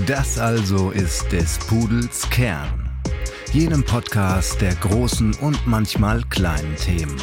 Das 0.00 0.38
also 0.38 0.90
ist 0.90 1.30
des 1.30 1.56
Pudels 1.56 2.28
Kern. 2.28 2.90
Jenem 3.52 3.84
Podcast 3.84 4.60
der 4.60 4.74
großen 4.74 5.34
und 5.34 5.66
manchmal 5.68 6.20
kleinen 6.30 6.74
Themen. 6.74 7.16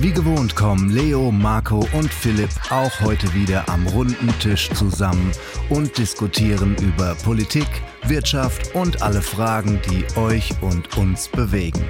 Wie 0.00 0.12
gewohnt 0.12 0.56
kommen 0.56 0.88
Leo, 0.88 1.30
Marco 1.30 1.86
und 1.92 2.12
Philipp 2.12 2.48
auch 2.70 3.00
heute 3.00 3.32
wieder 3.34 3.68
am 3.68 3.86
runden 3.88 4.32
Tisch 4.38 4.70
zusammen 4.70 5.30
und 5.68 5.98
diskutieren 5.98 6.76
über 6.80 7.14
Politik, 7.16 7.68
Wirtschaft 8.06 8.74
und 8.74 9.02
alle 9.02 9.20
Fragen, 9.20 9.78
die 9.90 10.06
euch 10.18 10.50
und 10.62 10.96
uns 10.96 11.28
bewegen. 11.28 11.84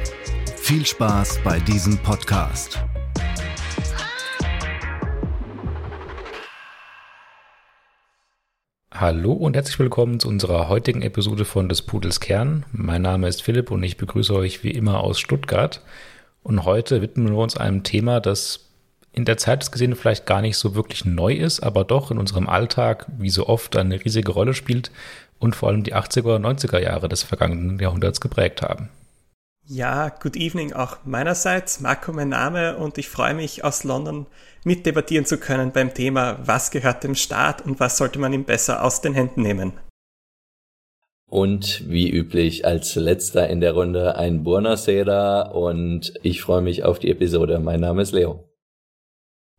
Viel 0.57 0.85
Spaß 0.85 1.39
bei 1.45 1.61
diesem 1.61 1.97
Podcast. 1.99 2.85
Hallo 9.01 9.31
und 9.31 9.55
herzlich 9.55 9.79
willkommen 9.79 10.19
zu 10.19 10.27
unserer 10.27 10.69
heutigen 10.69 11.03
Episode 11.03 11.45
von 11.45 11.69
des 11.69 11.83
Pudels 11.83 12.19
Kern. 12.19 12.65
Mein 12.73 13.03
Name 13.03 13.29
ist 13.29 13.45
Philipp 13.45 13.71
und 13.71 13.81
ich 13.85 13.97
begrüße 13.97 14.35
euch 14.35 14.65
wie 14.65 14.73
immer 14.73 15.05
aus 15.05 15.21
Stuttgart. 15.21 15.83
Und 16.43 16.65
heute 16.65 17.01
widmen 17.01 17.29
wir 17.29 17.39
uns 17.39 17.57
einem 17.57 17.85
Thema, 17.85 18.19
das 18.19 18.71
in 19.13 19.25
der 19.25 19.37
Zeit 19.37 19.63
des 19.63 19.71
Gesehen 19.71 19.95
vielleicht 19.95 20.27
gar 20.27 20.41
nicht 20.41 20.57
so 20.57 20.75
wirklich 20.75 21.05
neu 21.05 21.33
ist, 21.33 21.61
aber 21.61 21.85
doch 21.85 22.11
in 22.11 22.19
unserem 22.19 22.49
Alltag 22.49 23.07
wie 23.19 23.31
so 23.31 23.47
oft 23.47 23.77
eine 23.77 24.05
riesige 24.05 24.33
Rolle 24.33 24.53
spielt 24.53 24.91
und 25.39 25.55
vor 25.55 25.69
allem 25.69 25.85
die 25.85 25.95
80er 25.95 26.25
oder 26.25 26.49
90er 26.49 26.81
Jahre 26.81 27.09
des 27.09 27.23
vergangenen 27.23 27.79
Jahrhunderts 27.79 28.21
geprägt 28.21 28.63
haben. 28.63 28.89
Ja, 29.71 30.09
good 30.09 30.35
evening 30.35 30.73
auch 30.73 30.97
meinerseits. 31.05 31.81
Marco 31.81 32.11
mein 32.15 32.31
Name 32.31 32.79
und 32.79 32.97
ich 32.97 33.11
freue 33.11 33.35
mich 33.35 33.65
aus 33.65 33.85
London 33.85 34.25
mitdebattieren 34.65 35.27
zu 35.27 35.37
können 35.37 35.73
beim 35.73 35.93
Thema, 35.93 36.39
was 36.43 36.71
gehört 36.71 37.05
dem 37.05 37.15
Staat 37.15 37.67
und 37.67 37.79
was 37.79 37.99
sollte 37.99 38.19
man 38.19 38.33
ihm 38.33 38.45
besser 38.45 38.83
aus 38.83 39.03
den 39.03 39.13
Händen 39.13 39.43
nehmen. 39.43 39.75
Und 41.29 41.87
wie 41.87 42.11
üblich 42.11 42.65
als 42.65 42.95
letzter 42.95 43.51
in 43.51 43.61
der 43.61 43.73
Runde 43.75 44.17
ein 44.17 44.43
Buonasera 44.43 45.43
und 45.51 46.15
ich 46.23 46.41
freue 46.41 46.63
mich 46.63 46.85
auf 46.85 46.99
die 46.99 47.11
Episode. 47.11 47.59
Mein 47.59 47.81
Name 47.81 48.01
ist 48.01 48.13
Leo. 48.13 48.49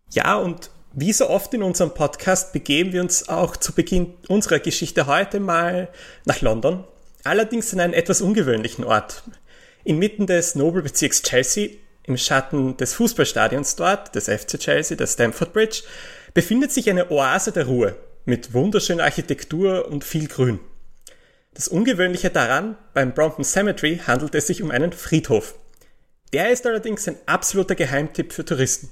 Ja, 0.09 0.37
und 0.37 0.71
wie 0.91 1.13
so 1.13 1.29
oft 1.29 1.53
in 1.53 1.61
unserem 1.61 1.93
Podcast 1.93 2.51
begeben 2.51 2.93
wir 2.93 3.01
uns 3.01 3.29
auch 3.29 3.55
zu 3.55 3.73
Beginn 3.73 4.15
unserer 4.27 4.57
Geschichte 4.57 5.05
heute 5.05 5.39
mal 5.39 5.87
nach 6.25 6.41
London. 6.41 6.83
Allerdings 7.23 7.71
an 7.73 7.79
einen 7.79 7.93
etwas 7.93 8.23
ungewöhnlichen 8.23 8.83
Ort. 8.85 9.21
Inmitten 9.83 10.27
des 10.27 10.55
Nobelbezirks 10.55 11.21
Chelsea, 11.23 11.69
im 12.03 12.17
Schatten 12.17 12.75
des 12.77 12.93
Fußballstadions 12.95 13.75
dort, 13.75 14.15
des 14.15 14.25
FC 14.25 14.59
Chelsea, 14.59 14.97
der 14.97 15.07
Stamford 15.07 15.53
Bridge, 15.53 15.83
befindet 16.33 16.71
sich 16.71 16.89
eine 16.89 17.11
Oase 17.11 17.51
der 17.51 17.65
Ruhe 17.65 17.95
mit 18.25 18.53
wunderschöner 18.53 19.03
Architektur 19.03 19.87
und 19.87 20.03
viel 20.03 20.27
Grün. 20.27 20.59
Das 21.53 21.67
Ungewöhnliche 21.67 22.29
daran, 22.29 22.77
beim 22.93 23.13
Brompton 23.13 23.43
Cemetery 23.43 24.01
handelt 24.05 24.35
es 24.35 24.47
sich 24.47 24.61
um 24.61 24.71
einen 24.71 24.91
Friedhof. 24.91 25.55
Der 26.31 26.51
ist 26.51 26.65
allerdings 26.65 27.07
ein 27.07 27.17
absoluter 27.25 27.75
Geheimtipp 27.75 28.33
für 28.33 28.45
Touristen. 28.45 28.89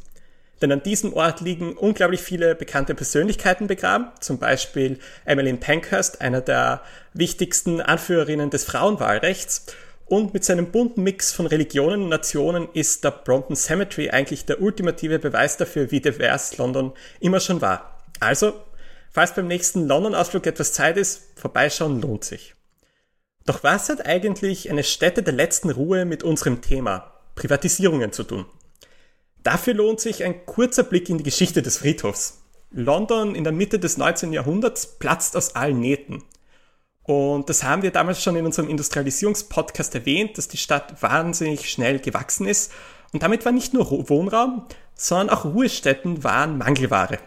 Denn 0.62 0.72
an 0.72 0.82
diesem 0.82 1.14
Ort 1.14 1.42
liegen 1.42 1.78
unglaublich 1.78 2.22
viele 2.22 2.56
bekannte 2.56 2.96
Persönlichkeiten 2.96 3.68
begraben, 3.68 4.08
zum 4.20 4.40
Beispiel 4.40 4.98
Emmeline 5.26 5.60
Pankhurst, 5.60 6.20
einer 6.22 6.42
der 6.42 6.82
wichtigsten 7.14 7.80
Anführerinnen 7.80 8.50
des 8.50 8.64
Frauenwahlrechts, 8.64 9.68
und 10.08 10.34
mit 10.34 10.44
seinem 10.44 10.72
bunten 10.72 11.04
Mix 11.04 11.34
von 11.34 11.48
Religionen 11.48 12.04
und 12.04 12.10
Nationen 12.10 12.70
ist 12.74 13.04
der 13.04 13.12
Brompton 13.12 13.56
Cemetery 13.56 14.10
eigentlich 14.10 14.46
der 14.46 14.62
ultimative 14.62 15.20
Beweis 15.20 15.58
dafür, 15.58 15.92
wie 15.92 16.02
divers 16.02 16.58
London 16.58 16.94
immer 17.20 17.40
schon 17.40 17.62
war. 17.62 18.04
Also, 18.20 18.54
falls 19.12 19.36
beim 19.36 19.48
nächsten 19.48 19.86
London-Ausflug 19.86 20.48
etwas 20.48 20.74
Zeit 20.74 20.98
ist, 20.98 21.24
vorbeischauen 21.36 22.02
lohnt 22.02 22.24
sich. 22.24 22.56
Doch 23.46 23.64
was 23.64 23.90
hat 23.90 24.06
eigentlich 24.06 24.70
eine 24.70 24.84
Stätte 24.84 25.24
der 25.24 25.34
letzten 25.34 25.70
Ruhe 25.70 26.06
mit 26.06 26.24
unserem 26.24 26.62
Thema 26.62 27.14
Privatisierungen 27.36 28.12
zu 28.12 28.24
tun? 28.24 28.46
Dafür 29.44 29.74
lohnt 29.74 30.00
sich 30.00 30.24
ein 30.24 30.46
kurzer 30.46 30.84
Blick 30.84 31.10
in 31.10 31.18
die 31.18 31.24
Geschichte 31.24 31.62
des 31.62 31.78
Friedhofs. 31.78 32.44
London 32.72 33.36
in 33.36 33.44
der 33.44 33.54
Mitte 33.54 33.80
des 33.80 33.98
19. 33.98 34.34
Jahrhunderts 34.34 35.00
platzt 35.00 35.38
aus 35.38 35.56
allen 35.56 35.80
Nähten. 35.80 36.24
Und 37.08 37.50
das 37.50 37.64
haben 37.64 37.84
wir 37.84 37.92
damals 37.92 38.22
schon 38.22 38.36
in 38.36 38.46
unserem 38.46 38.70
Industrialisierungspodcast 38.70 39.96
erwähnt, 39.96 40.38
dass 40.38 40.50
die 40.50 40.58
Stadt 40.58 41.02
wahnsinnig 41.02 41.72
schnell 41.72 42.00
gewachsen 42.00 42.46
ist. 42.46 42.74
Und 43.14 43.24
damit 43.24 43.46
war 43.46 43.54
nicht 43.54 43.74
nur 43.74 44.10
Wohnraum, 44.10 44.66
sondern 44.94 45.30
auch 45.30 45.46
Ruhestätten 45.46 46.26
waren 46.26 46.58
Mangelware. 46.58 47.20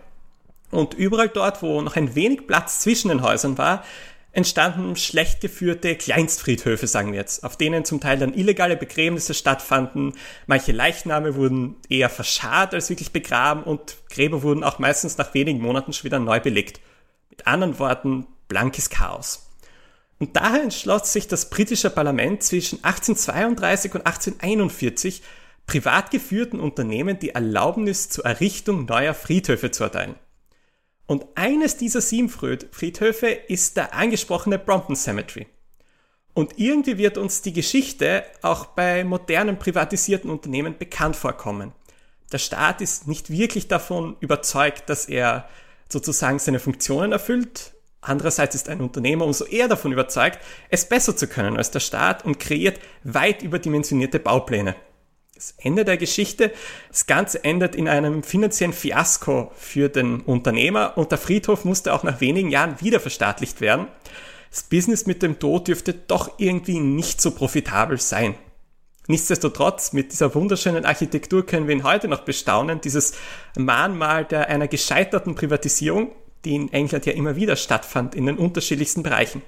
Und 0.71 0.93
überall 0.93 1.31
dort, 1.31 1.63
wo 1.63 1.81
noch 1.81 1.97
ein 1.97 2.15
wenig 2.15 2.47
Platz 2.47 2.81
zwischen 2.81 3.09
den 3.09 3.23
Häusern 3.23 3.57
war, 3.57 3.83
entstanden 4.33 4.97
schlecht 4.97 5.41
geführte 5.41 5.97
Kleinstfriedhöfe, 5.97 6.87
sagen 6.87 7.13
wir 7.13 7.19
jetzt, 7.19 7.43
auf 7.43 7.57
denen 7.57 7.87
zum 7.87 8.01
Teil 8.01 8.19
dann 8.19 8.35
illegale 8.35 8.77
Begräbnisse 8.77 9.33
stattfanden. 9.33 10.13
Manche 10.47 10.73
Leichname 10.73 11.37
wurden 11.37 11.77
eher 11.89 12.11
verscharrt 12.11 12.75
als 12.75 12.91
wirklich 12.91 13.13
begraben 13.13 13.63
und 13.63 13.97
Gräber 14.11 14.43
wurden 14.43 14.63
auch 14.63 14.79
meistens 14.79 15.17
nach 15.17 15.33
wenigen 15.33 15.63
Monaten 15.63 15.95
schon 15.95 16.05
wieder 16.05 16.19
neu 16.19 16.39
belegt. 16.39 16.81
Mit 17.31 17.47
anderen 17.47 17.79
Worten, 17.79 18.27
blankes 18.47 18.91
Chaos. 18.91 19.50
Und 20.21 20.37
daher 20.37 20.63
entschloss 20.63 21.15
sich 21.15 21.29
das 21.29 21.49
britische 21.49 21.89
Parlament 21.89 22.43
zwischen 22.43 22.85
1832 22.85 23.95
und 23.95 24.07
1841 24.07 25.23
privat 25.67 26.11
geführten 26.11 26.61
Unternehmen 26.61 27.19
die 27.19 27.31
Erlaubnis 27.31 28.11
zur 28.11 28.27
Errichtung 28.27 28.85
neuer 28.85 29.15
Friedhöfe 29.15 29.71
zu 29.71 29.85
erteilen. 29.85 30.15
Und 31.07 31.25
eines 31.37 31.79
dieser 31.79 32.03
sieben 32.03 32.29
Friedhöfe 32.29 33.29
ist 33.29 33.79
der 33.79 33.95
angesprochene 33.95 34.59
Brompton 34.59 34.95
Cemetery. 34.95 35.47
Und 36.35 36.59
irgendwie 36.59 36.99
wird 36.99 37.17
uns 37.17 37.41
die 37.41 37.55
Geschichte 37.55 38.23
auch 38.43 38.67
bei 38.67 39.05
modernen 39.05 39.59
privatisierten 39.59 40.31
Unternehmen 40.31 40.77
bekannt 40.77 41.17
vorkommen. 41.17 41.73
Der 42.31 42.39
Staat 42.39 42.83
ist 42.83 43.09
nicht 43.09 43.31
wirklich 43.31 43.69
davon 43.69 44.17
überzeugt, 44.21 44.89
dass 44.91 45.07
er 45.07 45.49
sozusagen 45.89 46.39
seine 46.39 46.61
Funktionen 46.61 47.13
erfüllt, 47.13 47.73
Andererseits 48.01 48.55
ist 48.55 48.69
ein 48.69 48.81
Unternehmer 48.81 49.27
umso 49.27 49.45
eher 49.45 49.69
davon 49.69 49.93
überzeugt, 49.93 50.39
es 50.71 50.89
besser 50.89 51.17
zu 51.17 51.27
können 51.27 51.57
als 51.57 51.71
der 51.71 51.81
Staat 51.81 52.25
und 52.25 52.41
kreiert 52.41 52.81
weit 53.05 53.43
überdimensionierte 53.43 54.19
Baupläne. 54.19 54.75
Das 55.35 55.55
Ende 55.59 55.85
der 55.85 55.97
Geschichte, 55.97 56.53
das 56.91 57.07
Ganze 57.07 57.45
endet 57.45 57.75
in 57.75 57.89
einem 57.89 58.23
finanziellen 58.23 58.75
Fiasko 58.75 59.51
für 59.55 59.89
den 59.89 60.21
Unternehmer 60.21 60.97
und 60.97 61.13
der 61.13 61.19
Friedhof 61.19 61.65
musste 61.65 61.95
auch 61.95 62.03
nach 62.03 62.21
wenigen 62.21 62.51
Jahren 62.51 62.81
wieder 62.81 63.01
verstaatlicht 63.01 63.61
werden. 63.61 63.87
Das 64.51 64.65
Business 64.65 65.07
mit 65.07 65.23
dem 65.23 65.39
Tod 65.39 65.69
dürfte 65.69 65.95
doch 65.95 66.33
irgendwie 66.39 66.81
nicht 66.81 67.21
so 67.21 67.31
profitabel 67.31 67.99
sein. 68.01 68.35
Nichtsdestotrotz, 69.07 69.93
mit 69.93 70.13
dieser 70.13 70.35
wunderschönen 70.35 70.85
Architektur 70.85 71.47
können 71.47 71.67
wir 71.69 71.75
ihn 71.75 71.85
heute 71.85 72.07
noch 72.07 72.21
bestaunen, 72.21 72.81
dieses 72.81 73.13
Mahnmal 73.57 74.25
der 74.25 74.49
einer 74.49 74.69
gescheiterten 74.69 75.35
Privatisierung, 75.35 76.13
die 76.45 76.55
in 76.55 76.73
England 76.73 77.07
ja 77.07 77.13
immer 77.13 77.37
wieder 77.37 77.57
stattfand 77.57 78.15
in 78.15 78.27
den 78.27 78.39
unterschiedlichsten 78.39 79.03
Bereichen. 79.03 79.43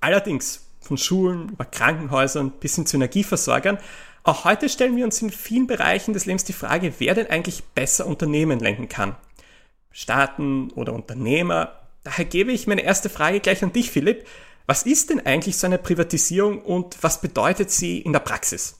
Allerdings 0.00 0.66
von 0.80 0.96
Schulen 0.96 1.50
über 1.50 1.64
Krankenhäusern 1.64 2.52
bis 2.52 2.76
hin 2.76 2.86
zu 2.86 2.96
Energieversorgern, 2.96 3.78
auch 4.22 4.44
heute 4.44 4.68
stellen 4.68 4.96
wir 4.96 5.04
uns 5.04 5.22
in 5.22 5.30
vielen 5.30 5.66
Bereichen 5.66 6.12
des 6.12 6.26
Lebens 6.26 6.44
die 6.44 6.52
Frage, 6.52 6.94
wer 6.98 7.14
denn 7.14 7.28
eigentlich 7.28 7.64
besser 7.74 8.06
Unternehmen 8.06 8.60
lenken 8.60 8.88
kann. 8.88 9.16
Staaten 9.92 10.70
oder 10.72 10.92
Unternehmer. 10.92 11.80
Daher 12.04 12.24
gebe 12.24 12.52
ich 12.52 12.66
meine 12.66 12.82
erste 12.82 13.08
Frage 13.08 13.40
gleich 13.40 13.62
an 13.62 13.72
dich, 13.72 13.90
Philipp. 13.90 14.26
Was 14.66 14.84
ist 14.84 15.10
denn 15.10 15.24
eigentlich 15.24 15.56
so 15.56 15.66
eine 15.66 15.78
Privatisierung 15.78 16.60
und 16.60 17.02
was 17.02 17.20
bedeutet 17.20 17.70
sie 17.70 17.98
in 17.98 18.12
der 18.12 18.20
Praxis? 18.20 18.79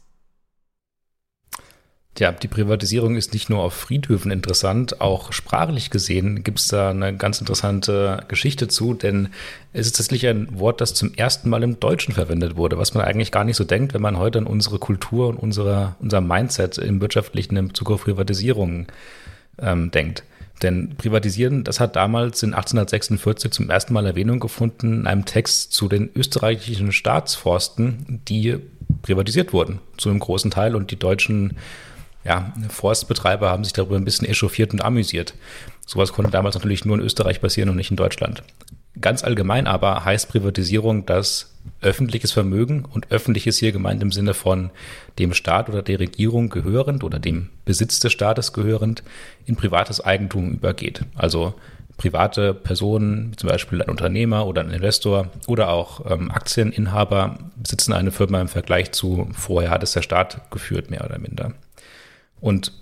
Ja, 2.21 2.33
die 2.33 2.49
Privatisierung 2.49 3.17
ist 3.17 3.33
nicht 3.33 3.49
nur 3.49 3.61
auf 3.61 3.73
Friedhöfen 3.73 4.31
interessant, 4.31 5.01
auch 5.01 5.33
sprachlich 5.33 5.89
gesehen 5.89 6.45
gibt 6.45 6.61
es 6.61 6.69
da 6.69 6.91
eine 6.91 7.17
ganz 7.17 7.41
interessante 7.41 8.25
Geschichte 8.29 8.69
zu, 8.69 8.93
denn 8.93 9.31
es 9.73 9.87
ist 9.87 9.97
tatsächlich 9.97 10.27
ein 10.27 10.59
Wort, 10.59 10.83
das 10.83 10.93
zum 10.93 11.15
ersten 11.15 11.49
Mal 11.49 11.63
im 11.63 11.81
Deutschen 11.81 12.13
verwendet 12.13 12.57
wurde, 12.57 12.77
was 12.77 12.93
man 12.93 13.07
eigentlich 13.07 13.33
gar 13.33 13.45
nicht 13.45 13.57
so 13.57 13.65
denkt, 13.65 13.95
wenn 13.95 14.03
man 14.03 14.19
heute 14.19 14.37
an 14.37 14.47
unsere 14.47 14.79
Kultur 14.79 15.29
und 15.29 15.37
unsere, 15.37 15.97
unser 15.99 16.21
Mindset 16.21 16.77
im 16.77 17.01
wirtschaftlichen 17.01 17.57
im 17.57 17.69
Bezug 17.69 17.91
auf 17.91 18.05
Privatisierung 18.05 18.89
ähm, 19.59 19.91
denkt. 19.91 20.23
Denn 20.63 20.97
privatisieren, 20.99 21.65
das 21.65 21.81
hat 21.81 21.97
damals 21.97 22.43
in 22.43 22.53
1846 22.53 23.51
zum 23.51 23.71
ersten 23.71 23.95
Mal 23.95 24.05
Erwähnung 24.05 24.41
gefunden 24.41 24.93
in 24.93 25.07
einem 25.07 25.25
Text 25.25 25.73
zu 25.73 25.89
den 25.89 26.11
österreichischen 26.15 26.93
Staatsforsten, 26.93 28.21
die 28.29 28.59
privatisiert 29.01 29.55
wurden, 29.55 29.79
zu 29.97 30.11
einem 30.11 30.19
großen 30.19 30.51
Teil 30.51 30.77
und 30.77 30.91
die 30.91 30.99
deutschen 30.99 31.57
ja, 32.25 32.53
Forstbetreiber 32.69 33.51
haben 33.51 33.65
sich 33.65 33.73
darüber 33.73 33.97
ein 33.97 34.05
bisschen 34.05 34.29
echauffiert 34.29 34.73
und 34.73 34.85
amüsiert. 34.85 35.35
Sowas 35.87 36.13
konnte 36.13 36.31
damals 36.31 36.55
natürlich 36.55 36.85
nur 36.85 36.97
in 36.97 37.03
Österreich 37.03 37.41
passieren 37.41 37.71
und 37.71 37.77
nicht 37.77 37.91
in 37.91 37.97
Deutschland. 37.97 38.43
Ganz 39.01 39.25
allgemein 39.25 39.67
aber 39.67 40.05
heißt 40.05 40.29
Privatisierung, 40.29 41.07
dass 41.07 41.55
öffentliches 41.81 42.33
Vermögen 42.33 42.85
und 42.85 43.11
öffentliches 43.11 43.59
hier 43.59 43.73
gemeint 43.73 44.03
im 44.03 44.13
Sinne 44.13 44.35
von 44.35 44.71
dem 45.19 45.33
Staat 45.33 45.69
oder 45.69 45.83
der 45.83 46.01
Regierung 46.01 46.51
gehörend 46.51 47.05
oder 47.05 47.19
dem 47.19 47.51
Besitz 47.65 48.01
des 48.01 48.13
Staates 48.13 48.53
gehörend 48.53 49.03
in 49.47 49.57
privates 49.57 50.05
Eigentum 50.05 50.51
übergeht. 50.51 51.03
Also 51.15 51.55
private 51.97 52.55
Personen, 52.55 53.35
zum 53.37 53.49
Beispiel 53.49 53.83
ein 53.83 53.91
Unternehmer 53.91 54.47
oder 54.47 54.63
ein 54.63 54.71
Investor 54.71 55.29
oder 55.47 55.69
auch 55.69 56.11
ähm, 56.11 56.31
Aktieninhaber, 56.31 57.39
besitzen 57.57 57.93
eine 57.93 58.11
Firma 58.11 58.41
im 58.41 58.49
Vergleich 58.49 58.93
zu 58.93 59.29
vorher 59.33 59.71
hat 59.71 59.83
es 59.83 59.93
der 59.93 60.03
Staat 60.03 60.51
geführt, 60.51 60.91
mehr 60.91 61.05
oder 61.05 61.19
minder. 61.19 61.53
Und 62.41 62.73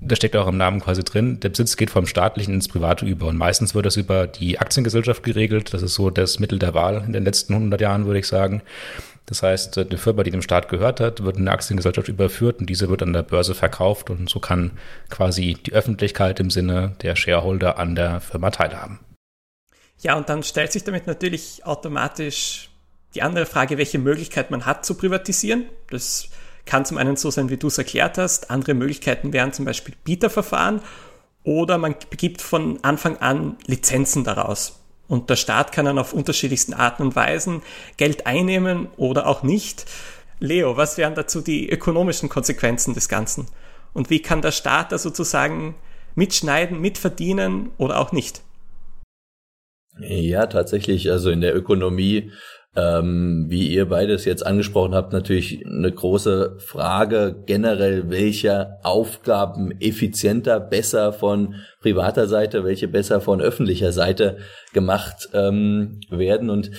da 0.00 0.14
steckt 0.14 0.36
auch 0.36 0.46
im 0.46 0.56
Namen 0.56 0.80
quasi 0.80 1.02
drin, 1.02 1.40
der 1.40 1.48
Besitz 1.48 1.76
geht 1.76 1.90
vom 1.90 2.06
staatlichen 2.06 2.54
ins 2.54 2.68
private 2.68 3.04
über. 3.04 3.26
Und 3.26 3.36
meistens 3.36 3.74
wird 3.74 3.86
das 3.86 3.96
über 3.96 4.26
die 4.26 4.58
Aktiengesellschaft 4.58 5.22
geregelt. 5.22 5.74
Das 5.74 5.82
ist 5.82 5.94
so 5.94 6.10
das 6.10 6.38
Mittel 6.38 6.58
der 6.58 6.74
Wahl 6.74 7.02
in 7.04 7.12
den 7.12 7.24
letzten 7.24 7.54
100 7.54 7.80
Jahren, 7.80 8.06
würde 8.06 8.20
ich 8.20 8.26
sagen. 8.26 8.62
Das 9.26 9.42
heißt, 9.42 9.76
eine 9.76 9.98
Firma, 9.98 10.22
die 10.22 10.30
dem 10.30 10.40
Staat 10.40 10.68
gehört 10.70 11.00
hat, 11.00 11.22
wird 11.22 11.36
in 11.36 11.42
eine 11.42 11.52
Aktiengesellschaft 11.52 12.08
überführt 12.08 12.60
und 12.60 12.70
diese 12.70 12.88
wird 12.88 13.02
an 13.02 13.12
der 13.12 13.22
Börse 13.22 13.54
verkauft 13.54 14.08
und 14.08 14.30
so 14.30 14.40
kann 14.40 14.70
quasi 15.10 15.58
die 15.66 15.74
Öffentlichkeit 15.74 16.40
im 16.40 16.48
Sinne 16.48 16.96
der 17.02 17.14
Shareholder 17.14 17.78
an 17.78 17.94
der 17.94 18.22
Firma 18.22 18.50
teilhaben. 18.50 19.00
Ja, 20.00 20.16
und 20.16 20.30
dann 20.30 20.42
stellt 20.44 20.72
sich 20.72 20.84
damit 20.84 21.06
natürlich 21.06 21.66
automatisch 21.66 22.70
die 23.14 23.20
andere 23.20 23.44
Frage, 23.44 23.76
welche 23.76 23.98
Möglichkeit 23.98 24.50
man 24.50 24.64
hat 24.64 24.86
zu 24.86 24.94
privatisieren. 24.94 25.66
Das 25.90 26.30
kann 26.68 26.84
zum 26.84 26.98
einen 26.98 27.16
so 27.16 27.30
sein, 27.30 27.48
wie 27.48 27.56
du 27.56 27.66
es 27.68 27.78
erklärt 27.78 28.18
hast. 28.18 28.50
Andere 28.50 28.74
Möglichkeiten 28.74 29.32
wären 29.32 29.52
zum 29.52 29.64
Beispiel 29.64 29.94
Bieterverfahren 30.04 30.82
oder 31.42 31.78
man 31.78 31.94
begibt 32.10 32.42
von 32.42 32.78
Anfang 32.82 33.16
an 33.16 33.56
Lizenzen 33.66 34.22
daraus. 34.22 34.78
Und 35.08 35.30
der 35.30 35.36
Staat 35.36 35.72
kann 35.72 35.86
dann 35.86 35.98
auf 35.98 36.12
unterschiedlichsten 36.12 36.74
Arten 36.74 37.02
und 37.02 37.16
Weisen 37.16 37.62
Geld 37.96 38.26
einnehmen 38.26 38.88
oder 38.98 39.26
auch 39.26 39.42
nicht. 39.42 39.86
Leo, 40.40 40.76
was 40.76 40.98
wären 40.98 41.14
dazu 41.14 41.40
die 41.40 41.70
ökonomischen 41.70 42.28
Konsequenzen 42.28 42.92
des 42.92 43.08
Ganzen? 43.08 43.46
Und 43.94 44.10
wie 44.10 44.20
kann 44.20 44.42
der 44.42 44.52
Staat 44.52 44.92
da 44.92 44.98
sozusagen 44.98 45.74
mitschneiden, 46.14 46.80
mitverdienen 46.80 47.70
oder 47.78 47.98
auch 47.98 48.12
nicht? 48.12 48.42
Ja, 49.98 50.46
tatsächlich. 50.46 51.10
Also 51.10 51.30
in 51.30 51.40
der 51.40 51.56
Ökonomie 51.56 52.30
ähm, 52.76 53.46
wie 53.48 53.68
ihr 53.68 53.88
beides 53.88 54.24
jetzt 54.24 54.46
angesprochen 54.46 54.94
habt, 54.94 55.12
natürlich 55.12 55.64
eine 55.66 55.90
große 55.90 56.58
Frage 56.58 57.42
generell, 57.46 58.10
welche 58.10 58.78
Aufgaben 58.82 59.72
effizienter, 59.80 60.60
besser 60.60 61.12
von 61.12 61.54
privater 61.80 62.28
Seite, 62.28 62.64
welche 62.64 62.88
besser 62.88 63.20
von 63.20 63.40
öffentlicher 63.40 63.92
Seite 63.92 64.38
gemacht 64.72 65.28
ähm, 65.32 66.00
werden. 66.10 66.50
Und 66.50 66.70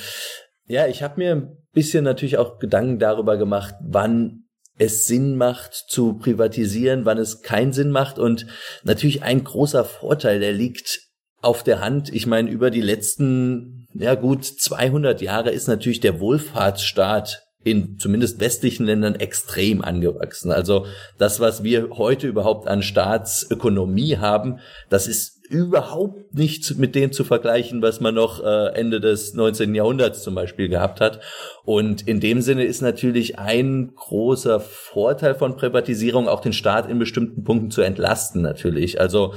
ja, 0.68 0.88
ich 0.88 1.02
habe 1.04 1.16
mir 1.18 1.36
ein 1.36 1.58
bisschen 1.74 2.04
natürlich 2.04 2.38
auch 2.38 2.60
Gedanken 2.60 3.00
darüber 3.00 3.38
gemacht, 3.38 3.76
wann 3.82 4.44
es 4.78 5.06
Sinn 5.06 5.36
macht 5.36 5.74
zu 5.74 6.18
privatisieren, 6.18 7.04
wann 7.04 7.18
es 7.18 7.42
keinen 7.42 7.74
Sinn 7.74 7.92
macht. 7.92 8.18
Und 8.18 8.48
natürlich 8.84 9.24
ein 9.24 9.44
großer 9.44 9.84
Vorteil, 9.84 10.40
der 10.40 10.54
liegt 10.54 11.09
auf 11.42 11.64
der 11.64 11.82
Hand. 11.82 12.14
Ich 12.14 12.28
meine, 12.28 12.50
über 12.50 12.70
die 12.72 12.82
letzten, 12.82 13.88
ja 13.94 14.16
gut, 14.16 14.46
200 14.46 15.22
Jahre 15.22 15.52
ist 15.52 15.68
natürlich 15.68 16.00
der 16.00 16.20
Wohlfahrtsstaat 16.20 17.44
in 17.64 18.00
zumindest 18.00 18.40
westlichen 18.40 18.86
Ländern 18.86 19.16
extrem 19.16 19.82
angewachsen. 19.82 20.52
Also 20.52 20.86
das, 21.18 21.40
was 21.40 21.62
wir 21.64 21.90
heute 21.92 22.28
überhaupt 22.28 22.68
an 22.68 22.82
Staatsökonomie 22.82 24.18
haben, 24.18 24.60
das 24.90 25.08
ist 25.08 25.40
überhaupt 25.50 26.34
nicht 26.34 26.78
mit 26.78 26.96
dem 26.96 27.12
zu 27.12 27.24
vergleichen, 27.24 27.82
was 27.82 28.00
man 28.00 28.16
noch 28.16 28.42
äh, 28.44 28.68
Ende 28.76 29.02
des 29.02 29.34
19. 29.34 29.74
Jahrhunderts 29.74 30.24
zum 30.24 30.36
Beispiel 30.36 30.70
gehabt 30.70 31.02
hat. 31.02 31.22
Und 31.66 32.08
in 32.08 32.20
dem 32.20 32.42
Sinne 32.42 32.64
ist 32.64 32.82
natürlich 32.82 33.40
ein 33.40 33.92
großer 33.96 34.60
Vorteil 34.60 35.36
von 35.36 35.58
Privatisierung 35.58 36.28
auch 36.30 36.42
den 36.42 36.54
Staat 36.54 36.90
in 36.90 37.00
bestimmten 37.00 37.44
Punkten 37.44 37.72
zu 37.72 37.82
entlasten 37.82 38.42
natürlich. 38.42 39.02
Also 39.02 39.34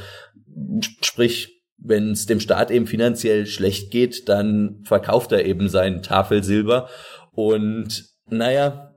sprich 1.01 1.52
wenn 1.85 2.13
es 2.13 2.27
dem 2.27 2.41
Staat 2.41 2.71
eben 2.71 2.87
finanziell 2.87 3.47
schlecht 3.47 3.91
geht, 3.91 4.29
dann 4.29 4.83
verkauft 4.85 5.33
er 5.33 5.45
eben 5.45 5.69
sein 5.69 6.03
Tafelsilber. 6.03 6.89
Und 7.33 8.05
naja, 8.29 8.95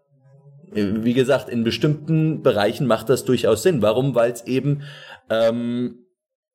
wie 0.71 1.13
gesagt, 1.13 1.49
in 1.49 1.63
bestimmten 1.63 2.41
Bereichen 2.41 2.85
macht 2.85 3.09
das 3.09 3.25
durchaus 3.25 3.63
Sinn. 3.63 3.81
Warum? 3.81 4.13
Weil 4.13 4.31
es 4.31 4.45
eben, 4.45 4.83
ähm, 5.29 6.05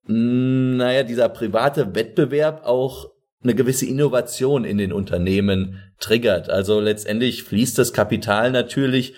naja, 0.07 1.03
dieser 1.03 1.29
private 1.29 1.95
Wettbewerb 1.95 2.65
auch 2.65 3.11
eine 3.43 3.55
gewisse 3.55 3.87
Innovation 3.87 4.65
in 4.65 4.79
den 4.79 4.93
Unternehmen 4.93 5.81
triggert. 5.99 6.51
Also 6.51 6.81
letztendlich 6.81 7.43
fließt 7.45 7.79
das 7.79 7.93
Kapital 7.93 8.51
natürlich 8.51 9.15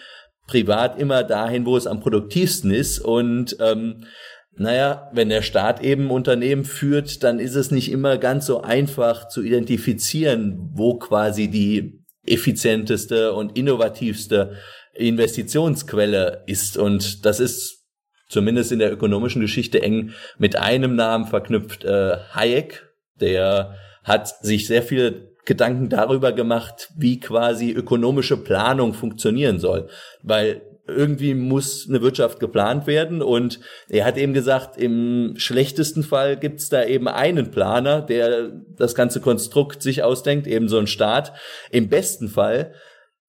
privat 0.46 0.98
immer 0.98 1.24
dahin, 1.24 1.66
wo 1.66 1.76
es 1.76 1.86
am 1.86 2.00
produktivsten 2.00 2.70
ist. 2.70 3.00
Und 3.00 3.56
ähm, 3.60 4.04
naja, 4.54 5.10
wenn 5.12 5.28
der 5.28 5.42
Staat 5.42 5.82
eben 5.82 6.10
Unternehmen 6.10 6.64
führt, 6.64 7.22
dann 7.22 7.38
ist 7.38 7.54
es 7.54 7.70
nicht 7.70 7.90
immer 7.90 8.18
ganz 8.18 8.46
so 8.46 8.60
einfach 8.60 9.28
zu 9.28 9.42
identifizieren, 9.42 10.70
wo 10.74 10.98
quasi 10.98 11.48
die 11.48 12.04
effizienteste 12.24 13.32
und 13.32 13.56
innovativste 13.56 14.56
Investitionsquelle 14.94 16.44
ist. 16.46 16.76
Und 16.76 17.24
das 17.24 17.40
ist 17.40 17.86
zumindest 18.28 18.72
in 18.72 18.78
der 18.78 18.92
ökonomischen 18.92 19.40
Geschichte 19.40 19.82
eng 19.82 20.12
mit 20.38 20.56
einem 20.56 20.96
Namen 20.96 21.26
verknüpft. 21.26 21.84
Äh, 21.84 22.18
Hayek, 22.34 22.86
der 23.20 23.76
hat 24.04 24.28
sich 24.44 24.66
sehr 24.66 24.82
viele 24.82 25.32
Gedanken 25.44 25.88
darüber 25.88 26.32
gemacht, 26.32 26.90
wie 26.96 27.18
quasi 27.18 27.72
ökonomische 27.72 28.36
Planung 28.36 28.94
funktionieren 28.94 29.58
soll. 29.58 29.88
Weil 30.22 30.62
irgendwie 30.86 31.34
muss 31.34 31.86
eine 31.88 32.02
Wirtschaft 32.02 32.40
geplant 32.40 32.86
werden 32.86 33.22
und 33.22 33.60
er 33.88 34.04
hat 34.04 34.16
eben 34.18 34.34
gesagt, 34.34 34.76
im 34.76 35.34
schlechtesten 35.36 36.02
Fall 36.02 36.36
gibt's 36.36 36.68
da 36.68 36.84
eben 36.84 37.06
einen 37.08 37.50
Planer, 37.50 38.02
der 38.02 38.50
das 38.76 38.94
ganze 38.94 39.20
Konstrukt 39.20 39.82
sich 39.82 40.02
ausdenkt, 40.02 40.46
eben 40.46 40.68
so 40.68 40.78
ein 40.78 40.88
Staat. 40.88 41.32
Im 41.70 41.88
besten 41.88 42.28
Fall 42.28 42.72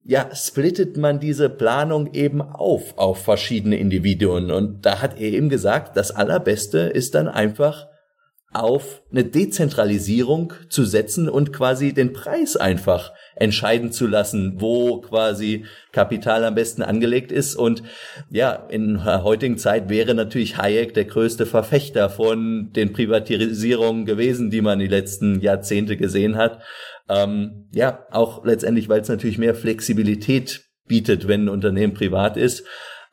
ja, 0.05 0.29
splittet 0.35 0.97
man 0.97 1.19
diese 1.19 1.49
Planung 1.49 2.13
eben 2.13 2.41
auf 2.41 2.97
auf 2.97 3.23
verschiedene 3.23 3.77
Individuen. 3.77 4.51
Und 4.51 4.85
da 4.85 5.01
hat 5.01 5.17
er 5.17 5.31
eben 5.31 5.49
gesagt, 5.49 5.95
das 5.95 6.11
Allerbeste 6.11 6.79
ist 6.79 7.15
dann 7.15 7.27
einfach 7.27 7.87
auf 8.53 9.01
eine 9.11 9.23
Dezentralisierung 9.23 10.53
zu 10.69 10.85
setzen 10.85 11.29
und 11.29 11.53
quasi 11.53 11.93
den 11.93 12.13
Preis 12.13 12.55
einfach 12.55 13.11
entscheiden 13.35 13.91
zu 13.91 14.07
lassen, 14.07 14.61
wo 14.61 15.01
quasi 15.01 15.65
Kapital 15.91 16.43
am 16.45 16.55
besten 16.55 16.81
angelegt 16.81 17.31
ist. 17.31 17.55
Und 17.55 17.83
ja, 18.29 18.53
in 18.69 19.01
der 19.03 19.23
heutigen 19.23 19.57
Zeit 19.57 19.89
wäre 19.89 20.13
natürlich 20.13 20.57
Hayek 20.57 20.93
der 20.93 21.05
größte 21.05 21.45
Verfechter 21.45 22.09
von 22.09 22.71
den 22.73 22.93
Privatisierungen 22.93 24.05
gewesen, 24.05 24.49
die 24.49 24.61
man 24.61 24.79
die 24.79 24.87
letzten 24.87 25.41
Jahrzehnte 25.41 25.97
gesehen 25.97 26.35
hat. 26.37 26.61
Ähm, 27.09 27.69
ja, 27.73 28.05
auch 28.11 28.45
letztendlich, 28.45 28.89
weil 28.89 29.01
es 29.01 29.09
natürlich 29.09 29.37
mehr 29.37 29.55
Flexibilität 29.55 30.65
bietet, 30.87 31.27
wenn 31.27 31.45
ein 31.45 31.49
Unternehmen 31.49 31.93
privat 31.93 32.37
ist. 32.37 32.63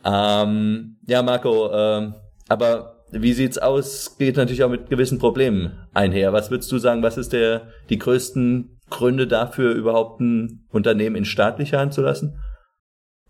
Ähm, 0.04 0.98
ja, 1.06 1.22
Marco, 1.22 1.70
ähm, 1.72 2.14
aber 2.48 2.99
wie 3.12 3.32
sieht's 3.32 3.58
aus? 3.58 4.16
Geht 4.18 4.36
natürlich 4.36 4.62
auch 4.62 4.70
mit 4.70 4.88
gewissen 4.90 5.18
Problemen 5.18 5.78
einher. 5.94 6.32
Was 6.32 6.50
würdest 6.50 6.70
du 6.72 6.78
sagen, 6.78 7.02
was 7.02 7.16
ist 7.16 7.32
der, 7.32 7.68
die 7.88 7.98
größten 7.98 8.78
Gründe 8.90 9.26
dafür, 9.26 9.72
überhaupt 9.72 10.20
ein 10.20 10.66
Unternehmen 10.70 11.16
in 11.16 11.24
staatlicher 11.24 11.78
Hand 11.78 11.94
zu 11.94 12.02
lassen? 12.02 12.38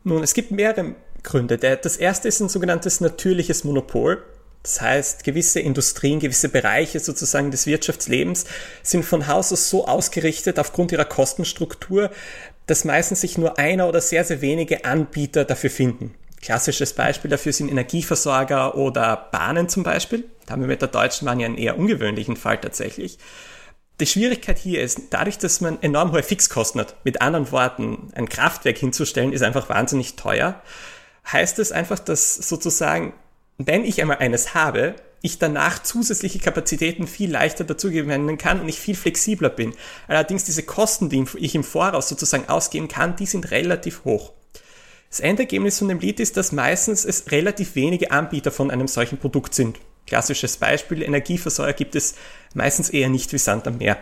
Nun, 0.03 0.23
es 0.23 0.35
gibt 0.35 0.51
mehrere 0.51 0.95
Gründe. 1.23 1.59
Das 1.59 1.97
erste 1.97 2.29
ist 2.29 2.41
ein 2.41 2.49
sogenanntes 2.49 3.01
natürliches 3.01 3.65
Monopol. 3.65 4.23
Das 4.63 4.81
heißt, 4.81 5.25
gewisse 5.25 5.61
Industrien, 5.61 6.21
gewisse 6.21 6.51
Bereiche 6.51 7.01
sozusagen 7.01 7.51
des 7.51 7.67
Wirtschaftslebens 7.67 8.45
sind 8.83 9.05
von 9.05 9.27
Haus 9.27 9.53
aus 9.53 9.71
so 9.71 9.87
ausgerichtet 9.87 10.59
aufgrund 10.59 10.93
ihrer 10.93 11.07
Kostenstruktur, 11.07 12.11
dass 12.67 12.85
meistens 12.85 13.23
sich 13.23 13.39
nur 13.39 13.59
einer 13.59 13.89
oder 13.89 14.03
sehr, 14.03 14.25
sehr 14.25 14.43
wenige 14.43 14.85
Anbieter 14.85 15.45
dafür 15.45 15.71
finden. 15.71 16.15
Klassisches 16.41 16.95
Beispiel 16.95 17.31
dafür 17.31 17.53
sind 17.53 17.71
Energieversorger 17.71 18.75
oder 18.75 19.29
Bahnen 19.31 19.69
zum 19.69 19.83
Beispiel. 19.83 20.25
Da 20.47 20.53
haben 20.53 20.63
wir 20.63 20.69
mit 20.69 20.81
der 20.81 20.89
Deutschen 20.89 21.27
Bahn 21.27 21.39
ja 21.39 21.47
einen 21.47 21.59
eher 21.59 21.79
ungewöhnlichen 21.79 22.37
Fall 22.37 22.59
tatsächlich. 22.59 23.19
Die 24.01 24.07
Schwierigkeit 24.07 24.59
hier 24.59 24.81
ist, 24.81 25.03
dadurch, 25.11 25.37
dass 25.37 25.61
man 25.61 25.83
enorm 25.83 26.13
hohe 26.13 26.23
Fixkosten 26.23 26.81
hat, 26.81 26.97
mit 27.05 27.21
anderen 27.21 27.53
Worten, 27.53 28.11
ein 28.15 28.31
Kraftwerk 28.31 28.79
hinzustellen, 28.79 29.35
ist 29.35 29.43
einfach 29.43 29.69
wahnsinnig 29.69 30.17
teuer, 30.17 30.63
heißt 31.31 31.59
es 31.59 31.73
einfach, 31.73 31.99
dass 31.99 32.37
sozusagen, 32.37 33.13
wenn 33.59 33.85
ich 33.85 34.01
einmal 34.01 34.17
eines 34.17 34.55
habe, 34.55 34.95
ich 35.21 35.39
danach 35.39 35.83
zusätzliche 35.83 36.39
Kapazitäten 36.39 37.07
viel 37.07 37.31
leichter 37.31 37.65
dazu 37.65 37.91
gewinnen 37.91 38.39
kann 38.39 38.61
und 38.61 38.69
ich 38.71 38.81
viel 38.81 38.97
flexibler 38.97 39.51
bin. 39.51 39.75
Allerdings 40.09 40.45
diese 40.45 40.63
Kosten, 40.63 41.11
die 41.11 41.27
ich 41.37 41.55
im 41.55 41.65
Voraus 41.65 42.09
sozusagen 42.09 42.49
ausgeben 42.49 42.89
kann, 42.89 43.17
die 43.17 43.27
sind 43.27 43.51
relativ 43.51 44.05
hoch. 44.05 44.33
Das 45.11 45.19
Endergebnis 45.19 45.81
von 45.81 45.89
dem 45.89 45.99
Lied 45.99 46.21
ist, 46.21 46.37
dass 46.37 46.53
meistens 46.53 47.05
es 47.05 47.33
relativ 47.33 47.75
wenige 47.75 48.13
Anbieter 48.13 48.53
von 48.53 48.71
einem 48.71 48.87
solchen 48.87 49.19
Produkt 49.19 49.55
sind. 49.55 49.81
Klassisches 50.07 50.57
Beispiel, 50.57 51.03
Energieversorger 51.03 51.73
gibt 51.73 51.97
es 51.97 52.15
meistens 52.55 52.91
eher 52.91 53.09
nicht 53.09 53.33
wie 53.33 53.39
Sand 53.39 53.67
am 53.67 53.79
Meer. 53.79 53.99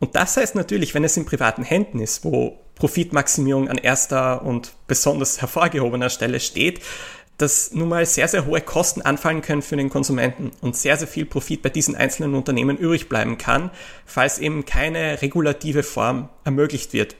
Und 0.00 0.16
das 0.16 0.36
heißt 0.36 0.56
natürlich, 0.56 0.92
wenn 0.94 1.04
es 1.04 1.16
in 1.16 1.24
privaten 1.24 1.62
Händen 1.62 2.00
ist, 2.00 2.24
wo 2.24 2.58
Profitmaximierung 2.74 3.68
an 3.68 3.78
erster 3.78 4.42
und 4.42 4.74
besonders 4.88 5.40
hervorgehobener 5.40 6.10
Stelle 6.10 6.40
steht, 6.40 6.80
dass 7.38 7.70
nun 7.72 7.88
mal 7.88 8.04
sehr, 8.06 8.26
sehr 8.26 8.44
hohe 8.44 8.62
Kosten 8.62 9.02
anfallen 9.02 9.40
können 9.40 9.62
für 9.62 9.76
den 9.76 9.88
Konsumenten 9.88 10.50
und 10.62 10.74
sehr, 10.76 10.96
sehr 10.96 11.08
viel 11.08 11.26
Profit 11.26 11.62
bei 11.62 11.68
diesen 11.68 11.94
einzelnen 11.94 12.34
Unternehmen 12.34 12.76
übrig 12.76 13.08
bleiben 13.08 13.38
kann, 13.38 13.70
falls 14.04 14.40
eben 14.40 14.64
keine 14.64 15.22
regulative 15.22 15.84
Form 15.84 16.28
ermöglicht 16.44 16.92
wird. 16.92 17.14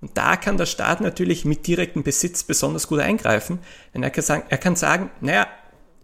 Und 0.00 0.16
da 0.16 0.36
kann 0.36 0.56
der 0.56 0.66
Staat 0.66 1.00
natürlich 1.00 1.44
mit 1.44 1.66
direktem 1.66 2.02
Besitz 2.02 2.44
besonders 2.44 2.86
gut 2.86 3.00
eingreifen, 3.00 3.58
denn 3.94 4.02
er 4.02 4.10
kann 4.10 4.24
sagen, 4.24 4.42
er 4.48 4.58
kann 4.58 4.76
sagen 4.76 5.10
naja, 5.20 5.46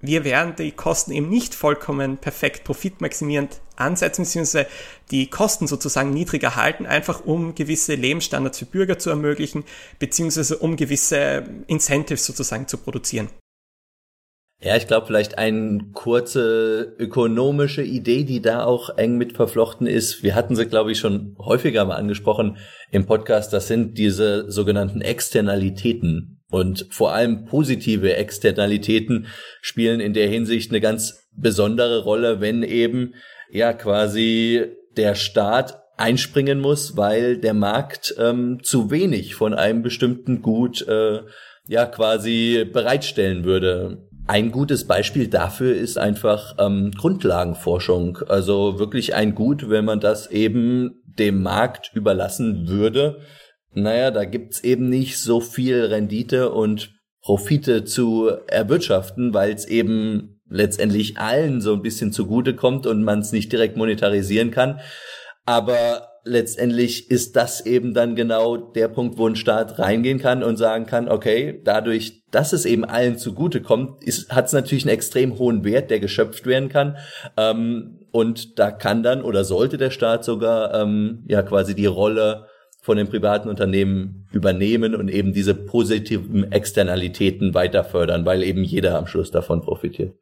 wir 0.00 0.24
werden 0.24 0.54
die 0.56 0.72
Kosten 0.72 1.12
eben 1.12 1.30
nicht 1.30 1.54
vollkommen 1.54 2.18
perfekt 2.18 2.64
profitmaximierend 2.64 3.60
ansetzen, 3.76 4.24
beziehungsweise 4.24 4.66
die 5.10 5.30
Kosten 5.30 5.66
sozusagen 5.66 6.10
niedriger 6.10 6.56
halten, 6.56 6.84
einfach 6.84 7.24
um 7.24 7.54
gewisse 7.54 7.94
Lebensstandards 7.94 8.58
für 8.58 8.66
Bürger 8.66 8.98
zu 8.98 9.10
ermöglichen, 9.10 9.64
beziehungsweise 9.98 10.58
um 10.58 10.76
gewisse 10.76 11.44
Incentives 11.68 12.26
sozusagen 12.26 12.68
zu 12.68 12.76
produzieren. 12.76 13.30
Ja, 14.60 14.76
ich 14.76 14.86
glaube, 14.86 15.06
vielleicht 15.06 15.36
eine 15.36 15.78
kurze 15.92 16.94
ökonomische 16.98 17.82
Idee, 17.82 18.24
die 18.24 18.40
da 18.40 18.64
auch 18.64 18.96
eng 18.96 19.18
mit 19.18 19.34
verflochten 19.34 19.86
ist. 19.86 20.22
Wir 20.22 20.34
hatten 20.34 20.56
sie, 20.56 20.66
glaube 20.66 20.92
ich, 20.92 20.98
schon 20.98 21.36
häufiger 21.38 21.84
mal 21.84 21.96
angesprochen 21.96 22.56
im 22.90 23.04
Podcast. 23.04 23.52
Das 23.52 23.68
sind 23.68 23.98
diese 23.98 24.50
sogenannten 24.50 25.02
Externalitäten. 25.02 26.40
Und 26.50 26.86
vor 26.90 27.12
allem 27.12 27.46
positive 27.46 28.14
Externalitäten 28.14 29.26
spielen 29.60 30.00
in 30.00 30.14
der 30.14 30.28
Hinsicht 30.28 30.70
eine 30.70 30.80
ganz 30.80 31.28
besondere 31.36 32.04
Rolle, 32.04 32.40
wenn 32.40 32.62
eben 32.62 33.14
ja 33.50 33.72
quasi 33.72 34.64
der 34.96 35.14
Staat 35.14 35.82
einspringen 35.96 36.60
muss, 36.60 36.96
weil 36.96 37.38
der 37.38 37.54
Markt 37.54 38.14
ähm, 38.18 38.60
zu 38.62 38.90
wenig 38.90 39.34
von 39.34 39.54
einem 39.54 39.82
bestimmten 39.82 40.42
Gut 40.42 40.86
äh, 40.86 41.22
ja 41.66 41.86
quasi 41.86 42.64
bereitstellen 42.72 43.44
würde. 43.44 44.03
Ein 44.26 44.52
gutes 44.52 44.86
Beispiel 44.86 45.28
dafür 45.28 45.74
ist 45.76 45.98
einfach 45.98 46.56
ähm, 46.58 46.92
Grundlagenforschung. 46.92 48.18
Also 48.28 48.78
wirklich 48.78 49.14
ein 49.14 49.34
Gut, 49.34 49.68
wenn 49.68 49.84
man 49.84 50.00
das 50.00 50.30
eben 50.30 51.02
dem 51.04 51.42
Markt 51.42 51.90
überlassen 51.94 52.68
würde. 52.68 53.20
Naja, 53.74 54.10
da 54.10 54.24
gibt's 54.24 54.64
eben 54.64 54.88
nicht 54.88 55.18
so 55.18 55.40
viel 55.40 55.84
Rendite 55.84 56.52
und 56.52 56.94
Profite 57.20 57.84
zu 57.84 58.30
erwirtschaften, 58.46 59.34
weil 59.34 59.52
es 59.52 59.66
eben 59.66 60.40
letztendlich 60.48 61.18
allen 61.18 61.60
so 61.60 61.74
ein 61.74 61.82
bisschen 61.82 62.12
zugute 62.12 62.54
kommt 62.54 62.86
und 62.86 63.02
man 63.02 63.18
es 63.18 63.32
nicht 63.32 63.52
direkt 63.52 63.76
monetarisieren 63.76 64.50
kann. 64.50 64.80
Aber 65.44 66.08
letztendlich 66.24 67.10
ist 67.10 67.36
das 67.36 67.64
eben 67.64 67.94
dann 67.94 68.16
genau 68.16 68.56
der 68.56 68.88
Punkt, 68.88 69.18
wo 69.18 69.28
ein 69.28 69.36
Staat 69.36 69.78
reingehen 69.78 70.18
kann 70.18 70.42
und 70.42 70.56
sagen 70.56 70.86
kann, 70.86 71.08
okay, 71.08 71.60
dadurch, 71.64 72.22
dass 72.30 72.52
es 72.52 72.64
eben 72.64 72.84
allen 72.84 73.18
zugute 73.18 73.60
kommt, 73.60 74.02
hat 74.30 74.46
es 74.46 74.52
natürlich 74.52 74.84
einen 74.84 74.94
extrem 74.94 75.38
hohen 75.38 75.64
Wert, 75.64 75.90
der 75.90 76.00
geschöpft 76.00 76.46
werden 76.46 76.68
kann. 76.68 76.96
Ähm, 77.36 78.00
und 78.10 78.58
da 78.58 78.70
kann 78.70 79.02
dann 79.02 79.22
oder 79.22 79.44
sollte 79.44 79.76
der 79.76 79.90
Staat 79.90 80.24
sogar 80.24 80.74
ähm, 80.74 81.24
ja 81.28 81.42
quasi 81.42 81.74
die 81.74 81.86
Rolle 81.86 82.46
von 82.80 82.96
den 82.96 83.08
privaten 83.08 83.48
Unternehmen 83.48 84.26
übernehmen 84.32 84.94
und 84.94 85.08
eben 85.08 85.32
diese 85.32 85.54
positiven 85.54 86.52
Externalitäten 86.52 87.54
weiter 87.54 87.82
fördern, 87.82 88.26
weil 88.26 88.42
eben 88.42 88.62
jeder 88.62 88.98
am 88.98 89.06
Schluss 89.06 89.30
davon 89.30 89.62
profitiert. 89.62 90.14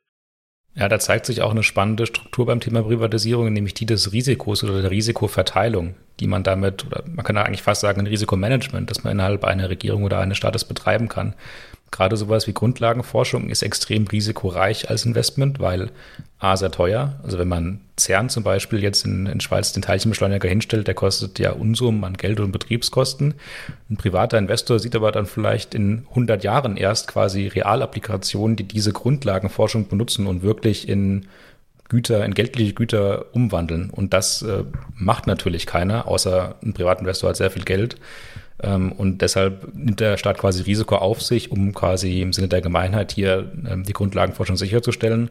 Ja, 0.74 0.88
da 0.88 0.98
zeigt 0.98 1.26
sich 1.26 1.42
auch 1.42 1.50
eine 1.50 1.62
spannende 1.62 2.06
Struktur 2.06 2.46
beim 2.46 2.60
Thema 2.60 2.82
Privatisierung, 2.82 3.52
nämlich 3.52 3.74
die 3.74 3.84
des 3.84 4.12
Risikos 4.12 4.64
oder 4.64 4.80
der 4.80 4.90
Risikoverteilung, 4.90 5.94
die 6.18 6.26
man 6.26 6.42
damit, 6.42 6.86
oder 6.86 7.04
man 7.06 7.24
kann 7.24 7.36
eigentlich 7.36 7.62
fast 7.62 7.82
sagen, 7.82 8.00
ein 8.00 8.06
Risikomanagement, 8.06 8.90
das 8.90 9.04
man 9.04 9.12
innerhalb 9.12 9.44
einer 9.44 9.68
Regierung 9.68 10.04
oder 10.04 10.20
eines 10.20 10.38
Staates 10.38 10.64
betreiben 10.64 11.08
kann 11.08 11.34
gerade 11.92 12.16
sowas 12.16 12.48
wie 12.48 12.52
Grundlagenforschung 12.52 13.48
ist 13.50 13.62
extrem 13.62 14.08
risikoreich 14.08 14.90
als 14.90 15.04
Investment, 15.04 15.60
weil 15.60 15.90
A, 16.40 16.56
sehr 16.56 16.72
teuer. 16.72 17.20
Also 17.22 17.38
wenn 17.38 17.46
man 17.46 17.80
CERN 17.96 18.28
zum 18.28 18.42
Beispiel 18.42 18.82
jetzt 18.82 19.04
in, 19.04 19.26
in 19.26 19.38
Schweiz 19.38 19.72
den 19.72 19.82
Teilchenbeschleuniger 19.82 20.48
hinstellt, 20.48 20.88
der 20.88 20.94
kostet 20.94 21.38
ja 21.38 21.52
Unsummen 21.52 22.02
an 22.02 22.16
Geld 22.16 22.40
und 22.40 22.50
Betriebskosten. 22.50 23.34
Ein 23.88 23.96
privater 23.96 24.38
Investor 24.38 24.80
sieht 24.80 24.96
aber 24.96 25.12
dann 25.12 25.26
vielleicht 25.26 25.74
in 25.74 26.06
100 26.08 26.42
Jahren 26.42 26.76
erst 26.76 27.06
quasi 27.06 27.46
Realapplikationen, 27.46 28.56
die 28.56 28.64
diese 28.64 28.92
Grundlagenforschung 28.92 29.86
benutzen 29.86 30.26
und 30.26 30.42
wirklich 30.42 30.88
in 30.88 31.26
Güter, 31.88 32.24
in 32.24 32.32
geldliche 32.32 32.72
Güter 32.72 33.26
umwandeln. 33.34 33.90
Und 33.90 34.14
das 34.14 34.40
äh, 34.40 34.64
macht 34.94 35.26
natürlich 35.26 35.66
keiner, 35.66 36.08
außer 36.08 36.56
ein 36.64 36.72
Privatinvestor 36.72 37.28
hat 37.28 37.36
sehr 37.36 37.50
viel 37.50 37.64
Geld. 37.64 37.96
Ähm, 38.62 38.92
und 38.92 39.22
deshalb 39.22 39.74
nimmt 39.74 40.00
der 40.00 40.16
Staat 40.16 40.38
quasi 40.38 40.62
Risiko 40.62 40.96
auf 40.96 41.22
sich, 41.22 41.50
um 41.50 41.74
quasi 41.74 42.20
im 42.20 42.32
Sinne 42.32 42.48
der 42.48 42.60
Gemeinheit 42.60 43.12
hier 43.12 43.50
ähm, 43.68 43.84
die 43.84 43.92
Grundlagenforschung 43.92 44.56
sicherzustellen. 44.56 45.30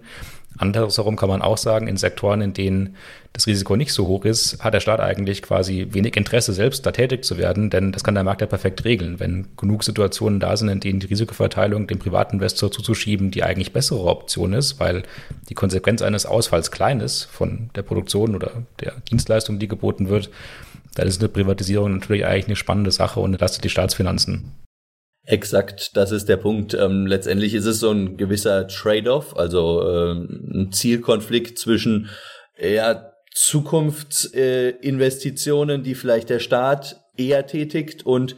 Andersherum 0.57 1.15
kann 1.15 1.29
man 1.29 1.41
auch 1.41 1.57
sagen, 1.57 1.87
in 1.87 1.95
Sektoren, 1.97 2.41
in 2.41 2.53
denen 2.53 2.95
das 3.33 3.47
Risiko 3.47 3.77
nicht 3.77 3.93
so 3.93 4.07
hoch 4.07 4.25
ist, 4.25 4.61
hat 4.61 4.73
der 4.73 4.81
Staat 4.81 4.99
eigentlich 4.99 5.41
quasi 5.41 5.87
wenig 5.91 6.17
Interesse, 6.17 6.51
selbst 6.51 6.85
da 6.85 6.91
tätig 6.91 7.23
zu 7.23 7.37
werden, 7.37 7.69
denn 7.69 7.93
das 7.93 8.03
kann 8.03 8.15
der 8.15 8.25
Markt 8.25 8.41
ja 8.41 8.47
perfekt 8.47 8.83
regeln. 8.83 9.19
Wenn 9.19 9.47
genug 9.55 9.83
Situationen 9.85 10.41
da 10.41 10.57
sind, 10.57 10.67
in 10.67 10.81
denen 10.81 10.99
die 10.99 11.07
Risikoverteilung 11.07 11.87
dem 11.87 11.99
Privatinvestor 11.99 12.69
zuzuschieben, 12.69 13.31
die 13.31 13.43
eigentlich 13.43 13.71
bessere 13.71 14.03
Option 14.03 14.51
ist, 14.51 14.79
weil 14.79 15.03
die 15.49 15.53
Konsequenz 15.53 16.01
eines 16.01 16.25
Ausfalls 16.25 16.69
klein 16.69 16.99
ist 16.99 17.23
von 17.23 17.69
der 17.75 17.83
Produktion 17.83 18.35
oder 18.35 18.51
der 18.81 18.93
Dienstleistung, 19.09 19.57
die 19.57 19.69
geboten 19.69 20.09
wird, 20.09 20.29
dann 20.95 21.07
ist 21.07 21.21
eine 21.21 21.29
Privatisierung 21.29 21.93
natürlich 21.93 22.25
eigentlich 22.25 22.47
eine 22.47 22.55
spannende 22.55 22.89
Sache 22.91 23.19
und 23.19 23.33
entlastet 23.33 23.63
die 23.63 23.69
Staatsfinanzen. 23.69 24.51
Exakt, 25.23 25.95
das 25.95 26.11
ist 26.11 26.29
der 26.29 26.37
Punkt. 26.37 26.73
Ähm, 26.73 27.05
letztendlich 27.05 27.53
ist 27.53 27.65
es 27.65 27.79
so 27.79 27.91
ein 27.91 28.17
gewisser 28.17 28.67
Trade-off, 28.67 29.37
also 29.37 29.81
äh, 29.81 30.13
ein 30.13 30.71
Zielkonflikt 30.71 31.59
zwischen 31.59 32.09
ja, 32.59 33.11
Zukunftsinvestitionen, 33.33 35.81
äh, 35.81 35.83
die 35.83 35.95
vielleicht 35.95 36.29
der 36.29 36.39
Staat 36.39 37.01
eher 37.17 37.45
tätigt 37.45 38.05
und 38.05 38.37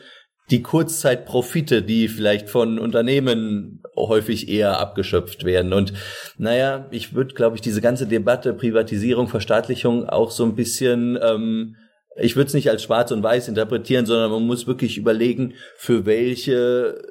die 0.52 0.62
Kurzzeitprofite, 0.62 1.84
die 1.84 2.10
vielleicht 2.10 2.50
von 2.50 2.78
Unternehmen 2.78 3.82
häufig 3.96 4.50
eher 4.50 4.78
abgeschöpft 4.80 5.46
werden. 5.46 5.72
Und 5.72 5.94
naja, 6.38 6.90
ich 6.92 7.14
würde, 7.14 7.34
glaube 7.34 7.56
ich, 7.56 7.62
diese 7.62 7.80
ganze 7.82 8.08
Debatte 8.08 8.54
Privatisierung, 8.54 9.30
Verstaatlichung 9.30 10.10
auch 10.10 10.32
so 10.32 10.44
ein 10.44 10.56
bisschen 10.56 11.18
ähm, 11.22 11.78
ich 12.16 12.36
würde 12.36 12.48
es 12.48 12.54
nicht 12.54 12.70
als 12.70 12.84
schwarz 12.84 13.12
und 13.12 13.24
weiß 13.24 13.48
interpretieren, 13.48 14.06
sondern 14.06 14.32
man 14.32 14.46
muss 14.46 14.68
wirklich 14.68 14.98
überlegen, 14.98 15.54
für 15.76 16.06
welche 16.06 17.02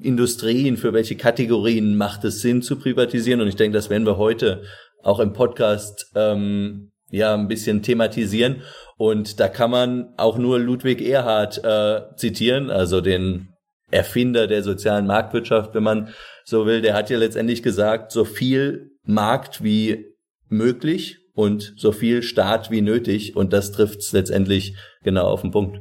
Industrien, 0.00 0.76
für 0.76 0.92
welche 0.92 1.16
Kategorien 1.16 1.96
macht 1.96 2.24
es 2.24 2.40
Sinn 2.40 2.62
zu 2.62 2.76
privatisieren. 2.76 3.40
Und 3.40 3.48
ich 3.48 3.56
denke, 3.56 3.76
das 3.76 3.90
werden 3.90 4.06
wir 4.06 4.18
heute 4.18 4.62
auch 5.02 5.20
im 5.20 5.32
Podcast 5.32 6.10
ähm, 6.14 6.92
ja 7.10 7.34
ein 7.34 7.48
bisschen 7.48 7.82
thematisieren. 7.82 8.62
Und 8.96 9.40
da 9.40 9.48
kann 9.48 9.70
man 9.70 10.14
auch 10.16 10.38
nur 10.38 10.58
Ludwig 10.58 11.00
Erhard 11.00 11.62
äh, 11.64 12.14
zitieren, 12.16 12.70
also 12.70 13.00
den 13.00 13.48
Erfinder 13.90 14.46
der 14.46 14.62
sozialen 14.62 15.06
Marktwirtschaft, 15.06 15.74
wenn 15.74 15.82
man 15.82 16.08
so 16.44 16.66
will. 16.66 16.80
Der 16.80 16.94
hat 16.94 17.10
ja 17.10 17.18
letztendlich 17.18 17.62
gesagt, 17.62 18.12
so 18.12 18.24
viel 18.24 18.90
Markt 19.04 19.62
wie 19.62 20.06
möglich 20.48 21.23
und 21.34 21.74
so 21.76 21.92
viel 21.92 22.22
Staat 22.22 22.70
wie 22.70 22.80
nötig. 22.80 23.36
Und 23.36 23.52
das 23.52 23.72
trifft 23.72 24.00
es 24.00 24.12
letztendlich 24.12 24.76
genau 25.02 25.26
auf 25.26 25.42
den 25.42 25.50
Punkt. 25.50 25.80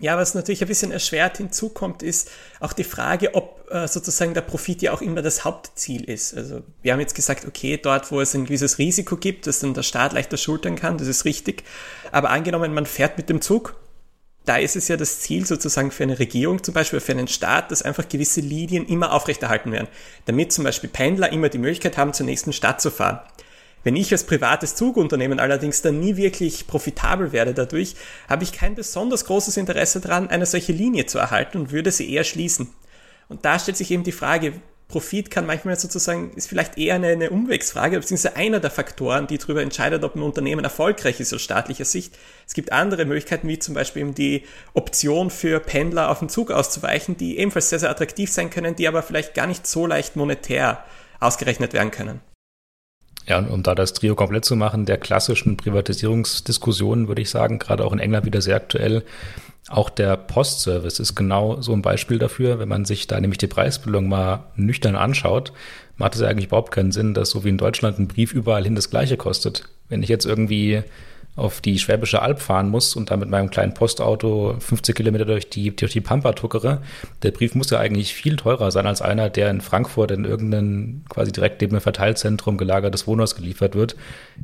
Ja, 0.00 0.16
was 0.18 0.34
natürlich 0.34 0.60
ein 0.60 0.68
bisschen 0.68 0.90
erschwert 0.90 1.38
hinzukommt, 1.38 2.02
ist 2.02 2.30
auch 2.58 2.72
die 2.72 2.84
Frage, 2.84 3.34
ob 3.34 3.70
äh, 3.70 3.86
sozusagen 3.86 4.34
der 4.34 4.40
Profit 4.40 4.82
ja 4.82 4.92
auch 4.92 5.00
immer 5.00 5.22
das 5.22 5.44
Hauptziel 5.44 6.04
ist. 6.04 6.36
Also 6.36 6.62
wir 6.82 6.92
haben 6.92 7.00
jetzt 7.00 7.14
gesagt, 7.14 7.46
okay, 7.46 7.78
dort, 7.80 8.10
wo 8.10 8.20
es 8.20 8.34
ein 8.34 8.44
gewisses 8.44 8.78
Risiko 8.78 9.16
gibt, 9.16 9.46
das 9.46 9.60
dann 9.60 9.72
der 9.72 9.84
Staat 9.84 10.12
leichter 10.12 10.36
schultern 10.36 10.74
kann, 10.74 10.98
das 10.98 11.06
ist 11.06 11.24
richtig. 11.24 11.62
Aber 12.10 12.30
angenommen, 12.30 12.74
man 12.74 12.86
fährt 12.86 13.16
mit 13.16 13.30
dem 13.30 13.40
Zug, 13.40 13.76
da 14.44 14.56
ist 14.56 14.76
es 14.76 14.88
ja 14.88 14.96
das 14.96 15.20
Ziel 15.20 15.46
sozusagen 15.46 15.90
für 15.90 16.02
eine 16.02 16.18
Regierung, 16.18 16.62
zum 16.62 16.74
Beispiel 16.74 17.00
für 17.00 17.12
einen 17.12 17.28
Staat, 17.28 17.70
dass 17.70 17.82
einfach 17.82 18.08
gewisse 18.08 18.40
Linien 18.40 18.86
immer 18.86 19.12
aufrechterhalten 19.12 19.72
werden, 19.72 19.88
damit 20.26 20.52
zum 20.52 20.64
Beispiel 20.64 20.90
Pendler 20.90 21.32
immer 21.32 21.48
die 21.48 21.58
Möglichkeit 21.58 21.96
haben, 21.96 22.12
zur 22.12 22.26
nächsten 22.26 22.52
Stadt 22.52 22.80
zu 22.80 22.90
fahren. 22.90 23.20
Wenn 23.84 23.96
ich 23.96 24.10
als 24.10 24.24
privates 24.24 24.74
Zugunternehmen 24.74 25.38
allerdings 25.38 25.82
dann 25.82 26.00
nie 26.00 26.16
wirklich 26.16 26.66
profitabel 26.66 27.32
werde 27.32 27.54
dadurch, 27.54 27.94
habe 28.28 28.42
ich 28.42 28.52
kein 28.52 28.74
besonders 28.74 29.26
großes 29.26 29.58
Interesse 29.58 30.00
daran, 30.00 30.28
eine 30.28 30.46
solche 30.46 30.72
Linie 30.72 31.06
zu 31.06 31.18
erhalten 31.18 31.58
und 31.58 31.70
würde 31.70 31.92
sie 31.92 32.10
eher 32.10 32.24
schließen. 32.24 32.70
Und 33.28 33.44
da 33.44 33.58
stellt 33.58 33.76
sich 33.76 33.90
eben 33.90 34.02
die 34.02 34.12
Frage, 34.12 34.54
Profit 34.88 35.30
kann 35.30 35.46
manchmal 35.46 35.76
sozusagen, 35.76 36.32
ist 36.34 36.48
vielleicht 36.48 36.78
eher 36.78 36.94
eine, 36.94 37.08
eine 37.08 37.30
Umwegsfrage, 37.30 37.98
beziehungsweise 37.98 38.36
einer 38.36 38.60
der 38.60 38.70
Faktoren, 38.70 39.26
die 39.26 39.38
darüber 39.38 39.62
entscheidet, 39.62 40.04
ob 40.04 40.14
ein 40.14 40.22
Unternehmen 40.22 40.62
erfolgreich 40.62 41.20
ist 41.20 41.32
aus 41.32 41.42
staatlicher 41.42 41.86
Sicht. 41.86 42.16
Es 42.46 42.54
gibt 42.54 42.72
andere 42.72 43.04
Möglichkeiten, 43.04 43.48
wie 43.48 43.58
zum 43.58 43.74
Beispiel 43.74 44.02
eben 44.02 44.14
die 44.14 44.44
Option 44.74 45.30
für 45.30 45.58
Pendler 45.60 46.10
auf 46.10 46.18
den 46.18 46.28
Zug 46.28 46.50
auszuweichen, 46.50 47.16
die 47.16 47.38
ebenfalls 47.38 47.70
sehr, 47.70 47.78
sehr 47.78 47.90
attraktiv 47.90 48.30
sein 48.30 48.50
können, 48.50 48.76
die 48.76 48.86
aber 48.86 49.02
vielleicht 49.02 49.34
gar 49.34 49.46
nicht 49.46 49.66
so 49.66 49.86
leicht 49.86 50.16
monetär 50.16 50.84
ausgerechnet 51.18 51.72
werden 51.72 51.90
können. 51.90 52.20
Ja, 53.26 53.38
und 53.38 53.48
um 53.48 53.62
da 53.62 53.74
das 53.74 53.94
Trio 53.94 54.14
komplett 54.14 54.44
zu 54.44 54.54
machen, 54.54 54.84
der 54.84 54.98
klassischen 54.98 55.56
Privatisierungsdiskussionen, 55.56 57.08
würde 57.08 57.22
ich 57.22 57.30
sagen, 57.30 57.58
gerade 57.58 57.84
auch 57.84 57.92
in 57.92 57.98
England 57.98 58.26
wieder 58.26 58.42
sehr 58.42 58.56
aktuell, 58.56 59.02
Auch 59.68 59.88
der 59.88 60.16
Postservice 60.16 61.00
ist 61.00 61.14
genau 61.14 61.60
so 61.62 61.72
ein 61.72 61.80
Beispiel 61.80 62.18
dafür. 62.18 62.58
Wenn 62.58 62.68
man 62.68 62.84
sich 62.84 63.06
da 63.06 63.18
nämlich 63.18 63.38
die 63.38 63.46
Preisbildung 63.46 64.08
mal 64.08 64.44
nüchtern 64.56 64.94
anschaut, 64.94 65.52
macht 65.96 66.14
es 66.14 66.20
ja 66.20 66.28
eigentlich 66.28 66.46
überhaupt 66.46 66.70
keinen 66.70 66.92
Sinn, 66.92 67.14
dass 67.14 67.30
so 67.30 67.44
wie 67.44 67.48
in 67.48 67.58
Deutschland 67.58 67.98
ein 67.98 68.08
Brief 68.08 68.34
überall 68.34 68.64
hin 68.64 68.74
das 68.74 68.90
Gleiche 68.90 69.16
kostet. 69.16 69.64
Wenn 69.88 70.02
ich 70.02 70.10
jetzt 70.10 70.26
irgendwie 70.26 70.82
auf 71.36 71.60
die 71.60 71.78
Schwäbische 71.78 72.22
Alb 72.22 72.40
fahren 72.40 72.68
muss 72.68 72.94
und 72.94 73.10
da 73.10 73.16
mit 73.16 73.28
meinem 73.28 73.50
kleinen 73.50 73.74
Postauto 73.74 74.54
50 74.58 74.94
Kilometer 74.94 75.24
durch 75.24 75.50
die, 75.50 75.74
durch 75.74 75.92
die 75.92 76.00
Pampa 76.00 76.32
tuckere, 76.32 76.80
der 77.22 77.32
Brief 77.32 77.56
muss 77.56 77.70
ja 77.70 77.80
eigentlich 77.80 78.14
viel 78.14 78.36
teurer 78.36 78.70
sein 78.70 78.86
als 78.86 79.02
einer, 79.02 79.30
der 79.30 79.50
in 79.50 79.60
Frankfurt 79.60 80.12
in 80.12 80.24
irgendein 80.24 81.04
quasi 81.08 81.32
direkt 81.32 81.60
neben 81.60 81.74
einem 81.74 81.80
Verteilzentrum 81.80 82.56
gelagertes 82.56 83.06
Wohnhaus 83.08 83.34
geliefert 83.34 83.74
wird. 83.74 83.96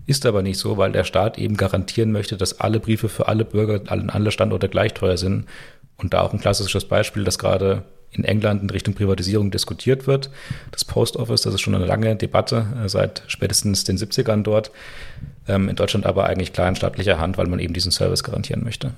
Ist 0.06 0.26
aber 0.26 0.42
nicht 0.42 0.58
so, 0.58 0.78
weil 0.78 0.90
der 0.90 1.04
Staat 1.04 1.38
eben 1.38 1.56
garantieren 1.56 2.10
möchte, 2.10 2.36
dass 2.36 2.58
alle 2.60 2.80
Briefe 2.80 3.08
für 3.08 3.28
alle 3.28 3.44
Bürger 3.44 3.80
an 3.90 4.10
alle 4.10 4.32
Standorte 4.32 4.68
gleich 4.68 4.94
teuer 4.94 5.16
sind. 5.16 5.46
Und 5.96 6.14
da 6.14 6.22
auch 6.22 6.32
ein 6.32 6.40
klassisches 6.40 6.86
Beispiel, 6.86 7.24
das 7.24 7.38
gerade 7.38 7.84
in 8.12 8.24
England 8.24 8.62
in 8.62 8.70
Richtung 8.70 8.94
Privatisierung 8.94 9.50
diskutiert 9.50 10.06
wird. 10.06 10.30
Das 10.72 10.84
Post 10.84 11.16
Office, 11.16 11.42
das 11.42 11.54
ist 11.54 11.60
schon 11.60 11.74
eine 11.74 11.86
lange 11.86 12.16
Debatte 12.16 12.66
äh, 12.84 12.88
seit 12.88 13.22
spätestens 13.28 13.84
den 13.84 13.96
70ern 13.96 14.42
dort. 14.42 14.72
Ähm, 15.48 15.68
in 15.68 15.76
Deutschland 15.76 16.06
aber 16.06 16.26
eigentlich 16.26 16.52
klar 16.52 16.68
in 16.68 16.76
staatlicher 16.76 17.18
Hand, 17.18 17.38
weil 17.38 17.46
man 17.46 17.58
eben 17.58 17.74
diesen 17.74 17.92
Service 17.92 18.24
garantieren 18.24 18.64
möchte. 18.64 18.92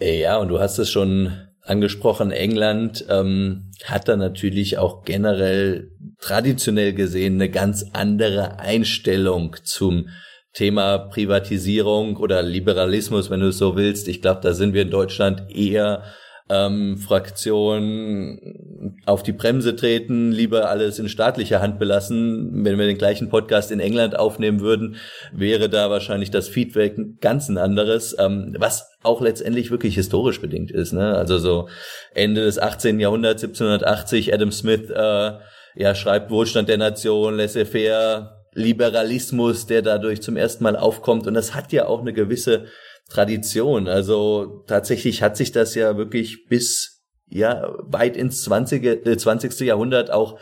Ja, 0.00 0.38
und 0.38 0.48
du 0.48 0.60
hast 0.60 0.78
es 0.78 0.90
schon 0.90 1.32
angesprochen, 1.62 2.30
England 2.30 3.04
ähm, 3.08 3.70
hat 3.84 4.08
da 4.08 4.16
natürlich 4.16 4.78
auch 4.78 5.04
generell 5.04 5.90
traditionell 6.20 6.94
gesehen 6.94 7.34
eine 7.34 7.50
ganz 7.50 7.86
andere 7.92 8.58
Einstellung 8.58 9.56
zum 9.62 10.08
Thema 10.52 10.98
Privatisierung 10.98 12.16
oder 12.16 12.42
Liberalismus, 12.42 13.30
wenn 13.30 13.40
du 13.40 13.48
es 13.48 13.58
so 13.58 13.76
willst. 13.76 14.08
Ich 14.08 14.20
glaube, 14.20 14.40
da 14.42 14.52
sind 14.52 14.74
wir 14.74 14.82
in 14.82 14.90
Deutschland 14.90 15.54
eher 15.54 16.02
ähm, 16.50 16.98
Fraktion 16.98 18.96
auf 19.06 19.22
die 19.22 19.32
Bremse 19.32 19.76
treten, 19.76 20.32
lieber 20.32 20.68
alles 20.68 20.98
in 20.98 21.08
staatlicher 21.08 21.60
Hand 21.60 21.78
belassen. 21.78 22.64
Wenn 22.64 22.78
wir 22.78 22.86
den 22.86 22.98
gleichen 22.98 23.28
Podcast 23.28 23.70
in 23.70 23.78
England 23.78 24.18
aufnehmen 24.18 24.60
würden, 24.60 24.96
wäre 25.32 25.68
da 25.68 25.90
wahrscheinlich 25.90 26.30
das 26.30 26.48
Feedback 26.48 26.96
ganz 27.20 27.48
ein 27.48 27.56
anderes, 27.56 28.16
ähm, 28.18 28.56
was 28.58 28.90
auch 29.02 29.20
letztendlich 29.20 29.70
wirklich 29.70 29.94
historisch 29.94 30.40
bedingt 30.40 30.72
ist. 30.72 30.92
Ne? 30.92 31.14
Also 31.14 31.38
so 31.38 31.68
Ende 32.14 32.42
des 32.42 32.58
18. 32.58 32.98
Jahrhunderts, 32.98 33.44
1780, 33.44 34.34
Adam 34.34 34.50
Smith 34.50 34.90
äh, 34.90 35.32
ja, 35.76 35.94
schreibt 35.94 36.30
Wohlstand 36.30 36.68
der 36.68 36.78
Nation, 36.78 37.36
laissez-faire, 37.36 38.40
Liberalismus, 38.52 39.66
der 39.66 39.82
dadurch 39.82 40.22
zum 40.22 40.36
ersten 40.36 40.64
Mal 40.64 40.76
aufkommt. 40.76 41.28
Und 41.28 41.34
das 41.34 41.54
hat 41.54 41.72
ja 41.72 41.86
auch 41.86 42.00
eine 42.00 42.12
gewisse 42.12 42.66
Tradition. 43.10 43.88
Also 43.88 44.64
tatsächlich 44.66 45.22
hat 45.22 45.36
sich 45.36 45.52
das 45.52 45.74
ja 45.74 45.96
wirklich 45.98 46.46
bis 46.46 47.02
ja 47.28 47.74
weit 47.80 48.16
ins 48.16 48.42
20. 48.42 48.84
Äh, 48.84 49.16
20. 49.16 49.60
Jahrhundert 49.60 50.10
auch 50.10 50.38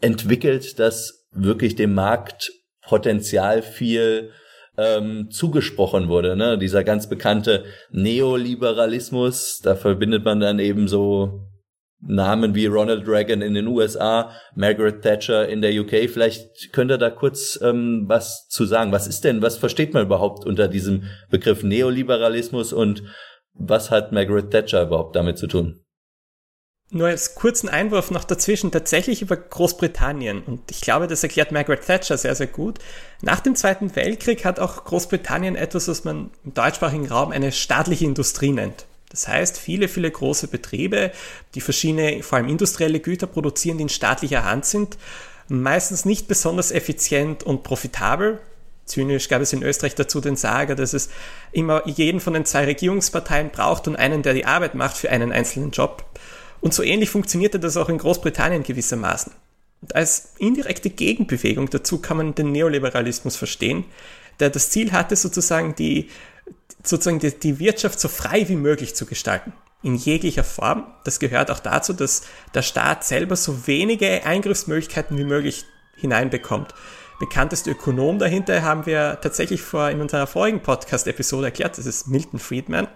entwickelt, 0.00 0.78
dass 0.78 1.26
wirklich 1.30 1.76
dem 1.76 1.94
Markt 1.94 2.50
Potenzial 2.82 3.62
viel 3.62 4.30
ähm, 4.78 5.30
zugesprochen 5.30 6.08
wurde. 6.08 6.36
Ne? 6.36 6.56
Dieser 6.56 6.84
ganz 6.84 7.08
bekannte 7.08 7.64
Neoliberalismus, 7.90 9.60
da 9.62 9.74
verbindet 9.74 10.24
man 10.24 10.40
dann 10.40 10.58
eben 10.58 10.88
so 10.88 11.47
Namen 12.00 12.54
wie 12.54 12.66
Ronald 12.66 13.08
Reagan 13.08 13.42
in 13.42 13.54
den 13.54 13.66
USA, 13.66 14.30
Margaret 14.54 15.02
Thatcher 15.02 15.48
in 15.48 15.62
der 15.62 15.72
UK. 15.72 16.08
Vielleicht 16.08 16.72
könnt 16.72 16.90
ihr 16.90 16.98
da 16.98 17.10
kurz 17.10 17.58
ähm, 17.62 18.04
was 18.06 18.48
zu 18.48 18.66
sagen. 18.66 18.92
Was 18.92 19.08
ist 19.08 19.24
denn, 19.24 19.42
was 19.42 19.56
versteht 19.56 19.94
man 19.94 20.06
überhaupt 20.06 20.46
unter 20.46 20.68
diesem 20.68 21.04
Begriff 21.30 21.62
Neoliberalismus 21.62 22.72
und 22.72 23.02
was 23.52 23.90
hat 23.90 24.12
Margaret 24.12 24.50
Thatcher 24.50 24.84
überhaupt 24.84 25.16
damit 25.16 25.38
zu 25.38 25.48
tun? 25.48 25.84
Nur 26.90 27.08
als 27.08 27.34
kurzen 27.34 27.68
Einwurf 27.68 28.10
noch 28.10 28.24
dazwischen, 28.24 28.70
tatsächlich 28.70 29.20
über 29.20 29.36
Großbritannien. 29.36 30.42
Und 30.42 30.70
ich 30.70 30.80
glaube, 30.80 31.06
das 31.06 31.22
erklärt 31.22 31.52
Margaret 31.52 31.84
Thatcher 31.84 32.16
sehr, 32.16 32.34
sehr 32.34 32.46
gut. 32.46 32.78
Nach 33.20 33.40
dem 33.40 33.54
Zweiten 33.56 33.94
Weltkrieg 33.94 34.46
hat 34.46 34.58
auch 34.58 34.84
Großbritannien 34.84 35.54
etwas, 35.54 35.88
was 35.88 36.04
man 36.04 36.30
im 36.44 36.54
deutschsprachigen 36.54 37.08
Raum 37.08 37.30
eine 37.30 37.52
staatliche 37.52 38.06
Industrie 38.06 38.52
nennt. 38.52 38.86
Das 39.10 39.26
heißt, 39.26 39.58
viele, 39.58 39.88
viele 39.88 40.10
große 40.10 40.48
Betriebe, 40.48 41.12
die 41.54 41.60
verschiedene, 41.60 42.22
vor 42.22 42.38
allem 42.38 42.48
industrielle 42.48 43.00
Güter 43.00 43.26
produzieren, 43.26 43.78
die 43.78 43.82
in 43.82 43.88
staatlicher 43.88 44.44
Hand 44.44 44.66
sind, 44.66 44.98
meistens 45.48 46.04
nicht 46.04 46.28
besonders 46.28 46.70
effizient 46.70 47.42
und 47.42 47.62
profitabel. 47.62 48.40
Zynisch 48.84 49.28
gab 49.28 49.42
es 49.42 49.52
in 49.52 49.62
Österreich 49.62 49.94
dazu 49.94 50.20
den 50.20 50.36
Sager, 50.36 50.74
dass 50.74 50.92
es 50.92 51.10
immer 51.52 51.86
jeden 51.86 52.20
von 52.20 52.34
den 52.34 52.44
zwei 52.44 52.64
Regierungsparteien 52.64 53.50
braucht 53.50 53.88
und 53.88 53.96
einen, 53.96 54.22
der 54.22 54.34
die 54.34 54.46
Arbeit 54.46 54.74
macht 54.74 54.96
für 54.96 55.10
einen 55.10 55.32
einzelnen 55.32 55.70
Job. 55.70 56.04
Und 56.60 56.74
so 56.74 56.82
ähnlich 56.82 57.10
funktionierte 57.10 57.60
das 57.60 57.76
auch 57.76 57.88
in 57.88 57.98
Großbritannien 57.98 58.62
gewissermaßen. 58.62 59.32
Und 59.80 59.94
als 59.94 60.32
indirekte 60.38 60.90
Gegenbewegung 60.90 61.70
dazu 61.70 61.98
kann 62.00 62.16
man 62.16 62.34
den 62.34 62.52
Neoliberalismus 62.52 63.36
verstehen, 63.36 63.84
der 64.40 64.50
das 64.50 64.70
Ziel 64.70 64.92
hatte, 64.92 65.16
sozusagen 65.16 65.74
die 65.74 66.08
sozusagen 66.82 67.18
die, 67.18 67.38
die 67.38 67.58
Wirtschaft 67.58 68.00
so 68.00 68.08
frei 68.08 68.48
wie 68.48 68.56
möglich 68.56 68.94
zu 68.94 69.06
gestalten. 69.06 69.52
In 69.82 69.94
jeglicher 69.94 70.44
Form. 70.44 70.86
Das 71.04 71.20
gehört 71.20 71.50
auch 71.50 71.60
dazu, 71.60 71.92
dass 71.92 72.22
der 72.54 72.62
Staat 72.62 73.04
selber 73.04 73.36
so 73.36 73.66
wenige 73.66 74.24
Eingriffsmöglichkeiten 74.24 75.16
wie 75.16 75.24
möglich 75.24 75.64
hineinbekommt. 75.96 76.74
Bekannteste 77.20 77.70
Ökonom 77.70 78.18
dahinter 78.18 78.62
haben 78.62 78.86
wir 78.86 79.18
tatsächlich 79.20 79.62
vor 79.62 79.90
in 79.90 80.00
unserer 80.00 80.26
vorigen 80.26 80.62
Podcast-Episode 80.62 81.46
erklärt. 81.46 81.78
Das 81.78 81.86
ist 81.86 82.08
Milton 82.08 82.38
Friedman. 82.38 82.88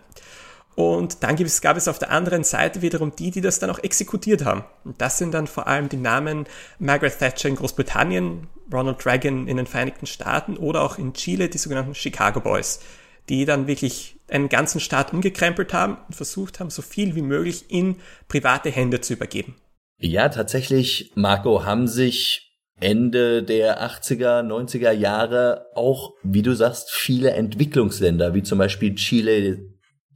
Und 0.75 1.23
dann 1.23 1.37
gab 1.37 1.77
es 1.77 1.89
auf 1.89 1.99
der 1.99 2.11
anderen 2.11 2.45
Seite 2.45 2.81
wiederum 2.81 3.15
die, 3.15 3.31
die 3.31 3.43
das 3.43 3.59
dann 3.59 3.69
auch 3.69 3.81
exekutiert 3.81 4.45
haben. 4.45 4.65
Und 4.85 5.01
das 5.01 5.19
sind 5.19 5.35
dann 5.35 5.47
vor 5.47 5.67
allem 5.67 5.89
die 5.89 5.99
Namen 5.99 6.47
Margaret 6.79 7.19
Thatcher 7.19 7.49
in 7.49 7.57
Großbritannien, 7.57 8.49
Ronald 8.73 9.05
Reagan 9.05 9.49
in 9.49 9.59
den 9.59 9.67
Vereinigten 9.67 10.07
Staaten 10.07 10.57
oder 10.57 10.83
auch 10.83 10.99
in 10.99 11.13
Chile 11.13 11.51
die 11.51 11.59
sogenannten 11.59 11.95
Chicago 11.95 12.41
Boys, 12.41 12.81
die 13.29 13.45
dann 13.45 13.67
wirklich 13.67 14.17
einen 14.29 14.49
ganzen 14.49 14.81
Staat 14.81 15.13
umgekrempelt 15.13 15.73
haben 15.73 15.99
und 16.09 16.15
versucht 16.15 16.61
haben, 16.61 16.71
so 16.71 16.83
viel 16.83 17.15
wie 17.15 17.23
möglich 17.23 17.67
in 17.69 17.97
private 18.29 18.71
Hände 18.71 19.01
zu 19.01 19.13
übergeben. 19.13 19.57
Ja, 19.99 20.29
tatsächlich, 20.29 21.13
Marco, 21.15 21.65
haben 21.65 21.87
sich 21.87 22.51
Ende 22.81 23.45
der 23.45 23.81
80er, 23.83 24.43
90er 24.43 24.91
Jahre 24.91 25.67
auch, 25.75 26.15
wie 26.25 26.43
du 26.43 26.55
sagst, 26.55 26.91
viele 26.91 27.31
Entwicklungsländer, 27.31 28.35
wie 28.35 28.43
zum 28.43 28.59
Beispiel 28.59 28.97
Chile, 28.97 29.61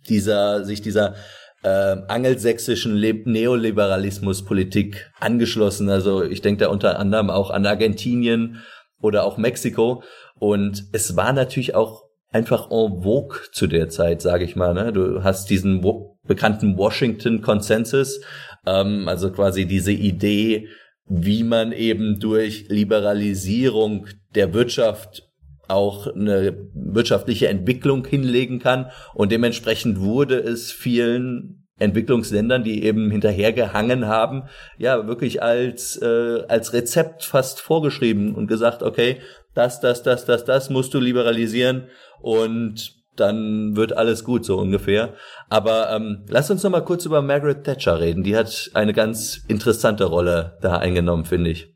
dieser, 0.08 0.64
sich 0.64 0.82
dieser 0.82 1.14
äh, 1.62 1.96
angelsächsischen 2.08 2.98
Neoliberalismuspolitik 2.98 5.12
angeschlossen. 5.20 5.88
Also 5.88 6.24
ich 6.24 6.42
denke 6.42 6.64
da 6.64 6.70
unter 6.70 6.98
anderem 6.98 7.30
auch 7.30 7.50
an 7.50 7.66
Argentinien 7.66 8.64
oder 9.00 9.24
auch 9.24 9.36
Mexiko. 9.36 10.02
Und 10.38 10.84
es 10.92 11.16
war 11.16 11.32
natürlich 11.32 11.74
auch 11.74 12.05
einfach 12.36 12.70
en 12.70 13.02
vogue 13.02 13.38
zu 13.52 13.66
der 13.66 13.88
Zeit, 13.88 14.20
sage 14.20 14.44
ich 14.44 14.56
mal. 14.56 14.74
Ne? 14.74 14.92
Du 14.92 15.24
hast 15.24 15.48
diesen 15.48 15.82
bekannten 16.26 16.76
Washington 16.76 17.40
Consensus, 17.40 18.20
ähm, 18.66 19.08
also 19.08 19.30
quasi 19.32 19.64
diese 19.64 19.92
Idee, 19.92 20.68
wie 21.08 21.44
man 21.44 21.72
eben 21.72 22.20
durch 22.20 22.66
Liberalisierung 22.68 24.06
der 24.34 24.52
Wirtschaft 24.52 25.22
auch 25.68 26.06
eine 26.08 26.68
wirtschaftliche 26.74 27.48
Entwicklung 27.48 28.06
hinlegen 28.06 28.58
kann. 28.58 28.90
Und 29.14 29.32
dementsprechend 29.32 30.00
wurde 30.00 30.36
es 30.38 30.70
vielen 30.70 31.66
Entwicklungsländern, 31.78 32.64
die 32.64 32.84
eben 32.84 33.10
hinterhergehangen 33.10 34.06
haben, 34.06 34.44
ja 34.78 35.06
wirklich 35.06 35.42
als 35.42 36.00
äh, 36.00 36.42
als 36.48 36.72
Rezept 36.72 37.24
fast 37.24 37.60
vorgeschrieben 37.60 38.34
und 38.34 38.46
gesagt, 38.46 38.82
okay, 38.82 39.20
das, 39.56 39.80
das, 39.80 40.02
das, 40.02 40.24
das, 40.24 40.44
das 40.44 40.70
musst 40.70 40.94
du 40.94 41.00
liberalisieren 41.00 41.88
und 42.20 42.94
dann 43.16 43.76
wird 43.76 43.96
alles 43.96 44.24
gut, 44.24 44.44
so 44.44 44.58
ungefähr. 44.58 45.14
Aber 45.48 45.90
ähm, 45.90 46.24
lass 46.28 46.50
uns 46.50 46.62
noch 46.62 46.70
mal 46.70 46.84
kurz 46.84 47.06
über 47.06 47.22
Margaret 47.22 47.64
Thatcher 47.64 47.98
reden. 47.98 48.22
Die 48.22 48.36
hat 48.36 48.70
eine 48.74 48.92
ganz 48.92 49.42
interessante 49.48 50.04
Rolle 50.04 50.58
da 50.60 50.76
eingenommen, 50.76 51.24
finde 51.24 51.50
ich. 51.50 51.72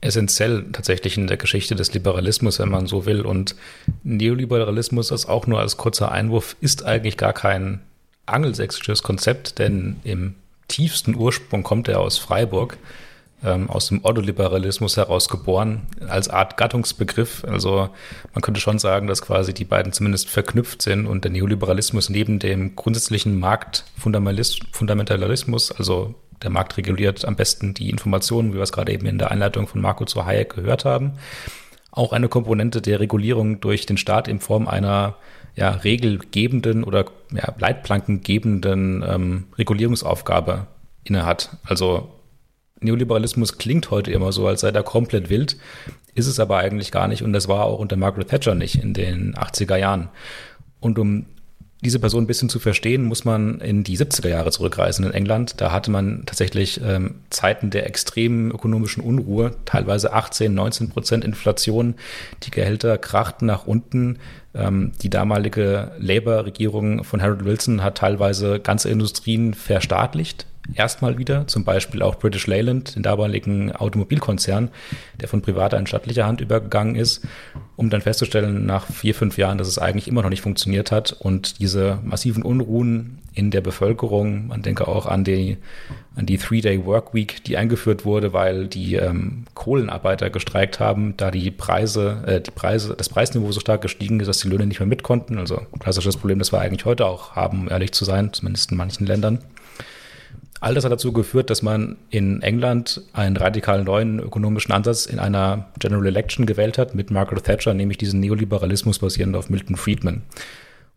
Essentiell 0.00 0.66
tatsächlich 0.72 1.18
in 1.18 1.26
der 1.26 1.36
Geschichte 1.36 1.74
des 1.74 1.92
Liberalismus, 1.92 2.60
wenn 2.60 2.68
man 2.68 2.86
so 2.86 3.04
will. 3.04 3.22
Und 3.22 3.56
Neoliberalismus, 4.04 5.08
das 5.08 5.26
auch 5.26 5.48
nur 5.48 5.58
als 5.58 5.76
kurzer 5.76 6.12
Einwurf, 6.12 6.56
ist 6.60 6.84
eigentlich 6.84 7.16
gar 7.16 7.32
kein 7.32 7.80
angelsächsisches 8.26 9.02
Konzept, 9.02 9.58
denn 9.58 9.96
im 10.04 10.36
tiefsten 10.68 11.16
Ursprung 11.16 11.64
kommt 11.64 11.88
er 11.88 11.98
aus 11.98 12.18
Freiburg 12.18 12.78
ähm, 13.44 13.70
aus 13.70 13.88
dem 13.88 14.04
Ordoliberalismus 14.04 14.96
heraus 14.96 15.28
geboren, 15.28 15.86
als 16.08 16.28
Art 16.28 16.56
Gattungsbegriff. 16.56 17.44
Also 17.44 17.90
man 18.34 18.42
könnte 18.42 18.60
schon 18.60 18.78
sagen, 18.78 19.06
dass 19.06 19.22
quasi 19.22 19.54
die 19.54 19.64
beiden 19.64 19.92
zumindest 19.92 20.28
verknüpft 20.28 20.82
sind 20.82 21.06
und 21.06 21.24
der 21.24 21.30
Neoliberalismus 21.30 22.10
neben 22.10 22.38
dem 22.38 22.76
grundsätzlichen 22.76 23.38
Marktfundamentalismus, 23.38 25.72
also 25.72 26.14
der 26.42 26.50
Markt 26.50 26.76
reguliert 26.76 27.24
am 27.24 27.36
besten 27.36 27.74
die 27.74 27.90
Informationen, 27.90 28.52
wie 28.52 28.56
wir 28.56 28.62
es 28.62 28.72
gerade 28.72 28.92
eben 28.92 29.06
in 29.06 29.18
der 29.18 29.30
Einleitung 29.30 29.66
von 29.66 29.80
Marco 29.80 30.04
zu 30.04 30.24
Hayek 30.24 30.54
gehört 30.54 30.84
haben, 30.84 31.12
auch 31.90 32.12
eine 32.12 32.28
Komponente 32.28 32.80
der 32.80 33.00
Regulierung 33.00 33.60
durch 33.60 33.86
den 33.86 33.96
Staat 33.96 34.28
in 34.28 34.40
Form 34.40 34.68
einer 34.68 35.16
ja, 35.56 35.70
regelgebenden 35.70 36.84
oder 36.84 37.06
ja, 37.32 37.52
leitplankengebenden 37.58 39.04
ähm, 39.06 39.44
Regulierungsaufgabe 39.56 40.66
innehat. 41.02 41.56
Also 41.64 42.12
Neoliberalismus 42.80 43.58
klingt 43.58 43.90
heute 43.90 44.10
immer 44.12 44.32
so, 44.32 44.46
als 44.46 44.60
sei 44.60 44.70
er 44.70 44.82
komplett 44.82 45.30
wild, 45.30 45.56
ist 46.14 46.26
es 46.26 46.40
aber 46.40 46.58
eigentlich 46.58 46.90
gar 46.90 47.08
nicht 47.08 47.22
und 47.22 47.32
das 47.32 47.48
war 47.48 47.64
auch 47.64 47.78
unter 47.78 47.96
Margaret 47.96 48.28
Thatcher 48.28 48.54
nicht 48.54 48.82
in 48.82 48.94
den 48.94 49.34
80er 49.34 49.76
Jahren. 49.76 50.08
Und 50.80 50.98
um 50.98 51.26
diese 51.84 52.00
Person 52.00 52.24
ein 52.24 52.26
bisschen 52.26 52.48
zu 52.48 52.58
verstehen, 52.58 53.04
muss 53.04 53.24
man 53.24 53.60
in 53.60 53.84
die 53.84 53.96
70er 53.96 54.28
Jahre 54.28 54.50
zurückreisen 54.50 55.04
in 55.04 55.12
England. 55.12 55.60
Da 55.60 55.70
hatte 55.70 55.92
man 55.92 56.24
tatsächlich 56.26 56.80
ähm, 56.84 57.20
Zeiten 57.30 57.70
der 57.70 57.86
extremen 57.86 58.50
ökonomischen 58.50 59.02
Unruhe, 59.02 59.52
teilweise 59.64 60.12
18, 60.12 60.52
19 60.52 60.88
Prozent 60.88 61.24
Inflation. 61.24 61.94
Die 62.42 62.50
Gehälter 62.50 62.98
krachten 62.98 63.46
nach 63.46 63.66
unten. 63.66 64.18
Ähm, 64.54 64.90
die 65.02 65.10
damalige 65.10 65.92
Labour-Regierung 65.98 67.04
von 67.04 67.22
Harold 67.22 67.44
Wilson 67.44 67.84
hat 67.84 67.98
teilweise 67.98 68.58
ganze 68.58 68.90
Industrien 68.90 69.54
verstaatlicht 69.54 70.46
erstmal 70.74 71.18
wieder, 71.18 71.46
zum 71.46 71.64
Beispiel 71.64 72.02
auch 72.02 72.16
British 72.16 72.46
Leyland, 72.46 72.96
den 72.96 73.02
damaligen 73.02 73.72
Automobilkonzern, 73.72 74.70
der 75.20 75.28
von 75.28 75.42
privater 75.42 75.78
in 75.78 75.86
staatlicher 75.86 76.26
Hand 76.26 76.40
übergegangen 76.40 76.94
ist, 76.94 77.26
um 77.76 77.90
dann 77.90 78.00
festzustellen 78.00 78.66
nach 78.66 78.86
vier, 78.86 79.14
fünf 79.14 79.38
Jahren, 79.38 79.58
dass 79.58 79.68
es 79.68 79.78
eigentlich 79.78 80.08
immer 80.08 80.22
noch 80.22 80.30
nicht 80.30 80.42
funktioniert 80.42 80.92
hat 80.92 81.12
und 81.12 81.60
diese 81.60 81.98
massiven 82.04 82.42
Unruhen 82.42 83.18
in 83.38 83.52
der 83.52 83.60
Bevölkerung, 83.60 84.48
man 84.48 84.62
denke 84.62 84.88
auch 84.88 85.06
an 85.06 85.22
die, 85.22 85.58
an 86.16 86.26
die 86.26 86.38
Three-Day 86.38 86.84
Work 86.84 87.14
Week, 87.14 87.44
die 87.44 87.56
eingeführt 87.56 88.04
wurde, 88.04 88.32
weil 88.32 88.66
die 88.66 88.96
ähm, 88.96 89.44
Kohlenarbeiter 89.54 90.28
gestreikt 90.28 90.80
haben, 90.80 91.14
da 91.16 91.30
die 91.30 91.52
Preise, 91.52 92.24
äh, 92.26 92.40
die 92.40 92.50
Preise, 92.50 92.96
das 92.96 93.08
Preisniveau 93.08 93.52
so 93.52 93.60
stark 93.60 93.80
gestiegen 93.80 94.18
ist, 94.18 94.26
dass 94.26 94.40
die 94.40 94.48
Löhne 94.48 94.66
nicht 94.66 94.80
mehr 94.80 94.88
mit 94.88 95.04
konnten. 95.04 95.38
Also 95.38 95.62
klassisches 95.78 96.16
Problem, 96.16 96.40
das 96.40 96.52
wir 96.52 96.60
eigentlich 96.60 96.84
heute 96.84 97.06
auch 97.06 97.36
haben, 97.36 97.60
um 97.60 97.70
ehrlich 97.70 97.92
zu 97.92 98.04
sein, 98.04 98.32
zumindest 98.32 98.72
in 98.72 98.76
manchen 98.76 99.06
Ländern. 99.06 99.38
All 100.60 100.74
das 100.74 100.84
hat 100.84 100.90
dazu 100.90 101.12
geführt, 101.12 101.50
dass 101.50 101.62
man 101.62 101.96
in 102.10 102.42
England 102.42 103.02
einen 103.12 103.36
radikal 103.36 103.84
neuen 103.84 104.18
ökonomischen 104.18 104.72
Ansatz 104.72 105.06
in 105.06 105.20
einer 105.20 105.68
General 105.78 106.06
Election 106.06 106.46
gewählt 106.46 106.78
hat 106.78 106.94
mit 106.94 107.10
Margaret 107.10 107.44
Thatcher, 107.44 107.74
nämlich 107.74 107.98
diesen 107.98 108.18
Neoliberalismus 108.20 108.98
basierend 108.98 109.36
auf 109.36 109.50
Milton 109.50 109.76
Friedman. 109.76 110.22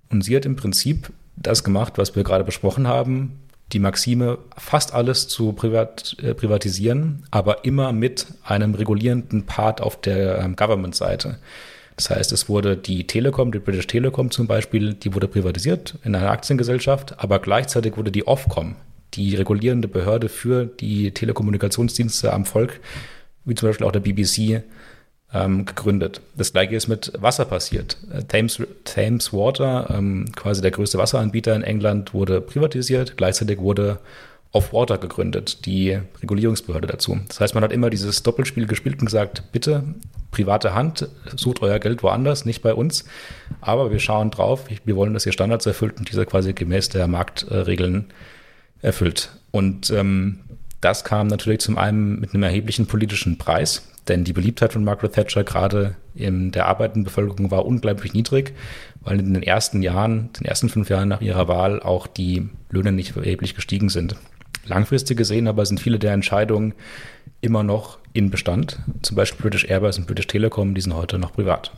Und 0.10 0.24
sie 0.24 0.36
hat 0.36 0.46
im 0.46 0.56
Prinzip 0.56 1.12
das 1.36 1.64
gemacht, 1.64 1.94
was 1.98 2.16
wir 2.16 2.24
gerade 2.24 2.44
besprochen 2.44 2.88
haben, 2.88 3.40
die 3.72 3.80
Maxime, 3.80 4.38
fast 4.58 4.94
alles 4.94 5.28
zu 5.28 5.54
privat, 5.54 6.18
äh, 6.22 6.34
privatisieren, 6.34 7.24
aber 7.32 7.64
immer 7.64 7.94
mit 7.94 8.28
einem 8.44 8.76
regulierenden 8.76 9.46
Part 9.46 9.80
auf 9.80 10.02
der 10.02 10.40
ähm, 10.40 10.56
Government-Seite. 10.56 11.38
Das 11.96 12.10
heißt, 12.10 12.32
es 12.32 12.50
wurde 12.50 12.78
die 12.78 13.06
Telekom, 13.06 13.52
die 13.52 13.60
British 13.60 13.88
Telekom 13.88 14.32
zum 14.32 14.48
Beispiel, 14.48 14.94
die 14.94 15.14
wurde 15.14 15.28
privatisiert 15.28 15.98
in 16.04 16.16
einer 16.16 16.32
Aktiengesellschaft, 16.32 17.20
aber 17.20 17.40
gleichzeitig 17.40 17.96
wurde 17.96 18.12
die 18.12 18.28
Ofcom, 18.28 18.76
die 19.14 19.36
regulierende 19.36 19.88
Behörde 19.88 20.30
für 20.30 20.66
die 20.66 21.12
Telekommunikationsdienste 21.12 22.34
am 22.34 22.46
Volk, 22.46 22.80
wie 23.46 23.56
zum 23.56 23.70
Beispiel 23.70 23.88
auch 23.88 23.92
der 23.92 24.00
BBC, 24.00 24.64
ähm, 25.34 25.66
gegründet. 25.66 26.22
Das 26.36 26.52
gleiche 26.52 26.76
ist 26.76 26.88
mit 26.88 27.14
Wasser 27.20 27.46
passiert. 27.46 27.98
Äh, 28.14 28.24
Thames, 28.24 28.62
Thames 28.84 29.32
Water, 29.32 29.94
ähm, 29.96 30.26
quasi 30.36 30.62
der 30.62 30.72
größte 30.72 30.98
Wasseranbieter 30.98 31.56
in 31.56 31.64
England, 31.64 32.14
wurde 32.14 32.42
privatisiert. 32.42 33.16
Gleichzeitig 33.18 33.60
wurde 33.60 34.00
Off 34.54 34.74
Water 34.74 34.98
gegründet, 34.98 35.66
die 35.66 35.98
Regulierungsbehörde 36.22 36.88
dazu. 36.88 37.18
Das 37.30 37.40
heißt, 37.40 37.54
man 37.54 37.64
hat 37.64 37.72
immer 37.72 37.90
dieses 37.90 38.22
Doppelspiel 38.24 38.68
gespielt 38.68 39.00
und 39.00 39.06
gesagt, 39.06 39.44
bitte, 39.54 39.84
private 40.32 40.74
Hand, 40.74 41.08
sucht 41.38 41.62
euer 41.62 41.80
Geld 41.80 42.04
woanders, 42.04 42.44
nicht 42.44 42.62
bei 42.62 42.74
uns. 42.74 43.06
Aber 43.62 43.92
wir 43.92 44.00
schauen 44.00 44.30
drauf, 44.30 44.66
wir 44.84 44.96
wollen, 44.98 45.14
dass 45.14 45.26
ihr 45.26 45.32
Standards 45.32 45.66
erfüllt 45.66 45.98
und 45.98 46.12
diese 46.12 46.26
quasi 46.26 46.52
gemäß 46.52 46.90
der 46.90 47.08
Marktregeln 47.08 48.08
erfüllt. 48.82 49.32
Und 49.52 49.90
ähm, 49.92 50.40
das 50.82 51.04
kam 51.04 51.28
natürlich 51.28 51.60
zum 51.60 51.78
einen 51.78 52.20
mit 52.20 52.34
einem 52.34 52.44
erheblichen 52.44 52.88
politischen 52.88 53.38
Preis, 53.38 53.88
denn 54.08 54.24
die 54.24 54.34
Beliebtheit 54.34 54.74
von 54.74 54.84
Margaret 54.84 55.14
Thatcher 55.14 55.44
gerade 55.44 55.96
in 56.16 56.52
der 56.52 56.66
arbeitenden 56.66 57.04
Bevölkerung 57.04 57.52
war 57.52 57.66
unglaublich 57.66 58.14
niedrig, 58.14 58.54
weil 59.02 59.20
in 59.20 59.34
den 59.34 59.44
ersten 59.44 59.84
Jahren, 59.84 60.32
den 60.34 60.46
ersten 60.46 60.70
fünf 60.70 60.90
Jahren 60.90 61.10
nach 61.10 61.22
ihrer 61.22 61.48
Wahl 61.48 61.82
auch 61.82 62.08
die 62.08 62.50
Löhne 62.70 62.92
nicht 62.92 63.16
erheblich 63.16 63.56
gestiegen 63.56 63.90
sind. 63.90 64.16
Langfristig 64.66 65.18
gesehen 65.18 65.48
aber 65.48 65.66
sind 65.66 65.80
viele 65.80 66.00
der 66.00 66.14
Entscheidungen 66.14 66.74
immer 67.42 67.64
noch 67.64 68.00
in 68.14 68.30
Bestand. 68.30 68.80
Zum 69.02 69.16
Beispiel 69.16 69.42
British 69.42 69.66
Airbus 69.66 69.98
und 69.98 70.08
British 70.08 70.28
Telecom, 70.28 70.76
die 70.76 70.82
sind 70.82 70.96
heute 70.96 71.18
noch 71.18 71.34
privat. 71.34 71.72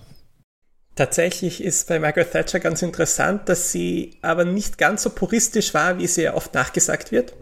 Tatsächlich 0.95 1.63
ist 1.63 1.88
bei 1.88 1.97
Margaret 1.97 2.32
Thatcher 2.32 2.60
ganz 2.60 2.84
interessant, 2.84 3.49
dass 3.49 3.71
sie 3.71 4.12
aber 4.21 4.45
nicht 4.45 4.77
ganz 4.77 5.01
so 5.01 5.10
puristisch 5.10 5.73
war, 5.73 5.97
wie 5.97 6.06
sie 6.06 6.29
oft 6.29 6.53
nachgesagt 6.53 7.12
wird. 7.12 7.34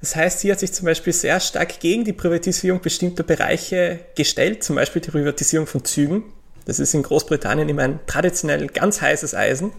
Das 0.00 0.16
heißt, 0.16 0.40
sie 0.40 0.50
hat 0.50 0.60
sich 0.60 0.72
zum 0.72 0.86
Beispiel 0.86 1.12
sehr 1.12 1.38
stark 1.40 1.80
gegen 1.80 2.04
die 2.04 2.12
Privatisierung 2.12 2.80
bestimmter 2.80 3.24
Bereiche 3.24 4.00
gestellt, 4.16 4.62
zum 4.62 4.76
Beispiel 4.76 5.02
die 5.02 5.10
Privatisierung 5.10 5.66
von 5.66 5.84
Zügen. 5.84 6.22
Das 6.64 6.78
ist 6.78 6.94
in 6.94 7.02
Großbritannien 7.02 7.68
immer 7.68 7.82
ein 7.82 8.00
traditionell 8.06 8.68
ganz 8.68 9.00
heißes 9.00 9.34
Eisen. 9.34 9.72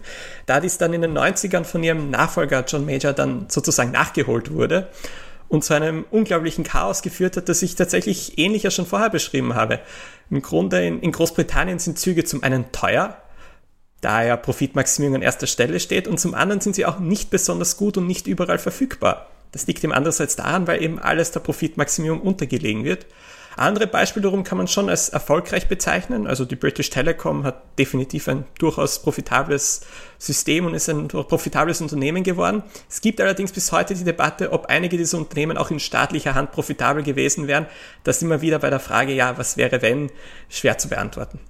Da 0.46 0.60
dies 0.60 0.78
dann 0.78 0.92
in 0.92 1.02
den 1.02 1.16
90ern 1.16 1.64
von 1.64 1.82
ihrem 1.82 2.10
Nachfolger 2.10 2.64
John 2.66 2.84
Major 2.84 3.12
dann 3.12 3.46
sozusagen 3.48 3.92
nachgeholt 3.92 4.52
wurde 4.52 4.88
und 5.50 5.64
zu 5.64 5.74
einem 5.74 6.06
unglaublichen 6.12 6.62
Chaos 6.62 7.02
geführt 7.02 7.36
hat, 7.36 7.48
das 7.48 7.60
ich 7.60 7.74
tatsächlich 7.74 8.38
ähnlicher 8.38 8.70
schon 8.70 8.86
vorher 8.86 9.10
beschrieben 9.10 9.54
habe. 9.56 9.80
Im 10.30 10.42
Grunde 10.42 10.86
in, 10.86 11.00
in 11.00 11.10
Großbritannien 11.10 11.80
sind 11.80 11.98
Züge 11.98 12.24
zum 12.24 12.44
einen 12.44 12.70
teuer, 12.70 13.16
da 14.00 14.22
ja 14.22 14.36
Profitmaximierung 14.36 15.16
an 15.16 15.22
erster 15.22 15.48
Stelle 15.48 15.80
steht, 15.80 16.06
und 16.06 16.20
zum 16.20 16.34
anderen 16.34 16.60
sind 16.60 16.76
sie 16.76 16.86
auch 16.86 17.00
nicht 17.00 17.30
besonders 17.30 17.76
gut 17.76 17.98
und 17.98 18.06
nicht 18.06 18.28
überall 18.28 18.58
verfügbar. 18.58 19.28
Das 19.50 19.66
liegt 19.66 19.82
eben 19.82 19.92
andererseits 19.92 20.36
daran, 20.36 20.68
weil 20.68 20.82
eben 20.82 21.00
alles 21.00 21.32
der 21.32 21.40
Profitmaximierung 21.40 22.20
untergelegen 22.20 22.84
wird. 22.84 23.06
Andere 23.56 23.86
Beispiele 23.86 24.22
darum 24.22 24.44
kann 24.44 24.58
man 24.58 24.68
schon 24.68 24.88
als 24.88 25.08
erfolgreich 25.08 25.68
bezeichnen. 25.68 26.26
Also 26.26 26.44
die 26.44 26.56
British 26.56 26.90
Telecom 26.90 27.44
hat 27.44 27.78
definitiv 27.78 28.28
ein 28.28 28.44
durchaus 28.58 29.02
profitables 29.02 29.82
System 30.18 30.66
und 30.66 30.74
ist 30.74 30.88
ein 30.88 31.08
profitables 31.08 31.80
Unternehmen 31.80 32.22
geworden. 32.22 32.62
Es 32.88 33.00
gibt 33.00 33.20
allerdings 33.20 33.52
bis 33.52 33.72
heute 33.72 33.94
die 33.94 34.04
Debatte, 34.04 34.52
ob 34.52 34.66
einige 34.66 34.96
dieser 34.96 35.18
Unternehmen 35.18 35.56
auch 35.56 35.70
in 35.70 35.80
staatlicher 35.80 36.34
Hand 36.34 36.52
profitabel 36.52 37.02
gewesen 37.02 37.48
wären. 37.48 37.66
Das 38.04 38.22
immer 38.22 38.40
wieder 38.40 38.58
bei 38.60 38.70
der 38.70 38.80
Frage, 38.80 39.12
ja, 39.12 39.36
was 39.36 39.56
wäre 39.56 39.82
wenn, 39.82 40.10
schwer 40.48 40.78
zu 40.78 40.88
beantworten. 40.88 41.40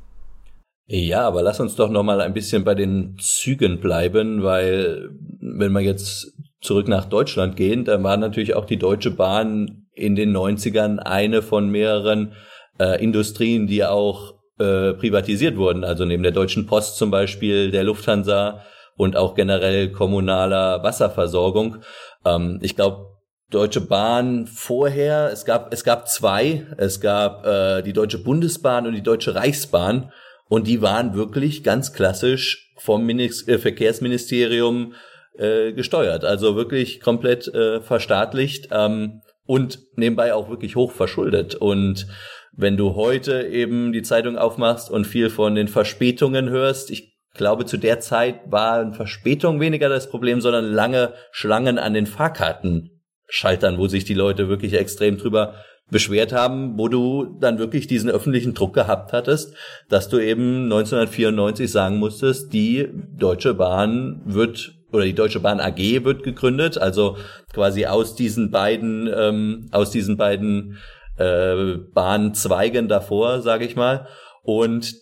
Ja, 0.92 1.20
aber 1.26 1.42
lass 1.42 1.60
uns 1.60 1.76
doch 1.76 1.88
noch 1.88 2.02
mal 2.02 2.20
ein 2.20 2.32
bisschen 2.32 2.64
bei 2.64 2.74
den 2.74 3.16
Zügen 3.20 3.78
bleiben, 3.80 4.42
weil 4.42 5.10
wenn 5.40 5.70
wir 5.70 5.82
jetzt 5.82 6.32
zurück 6.60 6.88
nach 6.88 7.04
Deutschland 7.04 7.56
gehen, 7.56 7.84
dann 7.84 8.02
war 8.02 8.16
natürlich 8.16 8.54
auch 8.56 8.64
die 8.64 8.76
Deutsche 8.76 9.12
Bahn 9.12 9.86
in 9.94 10.16
den 10.16 10.36
90ern 10.36 10.98
eine 10.98 11.42
von 11.42 11.68
mehreren 11.68 12.34
äh, 12.78 13.02
Industrien, 13.02 13.66
die 13.66 13.84
auch 13.84 14.34
äh, 14.58 14.92
privatisiert 14.94 15.56
wurden. 15.56 15.84
Also 15.84 16.04
neben 16.04 16.22
der 16.22 16.32
Deutschen 16.32 16.66
Post 16.66 16.96
zum 16.96 17.10
Beispiel, 17.10 17.70
der 17.70 17.84
Lufthansa 17.84 18.62
und 18.96 19.16
auch 19.16 19.34
generell 19.34 19.90
kommunaler 19.90 20.82
Wasserversorgung. 20.82 21.78
Ähm, 22.24 22.58
ich 22.62 22.76
glaube, 22.76 23.06
Deutsche 23.50 23.80
Bahn 23.80 24.46
vorher, 24.46 25.30
es 25.32 25.44
gab, 25.44 25.72
es 25.72 25.82
gab 25.82 26.08
zwei, 26.08 26.66
es 26.76 27.00
gab 27.00 27.44
äh, 27.44 27.82
die 27.82 27.92
Deutsche 27.92 28.18
Bundesbahn 28.18 28.86
und 28.86 28.92
die 28.92 29.02
Deutsche 29.02 29.34
Reichsbahn 29.34 30.12
und 30.48 30.68
die 30.68 30.82
waren 30.82 31.14
wirklich 31.14 31.64
ganz 31.64 31.92
klassisch 31.92 32.72
vom 32.76 33.04
Minis 33.04 33.46
äh, 33.48 33.58
Verkehrsministerium 33.58 34.94
äh, 35.36 35.72
gesteuert, 35.72 36.24
also 36.24 36.54
wirklich 36.54 37.00
komplett 37.00 37.48
äh, 37.48 37.80
verstaatlicht. 37.80 38.68
Ähm, 38.70 39.22
und 39.50 39.80
nebenbei 39.96 40.32
auch 40.32 40.48
wirklich 40.48 40.76
hoch 40.76 40.92
verschuldet. 40.92 41.56
Und 41.56 42.06
wenn 42.52 42.76
du 42.76 42.94
heute 42.94 43.48
eben 43.48 43.90
die 43.90 44.02
Zeitung 44.02 44.38
aufmachst 44.38 44.88
und 44.88 45.08
viel 45.08 45.28
von 45.28 45.56
den 45.56 45.66
Verspätungen 45.66 46.48
hörst, 46.50 46.88
ich 46.92 47.18
glaube, 47.34 47.66
zu 47.66 47.76
der 47.76 47.98
Zeit 47.98 48.42
waren 48.52 48.94
Verspätungen 48.94 49.60
weniger 49.60 49.88
das 49.88 50.08
Problem, 50.08 50.40
sondern 50.40 50.66
lange 50.66 51.14
Schlangen 51.32 51.80
an 51.80 51.94
den 51.94 52.06
Fahrkartenschaltern, 52.06 53.76
wo 53.76 53.88
sich 53.88 54.04
die 54.04 54.14
Leute 54.14 54.48
wirklich 54.48 54.74
extrem 54.74 55.18
drüber 55.18 55.56
beschwert 55.90 56.32
haben, 56.32 56.78
wo 56.78 56.86
du 56.86 57.36
dann 57.40 57.58
wirklich 57.58 57.88
diesen 57.88 58.08
öffentlichen 58.08 58.54
Druck 58.54 58.72
gehabt 58.72 59.12
hattest, 59.12 59.56
dass 59.88 60.08
du 60.08 60.20
eben 60.20 60.66
1994 60.66 61.68
sagen 61.68 61.96
musstest, 61.96 62.52
die 62.52 62.88
Deutsche 63.18 63.54
Bahn 63.54 64.22
wird 64.26 64.79
oder 64.92 65.04
die 65.04 65.14
Deutsche 65.14 65.40
Bahn 65.40 65.60
AG 65.60 66.04
wird 66.04 66.22
gegründet, 66.22 66.78
also 66.78 67.16
quasi 67.52 67.86
aus 67.86 68.14
diesen 68.14 68.50
beiden, 68.50 69.10
ähm, 69.14 69.68
aus 69.72 69.90
diesen 69.90 70.16
beiden 70.16 70.78
äh, 71.18 71.76
Bahnzweigen 71.92 72.88
davor, 72.88 73.42
sage 73.42 73.64
ich 73.64 73.76
mal. 73.76 74.06
Und 74.42 74.94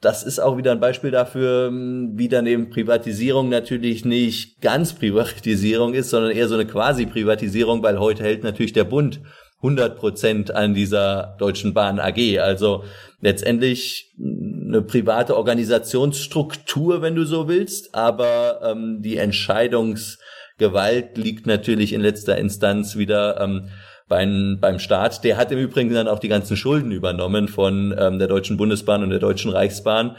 das 0.00 0.22
ist 0.22 0.38
auch 0.38 0.56
wieder 0.56 0.72
ein 0.72 0.80
Beispiel 0.80 1.10
dafür, 1.10 1.70
wie 1.72 2.28
dann 2.28 2.46
eben 2.46 2.70
Privatisierung 2.70 3.48
natürlich 3.48 4.04
nicht 4.04 4.60
ganz 4.60 4.92
Privatisierung 4.92 5.94
ist, 5.94 6.10
sondern 6.10 6.30
eher 6.30 6.48
so 6.48 6.54
eine 6.54 6.66
Quasi-Privatisierung, 6.66 7.82
weil 7.82 7.98
heute 7.98 8.22
hält 8.22 8.44
natürlich 8.44 8.72
der 8.72 8.84
Bund 8.84 9.20
100 9.58 9.98
Prozent 9.98 10.54
an 10.54 10.74
dieser 10.74 11.36
Deutschen 11.38 11.74
Bahn 11.74 11.98
AG. 11.98 12.38
Also 12.38 12.84
letztendlich 13.20 14.12
eine 14.18 14.82
private 14.82 15.36
Organisationsstruktur, 15.36 17.02
wenn 17.02 17.16
du 17.16 17.24
so 17.24 17.48
willst, 17.48 17.94
aber 17.94 18.60
ähm, 18.62 19.02
die 19.02 19.16
Entscheidungsgewalt 19.16 21.18
liegt 21.18 21.46
natürlich 21.46 21.92
in 21.92 22.00
letzter 22.00 22.38
Instanz 22.38 22.96
wieder 22.96 23.40
ähm, 23.40 23.68
beim, 24.06 24.58
beim 24.60 24.78
Staat. 24.78 25.24
Der 25.24 25.36
hat 25.36 25.50
im 25.50 25.58
Übrigen 25.58 25.92
dann 25.92 26.08
auch 26.08 26.20
die 26.20 26.28
ganzen 26.28 26.56
Schulden 26.56 26.92
übernommen 26.92 27.48
von 27.48 27.94
ähm, 27.98 28.18
der 28.18 28.28
Deutschen 28.28 28.56
Bundesbahn 28.56 29.02
und 29.02 29.10
der 29.10 29.18
Deutschen 29.18 29.50
Reichsbahn. 29.50 30.16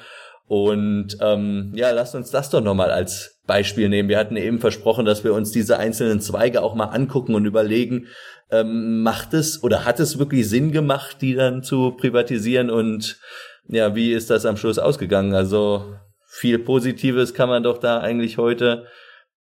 Und 0.48 1.18
ähm, 1.22 1.72
ja, 1.76 1.92
lasst 1.92 2.16
uns 2.16 2.32
das 2.32 2.50
doch 2.50 2.62
nochmal 2.62 2.92
als 2.92 3.39
Beispiel 3.50 3.90
nehmen. 3.90 4.08
Wir 4.08 4.20
hatten 4.20 4.38
eben 4.38 4.60
versprochen, 4.60 5.06
dass 5.06 5.24
wir 5.24 5.34
uns 5.34 5.52
diese 5.52 5.80
einzelnen 5.80 6.22
Zweige 6.22 6.62
auch 6.62 6.76
mal 6.76 6.86
angucken 6.86 7.34
und 7.34 7.46
überlegen, 7.46 8.06
ähm, 8.52 9.02
macht 9.02 9.34
es 9.34 9.64
oder 9.64 9.86
hat 9.86 10.00
es 10.00 10.20
wirklich 10.20 10.48
Sinn 10.48 10.72
gemacht, 10.72 11.18
die 11.22 11.34
dann 11.34 11.64
zu 11.64 11.92
privatisieren 11.92 12.70
und 12.70 13.20
ja, 13.68 13.96
wie 13.96 14.14
ist 14.14 14.30
das 14.30 14.46
am 14.46 14.56
Schluss 14.56 14.78
ausgegangen? 14.78 15.34
Also 15.34 15.96
viel 16.28 16.60
Positives 16.60 17.34
kann 17.34 17.50
man 17.50 17.64
doch 17.64 17.80
da 17.80 18.00
eigentlich 18.00 18.38
heute 18.38 18.86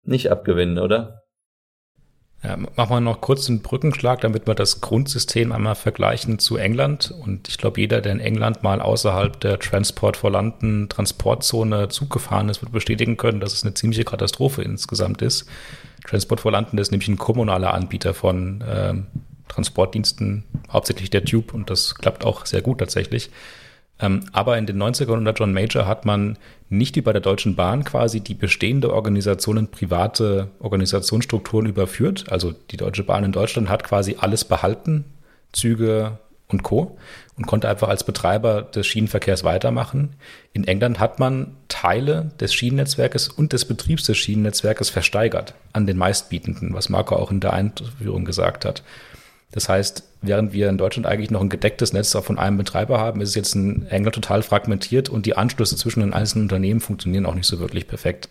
nicht 0.03 0.29
abgewinnen, 0.29 0.77
oder? 0.77 1.24
Ja, 2.45 2.57
machen 2.57 2.89
wir 2.89 2.99
noch 2.99 3.21
kurz 3.21 3.49
einen 3.49 3.61
Brückenschlag, 3.61 4.21
damit 4.21 4.45
wir 4.45 4.53
das 4.53 4.79
Grundsystem 4.79 5.51
einmal 5.51 5.73
vergleichen 5.73 6.37
zu 6.37 6.57
England. 6.57 7.11
Und 7.11 7.47
ich 7.47 7.57
glaube, 7.57 7.81
jeder, 7.81 8.01
der 8.01 8.11
in 8.11 8.19
England 8.19 8.61
mal 8.61 8.81
außerhalb 8.81 9.39
der 9.39 9.57
Transport 9.57 10.15
for 10.15 10.29
London 10.29 10.87
Transportzone 10.87 11.89
Zug 11.89 12.11
gefahren 12.11 12.49
ist, 12.49 12.61
wird 12.61 12.71
bestätigen 12.71 13.17
können, 13.17 13.39
dass 13.39 13.53
es 13.53 13.63
eine 13.63 13.73
ziemliche 13.73 14.03
Katastrophe 14.03 14.61
insgesamt 14.61 15.23
ist. 15.23 15.47
Transport 16.05 16.39
for 16.39 16.51
London 16.51 16.77
ist 16.77 16.91
nämlich 16.91 17.07
ein 17.07 17.17
kommunaler 17.17 17.73
Anbieter 17.73 18.13
von 18.13 18.61
äh, 18.61 18.93
Transportdiensten, 19.47 20.43
hauptsächlich 20.71 21.09
der 21.09 21.25
Tube, 21.25 21.51
und 21.51 21.71
das 21.71 21.95
klappt 21.95 22.25
auch 22.25 22.45
sehr 22.45 22.61
gut 22.61 22.77
tatsächlich. 22.77 23.31
Ähm, 23.99 24.25
aber 24.33 24.57
in 24.57 24.65
den 24.65 24.81
90ern 24.81 25.13
unter 25.13 25.33
John 25.33 25.53
Major 25.53 25.87
hat 25.87 26.05
man 26.05 26.37
nicht 26.69 26.95
wie 26.95 27.01
bei 27.01 27.13
der 27.13 27.21
Deutschen 27.21 27.55
Bahn 27.55 27.83
quasi 27.83 28.19
die 28.19 28.33
bestehende 28.33 28.93
Organisation 28.93 29.57
in 29.57 29.67
private 29.67 30.49
Organisationsstrukturen 30.59 31.67
überführt. 31.67 32.25
Also 32.29 32.53
die 32.71 32.77
Deutsche 32.77 33.03
Bahn 33.03 33.23
in 33.23 33.31
Deutschland 33.31 33.69
hat 33.69 33.83
quasi 33.83 34.17
alles 34.19 34.43
behalten, 34.43 35.05
Züge 35.53 36.19
und 36.47 36.63
Co. 36.63 36.97
und 37.37 37.47
konnte 37.47 37.69
einfach 37.69 37.89
als 37.89 38.03
Betreiber 38.03 38.61
des 38.61 38.85
Schienenverkehrs 38.85 39.43
weitermachen. 39.43 40.15
In 40.53 40.67
England 40.67 40.99
hat 40.99 41.19
man 41.19 41.55
Teile 41.69 42.31
des 42.39 42.53
Schienennetzwerkes 42.53 43.29
und 43.29 43.53
des 43.53 43.65
Betriebs 43.65 44.03
des 44.03 44.17
Schienennetzwerkes 44.17 44.89
versteigert 44.89 45.55
an 45.73 45.87
den 45.87 45.97
Meistbietenden, 45.97 46.73
was 46.73 46.89
Marco 46.89 47.15
auch 47.15 47.31
in 47.31 47.39
der 47.39 47.53
Einführung 47.53 48.25
gesagt 48.25 48.65
hat. 48.65 48.83
Das 49.51 49.69
heißt, 49.69 50.03
während 50.21 50.53
wir 50.53 50.69
in 50.69 50.77
Deutschland 50.77 51.05
eigentlich 51.05 51.31
noch 51.31 51.41
ein 51.41 51.49
gedecktes 51.49 51.93
Netz 51.93 52.11
von 52.11 52.39
einem 52.39 52.57
Betreiber 52.57 52.99
haben, 52.99 53.21
ist 53.21 53.29
es 53.29 53.35
jetzt 53.35 53.55
in 53.55 53.87
England 53.87 54.15
total 54.15 54.43
fragmentiert 54.43 55.07
und 55.07 55.25
die 55.25 55.37
Anschlüsse 55.37 55.77
zwischen 55.77 56.01
den 56.01 56.13
einzelnen 56.13 56.45
Unternehmen 56.45 56.81
funktionieren 56.81 57.25
auch 57.25 57.35
nicht 57.35 57.47
so 57.47 57.59
wirklich 57.59 57.87
perfekt. 57.87 58.29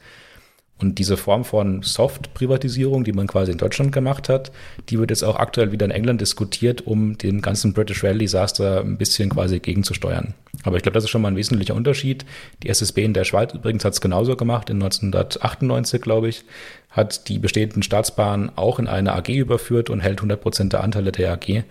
Und 0.78 0.98
diese 0.98 1.16
Form 1.16 1.44
von 1.44 1.82
Soft-Privatisierung, 1.82 3.04
die 3.04 3.12
man 3.12 3.28
quasi 3.28 3.52
in 3.52 3.58
Deutschland 3.58 3.92
gemacht 3.92 4.28
hat, 4.28 4.50
die 4.88 4.98
wird 4.98 5.10
jetzt 5.10 5.22
auch 5.22 5.36
aktuell 5.36 5.70
wieder 5.70 5.86
in 5.86 5.92
England 5.92 6.20
diskutiert, 6.20 6.84
um 6.86 7.16
dem 7.16 7.42
ganzen 7.42 7.72
British 7.72 8.02
Rail 8.02 8.18
Disaster 8.18 8.80
ein 8.80 8.98
bisschen 8.98 9.30
quasi 9.30 9.60
gegenzusteuern. 9.60 10.34
Aber 10.64 10.76
ich 10.76 10.82
glaube, 10.82 10.94
das 10.94 11.04
ist 11.04 11.10
schon 11.10 11.22
mal 11.22 11.28
ein 11.28 11.36
wesentlicher 11.36 11.74
Unterschied. 11.74 12.24
Die 12.62 12.68
SSB 12.68 13.04
in 13.04 13.14
der 13.14 13.24
Schweiz 13.24 13.54
übrigens 13.54 13.84
hat 13.84 13.92
es 13.92 14.00
genauso 14.00 14.34
gemacht, 14.36 14.68
in 14.68 14.82
1998, 14.82 16.00
glaube 16.00 16.28
ich, 16.28 16.44
hat 16.90 17.28
die 17.28 17.38
bestehenden 17.38 17.82
Staatsbahnen 17.82 18.50
auch 18.56 18.78
in 18.78 18.88
eine 18.88 19.14
AG 19.14 19.28
überführt 19.28 19.90
und 19.90 20.00
hält 20.00 20.18
100 20.18 20.40
Prozent 20.40 20.72
der 20.72 20.82
Anteile 20.82 21.12
der 21.12 21.32
AG. 21.32 21.64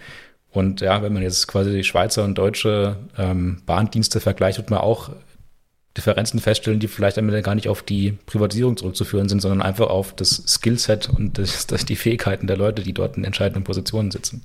Und 0.52 0.82
ja, 0.82 1.02
wenn 1.02 1.14
man 1.14 1.24
jetzt 1.24 1.48
quasi 1.48 1.72
die 1.72 1.84
Schweizer 1.84 2.24
und 2.24 2.38
deutsche 2.38 2.98
ähm, 3.18 3.58
Bahndienste 3.66 4.20
vergleicht, 4.20 4.60
wird 4.60 4.70
man 4.70 4.80
auch 4.80 5.10
Differenzen 5.98 6.40
feststellen, 6.40 6.80
die 6.80 6.88
vielleicht 6.88 7.18
am 7.18 7.30
Ende 7.30 7.42
gar 7.42 7.56
nicht 7.56 7.68
auf 7.68 7.84
die 7.84 8.14
Privatisierung 8.26 8.78
zurückzuführen 8.78 9.30
sind, 9.30 9.42
sondern 9.42 9.62
einfach 9.62 9.88
auf 9.88 10.16
das 10.16 10.44
Skillset 10.48 11.10
und 11.10 11.38
das, 11.38 11.68
das 11.68 11.86
die 11.86 11.96
Fähigkeiten 11.96 12.48
der 12.48 12.58
Leute, 12.58 12.82
die 12.82 12.94
dort 12.94 13.18
in 13.18 13.24
entscheidenden 13.24 13.64
Positionen 13.64 14.12
sitzen. 14.12 14.44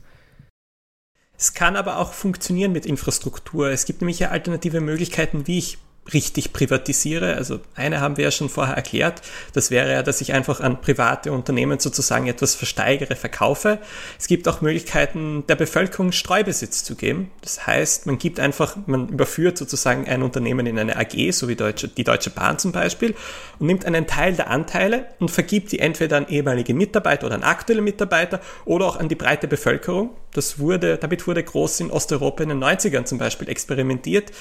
Es 1.36 1.54
kann 1.54 1.76
aber 1.76 1.98
auch 1.98 2.12
funktionieren 2.12 2.72
mit 2.72 2.84
Infrastruktur. 2.84 3.70
Es 3.70 3.84
gibt 3.84 4.00
nämlich 4.00 4.18
ja 4.18 4.30
alternative 4.30 4.80
Möglichkeiten, 4.80 5.46
wie 5.46 5.58
ich 5.58 5.78
richtig 6.12 6.52
privatisiere. 6.52 7.34
Also 7.34 7.60
eine 7.74 8.00
haben 8.00 8.16
wir 8.16 8.24
ja 8.24 8.30
schon 8.30 8.48
vorher 8.48 8.74
erklärt. 8.74 9.22
Das 9.52 9.70
wäre 9.70 9.92
ja, 9.92 10.02
dass 10.02 10.20
ich 10.20 10.32
einfach 10.32 10.60
an 10.60 10.80
private 10.80 11.32
Unternehmen 11.32 11.78
sozusagen 11.78 12.26
etwas 12.26 12.54
versteigere, 12.54 13.16
verkaufe. 13.16 13.78
Es 14.18 14.26
gibt 14.26 14.48
auch 14.48 14.60
Möglichkeiten, 14.60 15.44
der 15.48 15.56
Bevölkerung 15.56 16.12
Streubesitz 16.12 16.84
zu 16.84 16.96
geben. 16.96 17.30
Das 17.42 17.66
heißt, 17.66 18.06
man 18.06 18.18
gibt 18.18 18.40
einfach, 18.40 18.76
man 18.86 19.08
überführt 19.08 19.58
sozusagen 19.58 20.08
ein 20.08 20.22
Unternehmen 20.22 20.66
in 20.66 20.78
eine 20.78 20.96
AG, 20.96 21.32
so 21.32 21.48
wie 21.48 21.56
Deutsche, 21.56 21.88
die 21.88 22.04
Deutsche 22.04 22.30
Bahn 22.30 22.58
zum 22.58 22.72
Beispiel, 22.72 23.14
und 23.58 23.66
nimmt 23.66 23.84
einen 23.84 24.06
Teil 24.06 24.34
der 24.34 24.50
Anteile 24.50 25.06
und 25.18 25.30
vergibt 25.30 25.72
die 25.72 25.78
entweder 25.78 26.16
an 26.16 26.28
ehemalige 26.28 26.74
Mitarbeiter 26.74 27.26
oder 27.26 27.34
an 27.34 27.42
aktuelle 27.42 27.82
Mitarbeiter 27.82 28.40
oder 28.64 28.86
auch 28.86 28.96
an 28.96 29.08
die 29.08 29.14
breite 29.14 29.48
Bevölkerung. 29.48 30.10
Das 30.32 30.58
wurde, 30.58 30.98
damit 30.98 31.26
wurde 31.26 31.42
groß 31.42 31.80
in 31.80 31.90
Osteuropa 31.90 32.42
in 32.42 32.50
den 32.50 32.62
90ern 32.62 33.04
zum 33.04 33.18
Beispiel 33.18 33.48
experimentiert 33.48 34.32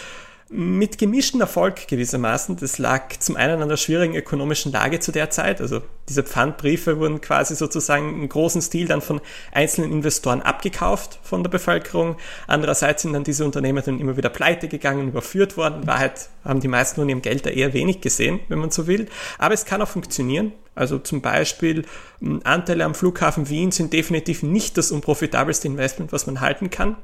mit 0.50 0.98
gemischten 0.98 1.42
Erfolg 1.42 1.88
gewissermaßen. 1.88 2.56
Das 2.56 2.78
lag 2.78 3.10
zum 3.20 3.36
einen 3.36 3.62
an 3.62 3.68
der 3.68 3.76
schwierigen 3.76 4.16
ökonomischen 4.16 4.72
Lage 4.72 5.00
zu 5.00 5.12
der 5.12 5.30
Zeit. 5.30 5.60
Also 5.60 5.82
diese 6.08 6.24
Pfandbriefe 6.24 7.00
wurden 7.00 7.20
quasi 7.20 7.56
sozusagen 7.56 8.22
im 8.22 8.30
großen 8.30 8.62
Stil 8.62 8.88
dann 8.88 9.02
von 9.02 9.20
einzelnen 9.52 9.92
Investoren 9.92 10.42
abgekauft 10.42 11.20
von 11.22 11.44
der 11.44 11.50
Bevölkerung. 11.50 12.16
Andererseits 12.48 13.02
sind 13.02 13.14
dann 13.14 13.26
diese 13.26 13.44
Unternehmen 13.44 13.84
dann 13.86 14.00
immer 14.00 14.16
wieder 14.16 14.30
pleite 14.30 14.70
gegangen, 14.70 15.10
überführt 15.10 15.58
worden. 15.58 15.82
In 15.82 15.88
Wahrheit 15.88 16.30
haben 16.46 16.62
die 16.62 16.70
meisten 16.70 17.02
von 17.02 17.10
ihrem 17.10 17.22
Geld 17.22 17.46
da 17.46 17.50
eher 17.50 17.74
wenig 17.74 18.00
gesehen, 18.00 18.40
wenn 18.48 18.60
man 18.60 18.72
so 18.72 18.88
will. 18.88 19.08
Aber 19.38 19.54
es 19.54 19.66
kann 19.66 19.82
auch 19.82 19.90
funktionieren. 19.90 20.54
Also 20.76 21.00
zum 21.00 21.22
Beispiel 21.22 21.84
hm, 22.22 22.42
Anteile 22.46 22.86
am 22.86 22.96
Flughafen 22.96 23.50
Wien 23.50 23.72
sind 23.72 23.92
definitiv 23.92 24.44
nicht 24.44 24.78
das 24.78 24.92
unprofitabelste 24.92 25.68
Investment, 25.68 26.14
was 26.14 26.26
man 26.26 26.40
halten 26.40 26.70
kann. 26.70 26.96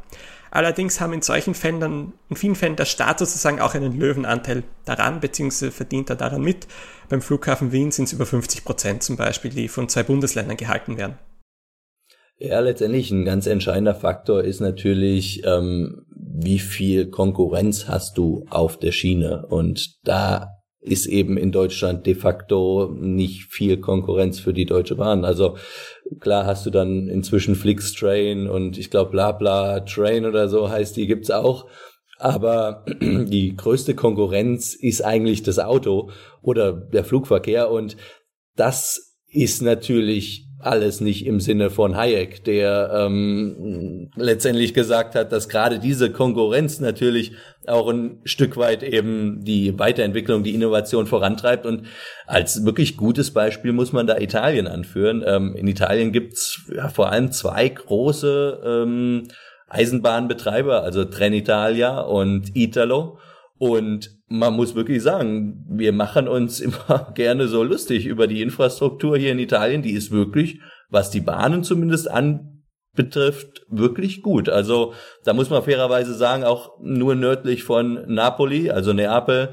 Allerdings 0.53 1.01
haben 1.01 1.13
in 1.13 1.23
solchen 1.23 1.55
Fällen 1.55 1.79
dann, 1.79 2.13
in 2.29 2.35
vielen 2.35 2.53
Fällen 2.53 2.75
der 2.75 2.85
Staat 2.85 3.17
sozusagen 3.17 3.59
auch 3.59 3.73
einen 3.73 3.97
Löwenanteil 3.97 4.61
daran, 4.85 5.19
beziehungsweise 5.19 5.71
verdient 5.71 6.11
er 6.11 6.15
daran 6.15 6.43
mit. 6.43 6.67
Beim 7.09 7.23
Flughafen 7.23 7.71
Wien 7.71 7.89
sind 7.89 8.05
es 8.05 8.13
über 8.13 8.27
50 8.27 8.63
Prozent 8.63 9.01
zum 9.01 9.17
Beispiel, 9.17 9.49
die 9.49 9.67
von 9.67 9.89
zwei 9.89 10.03
Bundesländern 10.03 10.55
gehalten 10.55 10.99
werden. 10.99 11.17
Ja, 12.37 12.59
letztendlich 12.59 13.09
ein 13.09 13.25
ganz 13.25 13.47
entscheidender 13.47 13.95
Faktor 13.95 14.43
ist 14.43 14.59
natürlich, 14.59 15.41
ähm, 15.43 16.05
wie 16.15 16.59
viel 16.59 17.09
Konkurrenz 17.09 17.87
hast 17.87 18.19
du 18.19 18.45
auf 18.51 18.77
der 18.77 18.91
Schiene. 18.91 19.47
Und 19.47 19.95
da 20.03 20.49
ist 20.83 21.07
eben 21.07 21.35
in 21.37 21.51
Deutschland 21.51 22.05
de 22.05 22.13
facto 22.13 22.93
nicht 22.95 23.51
viel 23.51 23.77
Konkurrenz 23.77 24.39
für 24.39 24.53
die 24.53 24.65
Deutsche 24.65 24.95
Bahn. 24.95 25.25
Also 25.25 25.57
klar 26.19 26.45
hast 26.45 26.65
du 26.65 26.69
dann 26.69 27.07
inzwischen 27.07 27.55
Flixtrain 27.55 28.47
und 28.47 28.77
ich 28.77 28.89
glaube 28.89 29.11
Blabla 29.11 29.81
Train 29.81 30.25
oder 30.25 30.47
so 30.47 30.69
heißt 30.69 30.95
die 30.97 31.07
gibt's 31.07 31.31
auch. 31.31 31.67
Aber 32.19 32.85
die 33.01 33.55
größte 33.55 33.95
Konkurrenz 33.95 34.73
ist 34.75 35.01
eigentlich 35.01 35.43
das 35.43 35.59
Auto 35.59 36.11
oder 36.41 36.73
der 36.73 37.03
Flugverkehr 37.03 37.69
und 37.69 37.97
das 38.55 39.17
ist 39.27 39.61
natürlich 39.61 40.42
alles 40.65 41.01
nicht 41.01 41.25
im 41.25 41.39
Sinne 41.39 41.69
von 41.69 41.95
Hayek, 41.95 42.43
der 42.43 42.91
ähm, 42.93 44.09
letztendlich 44.15 44.73
gesagt 44.73 45.15
hat, 45.15 45.31
dass 45.31 45.49
gerade 45.49 45.79
diese 45.79 46.11
Konkurrenz 46.11 46.79
natürlich 46.79 47.33
auch 47.67 47.89
ein 47.89 48.21
Stück 48.25 48.57
weit 48.57 48.83
eben 48.83 49.43
die 49.43 49.77
Weiterentwicklung, 49.79 50.43
die 50.43 50.53
Innovation 50.53 51.05
vorantreibt. 51.05 51.65
Und 51.65 51.87
als 52.25 52.65
wirklich 52.65 52.97
gutes 52.97 53.31
Beispiel 53.31 53.73
muss 53.73 53.93
man 53.93 54.07
da 54.07 54.17
Italien 54.17 54.67
anführen. 54.67 55.23
Ähm, 55.25 55.55
in 55.55 55.67
Italien 55.67 56.11
gibt's 56.11 56.61
ja, 56.73 56.89
vor 56.89 57.11
allem 57.11 57.31
zwei 57.31 57.69
große 57.69 58.61
ähm, 58.65 59.27
Eisenbahnbetreiber, 59.67 60.83
also 60.83 61.05
Trenitalia 61.05 62.01
und 62.01 62.55
Italo. 62.55 63.17
Und 63.57 64.11
man 64.33 64.55
muss 64.55 64.73
wirklich 64.73 65.03
sagen, 65.03 65.63
wir 65.69 65.93
machen 65.93 66.27
uns 66.27 66.59
immer 66.59 67.11
gerne 67.13 67.47
so 67.47 67.63
lustig 67.63 68.07
über 68.07 68.25
die 68.25 68.41
Infrastruktur 68.41 69.15
hier 69.15 69.31
in 69.31 69.39
Italien. 69.39 69.83
Die 69.83 69.93
ist 69.93 70.11
wirklich, 70.11 70.59
was 70.89 71.11
die 71.11 71.21
Bahnen 71.21 71.63
zumindest 71.63 72.09
anbetrifft, 72.09 73.61
wirklich 73.69 74.23
gut. 74.23 74.49
Also 74.49 74.93
da 75.23 75.33
muss 75.33 75.51
man 75.51 75.61
fairerweise 75.61 76.15
sagen, 76.15 76.43
auch 76.43 76.71
nur 76.81 77.13
nördlich 77.13 77.63
von 77.63 78.05
Napoli, 78.07 78.71
also 78.71 78.91
Neapel, 78.91 79.49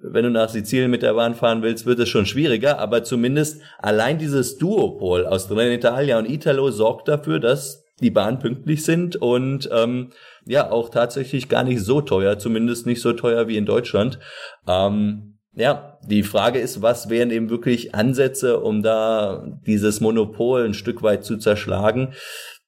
wenn 0.00 0.24
du 0.24 0.30
nach 0.30 0.48
Sizilien 0.48 0.92
mit 0.92 1.02
der 1.02 1.14
Bahn 1.14 1.34
fahren 1.34 1.62
willst, 1.62 1.84
wird 1.84 1.98
es 1.98 2.08
schon 2.08 2.24
schwieriger, 2.24 2.78
aber 2.78 3.02
zumindest 3.02 3.60
allein 3.78 4.18
dieses 4.18 4.58
Duopol 4.58 5.26
aus 5.26 5.48
Trenitalia 5.48 6.18
und 6.18 6.30
Italo 6.30 6.70
sorgt 6.70 7.08
dafür, 7.08 7.40
dass 7.40 7.79
die 8.00 8.10
Bahn 8.10 8.38
pünktlich 8.38 8.84
sind 8.84 9.16
und 9.16 9.68
ähm, 9.72 10.10
ja 10.44 10.70
auch 10.70 10.88
tatsächlich 10.88 11.48
gar 11.48 11.64
nicht 11.64 11.82
so 11.82 12.00
teuer, 12.00 12.38
zumindest 12.38 12.86
nicht 12.86 13.00
so 13.00 13.12
teuer 13.12 13.48
wie 13.48 13.56
in 13.56 13.66
Deutschland. 13.66 14.18
Ähm, 14.66 15.38
ja, 15.52 15.98
die 16.06 16.22
Frage 16.22 16.60
ist, 16.60 16.80
was 16.80 17.10
wären 17.10 17.30
eben 17.30 17.50
wirklich 17.50 17.94
Ansätze, 17.94 18.60
um 18.60 18.82
da 18.82 19.58
dieses 19.66 20.00
Monopol 20.00 20.64
ein 20.64 20.74
Stück 20.74 21.02
weit 21.02 21.24
zu 21.24 21.36
zerschlagen? 21.36 22.14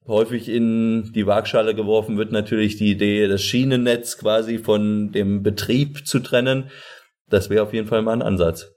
häufig 0.06 0.48
in 0.48 1.12
die 1.12 1.26
Waagschale 1.26 1.74
geworfen 1.74 2.18
wird 2.18 2.32
natürlich 2.32 2.76
die 2.76 2.90
Idee, 2.90 3.28
das 3.28 3.42
Schienennetz 3.42 4.18
quasi 4.18 4.58
von 4.58 5.12
dem 5.12 5.42
Betrieb 5.42 6.06
zu 6.06 6.18
trennen. 6.20 6.70
Das 7.28 7.50
wäre 7.50 7.62
auf 7.62 7.72
jeden 7.72 7.88
Fall 7.88 8.02
mal 8.02 8.12
ein 8.12 8.22
Ansatz. 8.22 8.72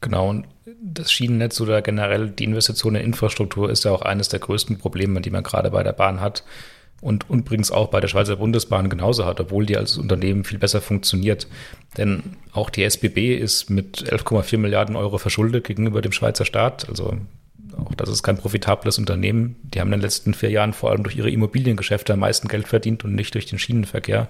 Genau, 0.00 0.30
und 0.30 0.46
das 0.82 1.12
Schienennetz 1.12 1.60
oder 1.60 1.82
generell 1.82 2.30
die 2.30 2.44
Investition 2.44 2.94
in 2.94 3.04
Infrastruktur 3.04 3.70
ist 3.70 3.84
ja 3.84 3.92
auch 3.92 4.02
eines 4.02 4.28
der 4.28 4.40
größten 4.40 4.78
Probleme, 4.78 5.20
die 5.20 5.30
man 5.30 5.42
gerade 5.42 5.70
bei 5.70 5.82
der 5.82 5.92
Bahn 5.92 6.20
hat 6.20 6.44
und 7.00 7.26
übrigens 7.30 7.70
auch 7.70 7.88
bei 7.88 8.00
der 8.00 8.08
Schweizer 8.08 8.36
Bundesbahn 8.36 8.90
genauso 8.90 9.24
hat, 9.24 9.40
obwohl 9.40 9.64
die 9.64 9.76
als 9.76 9.96
Unternehmen 9.96 10.44
viel 10.44 10.58
besser 10.58 10.80
funktioniert. 10.80 11.46
Denn 11.96 12.22
auch 12.52 12.68
die 12.70 12.84
SBB 12.84 13.36
ist 13.36 13.70
mit 13.70 14.04
11,4 14.04 14.58
Milliarden 14.58 14.96
Euro 14.96 15.18
verschuldet 15.18 15.64
gegenüber 15.64 16.02
dem 16.02 16.12
Schweizer 16.12 16.44
Staat. 16.44 16.88
Also 16.88 17.16
auch 17.78 17.94
das 17.94 18.10
ist 18.10 18.22
kein 18.22 18.36
profitables 18.36 18.98
Unternehmen. 18.98 19.56
Die 19.62 19.80
haben 19.80 19.88
in 19.88 19.98
den 19.98 20.02
letzten 20.02 20.34
vier 20.34 20.50
Jahren 20.50 20.74
vor 20.74 20.90
allem 20.90 21.02
durch 21.02 21.16
ihre 21.16 21.30
Immobiliengeschäfte 21.30 22.12
am 22.12 22.20
meisten 22.20 22.48
Geld 22.48 22.68
verdient 22.68 23.04
und 23.04 23.14
nicht 23.14 23.34
durch 23.34 23.46
den 23.46 23.58
Schienenverkehr, 23.58 24.28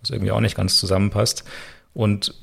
was 0.00 0.10
irgendwie 0.10 0.30
auch 0.30 0.40
nicht 0.40 0.56
ganz 0.56 0.78
zusammenpasst. 0.78 1.44
Und 1.94 2.34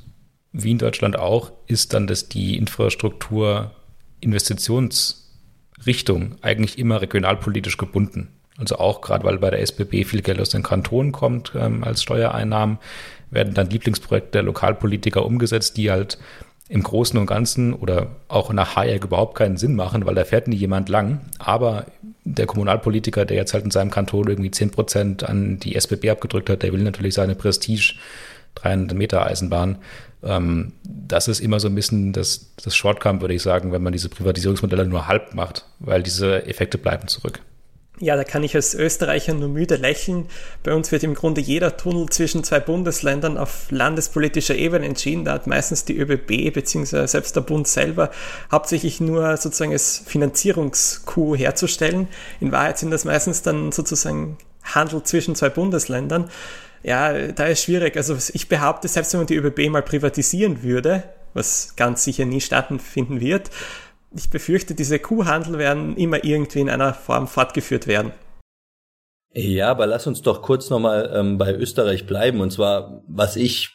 wie 0.53 0.71
in 0.71 0.77
Deutschland 0.77 1.17
auch, 1.17 1.51
ist 1.67 1.93
dann 1.93 2.07
dass 2.07 2.29
die 2.29 2.57
Infrastruktur 2.57 3.71
Investitionsrichtung 4.19 6.35
eigentlich 6.41 6.77
immer 6.77 7.01
regionalpolitisch 7.01 7.77
gebunden. 7.77 8.27
Also 8.57 8.77
auch 8.77 9.01
gerade, 9.01 9.23
weil 9.23 9.39
bei 9.39 9.49
der 9.49 9.61
SBB 9.61 10.05
viel 10.05 10.21
Geld 10.21 10.39
aus 10.39 10.49
den 10.49 10.61
Kantonen 10.61 11.11
kommt 11.11 11.53
ähm, 11.55 11.83
als 11.83 12.03
Steuereinnahmen, 12.03 12.77
werden 13.31 13.53
dann 13.53 13.69
Lieblingsprojekte 13.69 14.31
der 14.31 14.43
Lokalpolitiker 14.43 15.25
umgesetzt, 15.25 15.77
die 15.77 15.89
halt 15.89 16.19
im 16.69 16.83
Großen 16.83 17.19
und 17.19 17.25
Ganzen 17.25 17.73
oder 17.73 18.07
auch 18.27 18.53
nach 18.53 18.75
Hayek 18.75 19.03
überhaupt 19.03 19.35
keinen 19.35 19.57
Sinn 19.57 19.75
machen, 19.75 20.05
weil 20.05 20.15
da 20.15 20.23
fährt 20.23 20.47
nie 20.47 20.55
jemand 20.55 20.89
lang. 20.89 21.21
Aber 21.39 21.85
der 22.23 22.45
Kommunalpolitiker, 22.45 23.25
der 23.25 23.37
jetzt 23.37 23.53
halt 23.53 23.65
in 23.65 23.71
seinem 23.71 23.91
Kanton 23.91 24.27
irgendwie 24.27 24.51
zehn 24.51 24.69
Prozent 24.69 25.27
an 25.27 25.59
die 25.59 25.75
SBB 25.75 26.11
abgedrückt 26.11 26.49
hat, 26.49 26.63
der 26.63 26.71
will 26.71 26.83
natürlich 26.83 27.15
seine 27.15 27.35
Prestige 27.35 27.95
300 28.55 28.97
Meter 28.97 29.25
Eisenbahn. 29.25 29.77
Ähm, 30.23 30.73
das 30.83 31.27
ist 31.27 31.39
immer 31.39 31.59
so 31.59 31.67
ein 31.67 31.75
bisschen 31.75 32.13
das, 32.13 32.51
das 32.63 32.75
Shortcome, 32.75 33.21
würde 33.21 33.33
ich 33.33 33.41
sagen, 33.41 33.71
wenn 33.71 33.83
man 33.83 33.93
diese 33.93 34.09
Privatisierungsmodelle 34.09 34.85
nur 34.85 35.07
halb 35.07 35.33
macht, 35.33 35.65
weil 35.79 36.03
diese 36.03 36.45
Effekte 36.45 36.77
bleiben 36.77 37.07
zurück. 37.07 37.41
Ja, 38.01 38.15
da 38.15 38.23
kann 38.23 38.41
ich 38.43 38.55
als 38.55 38.73
Österreicher 38.73 39.35
nur 39.35 39.49
müde 39.49 39.75
lächeln. 39.75 40.25
Bei 40.63 40.73
uns 40.73 40.91
wird 40.91 41.03
im 41.03 41.13
Grunde 41.13 41.39
jeder 41.39 41.77
Tunnel 41.77 42.09
zwischen 42.09 42.43
zwei 42.43 42.59
Bundesländern 42.59 43.37
auf 43.37 43.69
landespolitischer 43.69 44.55
Ebene 44.55 44.87
entschieden. 44.87 45.23
Da 45.23 45.33
hat 45.33 45.45
meistens 45.45 45.85
die 45.85 45.97
ÖBB 45.97 46.51
bzw. 46.51 47.05
selbst 47.05 47.35
der 47.35 47.41
Bund 47.41 47.67
selber 47.67 48.09
hauptsächlich 48.51 49.01
nur 49.01 49.37
sozusagen 49.37 49.71
als 49.71 50.01
Finanzierungskuh 50.03 51.35
herzustellen. 51.35 52.07
In 52.39 52.51
Wahrheit 52.51 52.79
sind 52.79 52.89
das 52.89 53.05
meistens 53.05 53.43
dann 53.43 53.71
sozusagen 53.71 54.37
Handel 54.63 55.03
zwischen 55.03 55.35
zwei 55.35 55.49
Bundesländern. 55.49 56.31
Ja, 56.83 57.31
da 57.31 57.45
ist 57.45 57.63
schwierig. 57.63 57.95
Also 57.95 58.17
ich 58.33 58.47
behaupte, 58.47 58.87
selbst 58.87 59.13
wenn 59.13 59.21
man 59.21 59.27
die 59.27 59.35
ÖBB 59.35 59.69
mal 59.69 59.83
privatisieren 59.83 60.63
würde, 60.63 61.03
was 61.33 61.75
ganz 61.75 62.03
sicher 62.03 62.25
nie 62.25 62.41
stattfinden 62.41 63.21
wird, 63.21 63.49
ich 64.13 64.29
befürchte, 64.29 64.75
diese 64.75 64.99
Kuhhandel 64.99 65.57
werden 65.57 65.95
immer 65.95 66.23
irgendwie 66.23 66.59
in 66.59 66.69
einer 66.69 66.93
Form 66.93 67.27
fortgeführt 67.27 67.87
werden. 67.87 68.11
Ja, 69.33 69.69
aber 69.69 69.87
lass 69.87 70.07
uns 70.07 70.21
doch 70.21 70.41
kurz 70.41 70.69
nochmal 70.69 71.09
ähm, 71.13 71.37
bei 71.37 71.53
Österreich 71.53 72.05
bleiben. 72.05 72.41
Und 72.41 72.51
zwar, 72.51 73.01
was 73.07 73.37
ich 73.37 73.69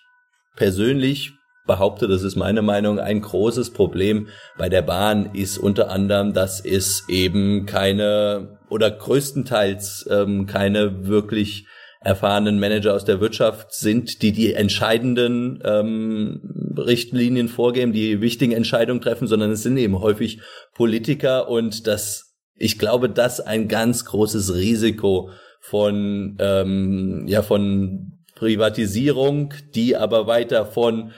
persönlich 0.54 1.32
behaupte, 1.66 2.06
das 2.06 2.22
ist 2.22 2.36
meine 2.36 2.60
Meinung, 2.60 2.98
ein 2.98 3.22
großes 3.22 3.72
Problem 3.72 4.28
bei 4.58 4.68
der 4.68 4.82
Bahn 4.82 5.34
ist 5.34 5.56
unter 5.56 5.90
anderem, 5.90 6.34
dass 6.34 6.62
es 6.64 7.04
eben 7.08 7.64
keine 7.64 8.58
oder 8.68 8.90
größtenteils 8.90 10.06
ähm, 10.10 10.46
keine 10.46 11.06
wirklich 11.06 11.66
erfahrenen 12.00 12.58
Manager 12.58 12.94
aus 12.94 13.04
der 13.04 13.20
Wirtschaft 13.20 13.72
sind, 13.72 14.22
die 14.22 14.32
die 14.32 14.54
entscheidenden 14.54 15.60
ähm, 15.64 16.74
Richtlinien 16.76 17.48
vorgeben, 17.48 17.92
die 17.92 18.20
wichtigen 18.20 18.52
Entscheidungen 18.52 19.00
treffen, 19.00 19.26
sondern 19.26 19.50
es 19.50 19.62
sind 19.62 19.76
eben 19.76 19.98
häufig 20.00 20.40
Politiker 20.74 21.48
und 21.48 21.86
das, 21.86 22.34
ich 22.54 22.78
glaube, 22.78 23.08
das 23.08 23.40
ein 23.40 23.68
ganz 23.68 24.04
großes 24.04 24.54
Risiko 24.54 25.30
von 25.60 26.36
ähm, 26.38 27.24
ja 27.26 27.42
von 27.42 28.12
Privatisierung, 28.36 29.54
die 29.74 29.96
aber 29.96 30.26
weiter 30.26 30.66
von 30.66 31.12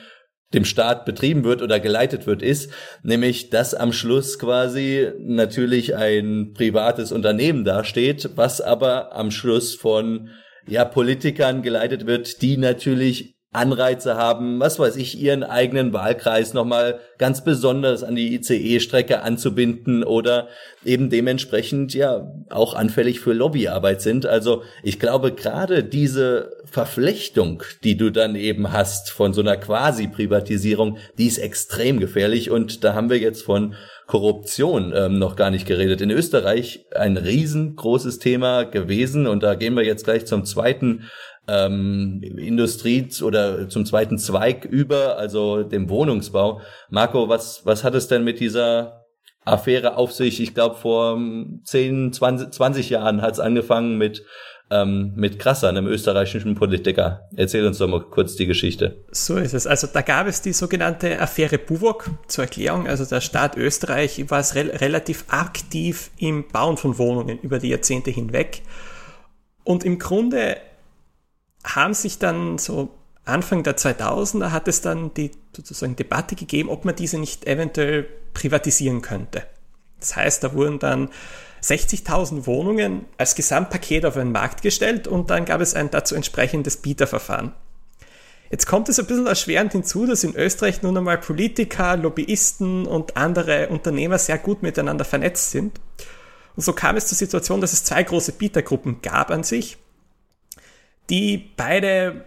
dem 0.54 0.64
Staat 0.64 1.04
betrieben 1.04 1.44
wird 1.44 1.60
oder 1.60 1.78
geleitet 1.78 2.26
wird, 2.26 2.40
ist, 2.40 2.70
nämlich 3.02 3.50
dass 3.50 3.74
am 3.74 3.92
Schluss 3.92 4.38
quasi 4.38 5.10
natürlich 5.18 5.94
ein 5.94 6.54
privates 6.54 7.12
Unternehmen 7.12 7.64
dasteht, 7.64 8.30
was 8.36 8.62
aber 8.62 9.14
am 9.14 9.30
Schluss 9.30 9.74
von 9.74 10.30
ja, 10.68 10.85
Politikern 10.85 11.62
geleitet 11.62 12.07
wird, 12.07 12.42
die 12.42 12.57
natürlich 12.57 13.38
Anreize 13.50 14.16
haben, 14.16 14.61
was 14.61 14.78
weiß 14.78 14.96
ich, 14.96 15.18
ihren 15.18 15.42
eigenen 15.42 15.94
Wahlkreis 15.94 16.52
nochmal 16.52 17.00
ganz 17.16 17.42
besonders 17.44 18.02
an 18.02 18.14
die 18.14 18.35
ICE-Strecke 18.35 19.22
anzubinden 19.22 20.04
oder 20.04 20.48
eben 20.85 21.09
dementsprechend 21.09 21.94
ja 21.94 22.31
auch 22.50 22.74
anfällig 22.74 23.20
für 23.20 23.33
Lobbyarbeit 23.33 24.02
sind. 24.02 24.26
Also 24.26 24.64
ich 24.83 25.00
glaube, 25.00 25.33
gerade 25.33 25.83
diese 25.83 26.59
Verflechtung, 26.66 27.62
die 27.85 27.96
du 27.96 28.11
dann 28.11 28.37
eben 28.37 28.70
hast 28.70 29.11
von 29.11 29.33
so 29.33 29.40
einer 29.40 29.57
Quasi-Privatisierung, 29.57 30.98
die 31.16 31.26
ist 31.26 31.38
extrem 31.38 32.00
gefährlich 32.00 32.50
und 32.50 32.85
da 32.85 32.92
haben 32.92 33.09
wir 33.09 33.18
jetzt 33.18 33.42
von 33.42 33.74
Korruption 34.09 34.94
ähm, 34.97 35.18
noch 35.18 35.37
gar 35.37 35.51
nicht 35.51 35.66
geredet. 35.66 36.01
In 36.01 36.11
Österreich 36.11 36.87
ein 36.94 37.18
riesengroßes 37.18 38.18
Thema 38.18 38.64
gewesen 38.64 39.27
und 39.27 39.42
da 39.42 39.55
gehen 39.55 39.75
wir 39.75 39.85
jetzt 39.85 40.05
gleich 40.05 40.27
zum 40.27 40.47
zweiten 40.47 41.05
ähm, 41.47 42.23
Industrie 42.23 43.07
oder 43.23 43.68
zum 43.68 43.85
zweiten 43.85 44.16
Zweig 44.16 44.64
über, 44.64 45.18
also 45.18 45.62
dem 45.62 45.90
Wohnungsbau. 45.90 46.62
Marco, 46.88 47.29
was, 47.29 47.66
was 47.66 47.85
hat 47.85 47.94
es 47.94 48.09
denn 48.09 48.25
mit 48.25 48.40
dieser 48.40 49.05
Affäre 49.44 49.99
auf 49.99 50.12
sich? 50.12 50.40
Ich 50.40 50.55
glaube, 50.55 50.77
vor 50.77 51.21
10, 51.64 52.14
20, 52.14 52.51
20 52.51 52.88
Jahren 52.88 53.21
hat 53.21 53.35
es 53.35 53.40
angefangen 53.40 53.99
mit 53.99 54.25
ähm, 54.70 55.12
mit 55.16 55.38
Krasser, 55.38 55.68
einem 55.68 55.87
österreichischen 55.87 56.54
Politiker. 56.54 57.28
Erzähl 57.37 57.66
uns 57.66 57.78
doch 57.78 57.88
mal 57.88 58.00
kurz 58.00 58.37
die 58.37 58.46
Geschichte. 58.46 59.04
So 59.11 59.37
ist 59.37 59.54
es. 59.54 59.66
Also 59.66 59.87
da 59.87 60.02
gab 60.02 60.26
es 60.26 60.42
die 60.42 60.52
sogenannte 60.52 61.20
Affäre 61.20 61.59
Buwok 61.59 62.11
zur 62.26 62.44
Erklärung. 62.44 62.87
Also 62.87 63.04
der 63.04 63.20
Staat 63.20 63.57
Österreich 63.57 64.31
war 64.31 64.40
es 64.40 64.54
re 64.54 64.81
relativ 64.81 65.24
aktiv 65.28 66.11
im 66.18 66.46
Bauen 66.48 66.76
von 66.76 66.98
Wohnungen 66.98 67.38
über 67.40 67.59
die 67.59 67.68
Jahrzehnte 67.68 68.11
hinweg. 68.11 68.62
Und 69.64 69.85
im 69.85 69.98
Grunde 69.98 70.59
haben 71.64 71.94
sich 71.94 72.18
dann 72.18 72.59
so 72.59 72.90
Anfang 73.24 73.62
der 73.62 73.76
2000er 73.76 74.52
hat 74.52 74.68
es 74.68 74.81
dann 74.81 75.12
die 75.12 75.31
sozusagen 75.54 75.96
Debatte 75.96 76.35
gegeben, 76.35 76.70
ob 76.70 76.87
man 76.87 76.96
diese 76.96 77.18
nicht 77.18 77.46
eventuell 77.46 78.07
privatisieren 78.33 79.02
könnte. 79.02 79.42
Das 80.00 80.16
heißt, 80.16 80.44
da 80.44 80.54
wurden 80.54 80.78
dann 80.78 81.11
60.000 81.62 82.47
Wohnungen 82.47 83.07
als 83.16 83.35
Gesamtpaket 83.35 84.07
auf 84.07 84.14
den 84.14 84.33
Markt 84.33 84.62
gestellt 84.62 85.07
und 85.07 85.31
dann 85.31 85.44
gab 85.44 85.61
es 85.61 85.75
ein 85.75 85.90
dazu 85.90 86.14
entsprechendes 86.14 86.79
Bieterverfahren. 86.79 87.53
Jetzt 88.51 88.66
kommt 88.66 88.88
es 88.88 88.99
ein 88.99 89.07
bisschen 89.07 89.27
erschwerend 89.27 89.73
hinzu, 89.73 90.07
dass 90.07 90.25
in 90.25 90.35
Österreich 90.35 90.83
nun 90.83 90.97
einmal 90.97 91.18
Politiker, 91.18 91.97
Lobbyisten 91.97 92.87
und 92.87 93.16
andere 93.16 93.68
Unternehmer 93.68 94.18
sehr 94.18 94.38
gut 94.38 94.62
miteinander 94.62 95.05
vernetzt 95.05 95.51
sind. 95.51 95.79
Und 96.57 96.62
so 96.62 96.73
kam 96.73 96.97
es 96.97 97.07
zur 97.07 97.18
Situation, 97.18 97.61
dass 97.61 97.75
es 97.75 97.85
zwei 97.85 98.03
große 98.03 98.33
Bietergruppen 98.33 99.03
gab 99.03 99.31
an 99.31 99.42
sich 99.42 99.77
die 101.11 101.53
beide 101.57 102.25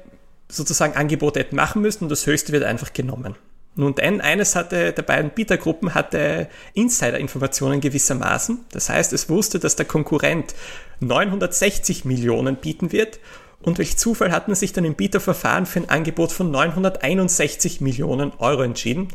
sozusagen 0.50 0.96
Angebote 0.96 1.40
hätten 1.40 1.56
machen 1.56 1.82
müssen 1.82 2.06
und 2.06 2.10
das 2.10 2.26
höchste 2.26 2.52
wird 2.52 2.64
einfach 2.64 2.94
genommen. 2.94 3.36
Nun 3.76 3.96
denn, 3.96 4.20
eines 4.20 4.56
hatte 4.56 4.92
der 4.92 5.02
beiden 5.02 5.32
Bietergruppen 5.32 5.94
hatte 5.94 6.50
Insider-Informationen 6.74 7.80
gewissermaßen. 7.80 8.66
Das 8.72 8.90
heißt, 8.90 9.14
es 9.14 9.30
wusste, 9.30 9.60
dass 9.60 9.78
der 9.78 9.86
Konkurrent 9.86 10.54
960 11.00 12.04
Millionen 12.04 12.58
bieten 12.58 12.92
wird 12.92 13.20
und 13.62 13.78
welch 13.78 13.98
Zufall 13.98 14.32
hat 14.32 14.48
man 14.48 14.56
sich 14.56 14.74
dann 14.74 14.86
im 14.86 14.96
Bieterverfahren 14.96 15.66
für 15.66 15.80
ein 15.80 15.90
Angebot 15.90 16.32
von 16.32 16.52
961 16.52 17.80
Millionen 17.80 18.34
Euro 18.40 18.64
entschieden. 18.64 19.08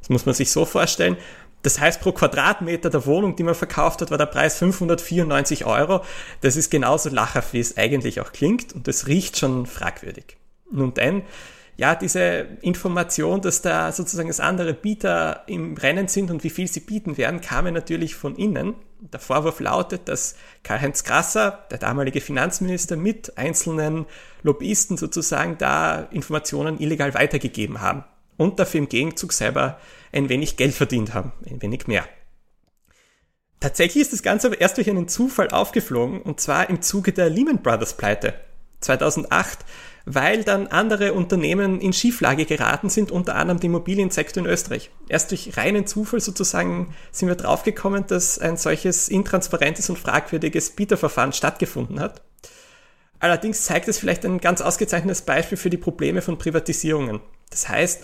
Das 0.00 0.10
muss 0.10 0.26
man 0.26 0.34
sich 0.34 0.50
so 0.50 0.66
vorstellen. 0.66 1.16
Das 1.62 1.78
heißt, 1.78 2.00
pro 2.00 2.12
Quadratmeter 2.12 2.90
der 2.90 3.06
Wohnung, 3.06 3.36
die 3.36 3.44
man 3.44 3.54
verkauft 3.54 4.02
hat, 4.02 4.10
war 4.10 4.18
der 4.18 4.26
Preis 4.26 4.58
594 4.58 5.64
Euro. 5.64 6.02
Das 6.40 6.56
ist 6.56 6.70
genauso 6.70 7.08
lachhaft, 7.08 7.52
wie 7.52 7.60
es 7.60 7.76
eigentlich 7.76 8.20
auch 8.20 8.32
klingt 8.32 8.72
und 8.74 8.88
das 8.88 9.06
riecht 9.06 9.38
schon 9.38 9.66
fragwürdig. 9.66 10.36
Nun 10.70 10.92
denn, 10.94 11.22
ja, 11.76 11.94
diese 11.94 12.46
Information, 12.60 13.40
dass 13.40 13.62
da 13.62 13.92
sozusagen 13.92 14.28
das 14.28 14.40
andere 14.40 14.74
Bieter 14.74 15.44
im 15.46 15.76
Rennen 15.76 16.06
sind 16.06 16.30
und 16.30 16.44
wie 16.44 16.50
viel 16.50 16.68
sie 16.68 16.80
bieten 16.80 17.16
werden, 17.16 17.40
kam 17.40 17.64
natürlich 17.72 18.14
von 18.14 18.36
innen. 18.36 18.74
Der 19.00 19.20
Vorwurf 19.20 19.58
lautet, 19.58 20.08
dass 20.08 20.36
Karl-Heinz 20.62 21.02
Grasser, 21.04 21.66
der 21.70 21.78
damalige 21.78 22.20
Finanzminister, 22.20 22.96
mit 22.96 23.36
einzelnen 23.38 24.06
Lobbyisten 24.42 24.96
sozusagen 24.96 25.56
da 25.58 26.08
Informationen 26.10 26.78
illegal 26.78 27.14
weitergegeben 27.14 27.80
haben 27.80 28.04
und 28.36 28.58
dafür 28.58 28.78
im 28.78 28.88
Gegenzug 28.88 29.32
selber 29.32 29.80
ein 30.12 30.28
wenig 30.28 30.56
Geld 30.56 30.74
verdient 30.74 31.14
haben, 31.14 31.32
ein 31.48 31.62
wenig 31.62 31.86
mehr. 31.86 32.04
Tatsächlich 33.60 34.02
ist 34.02 34.12
das 34.12 34.22
Ganze 34.22 34.48
aber 34.48 34.60
erst 34.60 34.76
durch 34.76 34.90
einen 34.90 35.08
Zufall 35.08 35.48
aufgeflogen, 35.48 36.20
und 36.20 36.40
zwar 36.40 36.68
im 36.68 36.82
Zuge 36.82 37.12
der 37.12 37.30
Lehman 37.30 37.62
Brothers 37.62 37.96
Pleite 37.96 38.34
2008, 38.80 39.60
weil 40.04 40.44
dann 40.44 40.66
andere 40.66 41.12
Unternehmen 41.12 41.80
in 41.80 41.92
Schieflage 41.92 42.44
geraten 42.44 42.90
sind, 42.90 43.10
unter 43.10 43.36
anderem 43.36 43.60
die 43.60 43.66
Immobiliensektor 43.66 44.42
in 44.42 44.50
Österreich. 44.50 44.90
Erst 45.08 45.30
durch 45.30 45.56
reinen 45.56 45.86
Zufall 45.86 46.20
sozusagen 46.20 46.94
sind 47.10 47.28
wir 47.28 47.36
draufgekommen, 47.36 48.06
dass 48.06 48.38
ein 48.38 48.56
solches 48.56 49.08
intransparentes 49.08 49.90
und 49.90 49.98
fragwürdiges 49.98 50.70
Bieterverfahren 50.70 51.32
stattgefunden 51.32 52.00
hat. 52.00 52.22
Allerdings 53.20 53.64
zeigt 53.64 53.86
es 53.86 53.98
vielleicht 53.98 54.24
ein 54.24 54.40
ganz 54.40 54.60
ausgezeichnetes 54.60 55.22
Beispiel 55.22 55.56
für 55.56 55.70
die 55.70 55.76
Probleme 55.76 56.22
von 56.22 56.38
Privatisierungen. 56.38 57.20
Das 57.50 57.68
heißt, 57.68 58.02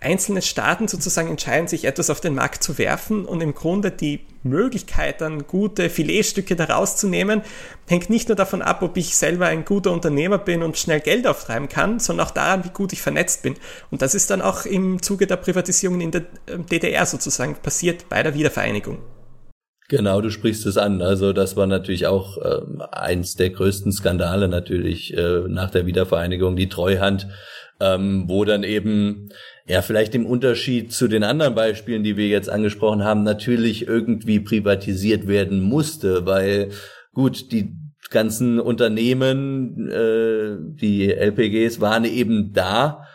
einzelne 0.00 0.42
Staaten 0.42 0.88
sozusagen 0.88 1.28
entscheiden 1.28 1.68
sich, 1.68 1.84
etwas 1.84 2.10
auf 2.10 2.20
den 2.20 2.34
Markt 2.34 2.64
zu 2.64 2.78
werfen 2.78 3.26
und 3.26 3.40
im 3.42 3.54
Grunde 3.54 3.90
die 3.90 4.20
Möglichkeit, 4.42 5.20
dann 5.20 5.46
gute 5.46 5.90
Filetstücke 5.90 6.56
daraus 6.56 6.96
zu 6.96 7.06
nehmen, 7.06 7.42
hängt 7.86 8.08
nicht 8.08 8.28
nur 8.28 8.36
davon 8.36 8.62
ab, 8.62 8.82
ob 8.82 8.96
ich 8.96 9.16
selber 9.16 9.46
ein 9.46 9.66
guter 9.66 9.92
Unternehmer 9.92 10.38
bin 10.38 10.62
und 10.62 10.78
schnell 10.78 11.00
Geld 11.00 11.26
auftreiben 11.26 11.68
kann, 11.68 11.98
sondern 11.98 12.26
auch 12.26 12.30
daran, 12.30 12.64
wie 12.64 12.70
gut 12.70 12.94
ich 12.94 13.02
vernetzt 13.02 13.42
bin. 13.42 13.56
Und 13.90 14.00
das 14.00 14.14
ist 14.14 14.30
dann 14.30 14.40
auch 14.40 14.64
im 14.64 15.02
Zuge 15.02 15.26
der 15.26 15.36
Privatisierung 15.36 16.00
in 16.00 16.10
der 16.10 16.22
DDR 16.70 17.04
sozusagen 17.04 17.56
passiert 17.56 18.08
bei 18.08 18.22
der 18.22 18.34
Wiedervereinigung. 18.34 18.98
Genau, 19.90 20.20
du 20.20 20.30
sprichst 20.30 20.66
es 20.66 20.78
an. 20.78 21.02
Also 21.02 21.32
das 21.32 21.56
war 21.56 21.66
natürlich 21.66 22.06
auch 22.06 22.38
äh, 22.38 22.60
eins 22.92 23.34
der 23.34 23.50
größten 23.50 23.90
Skandale 23.90 24.46
natürlich 24.46 25.16
äh, 25.16 25.40
nach 25.48 25.68
der 25.68 25.84
Wiedervereinigung, 25.84 26.54
die 26.54 26.68
Treuhand, 26.68 27.26
ähm, 27.80 28.26
wo 28.28 28.44
dann 28.44 28.62
eben 28.62 29.30
ja, 29.66 29.82
vielleicht 29.82 30.14
im 30.14 30.26
Unterschied 30.26 30.92
zu 30.92 31.08
den 31.08 31.24
anderen 31.24 31.56
Beispielen, 31.56 32.04
die 32.04 32.16
wir 32.16 32.28
jetzt 32.28 32.48
angesprochen 32.48 33.02
haben, 33.02 33.24
natürlich 33.24 33.88
irgendwie 33.88 34.38
privatisiert 34.38 35.26
werden 35.26 35.60
musste, 35.60 36.24
weil 36.24 36.70
gut, 37.12 37.50
die 37.50 37.74
ganzen 38.10 38.60
Unternehmen, 38.60 39.88
äh, 39.88 40.56
die 40.60 41.12
LPGs 41.12 41.80
waren 41.80 42.04
eben 42.04 42.52
da 42.52 43.08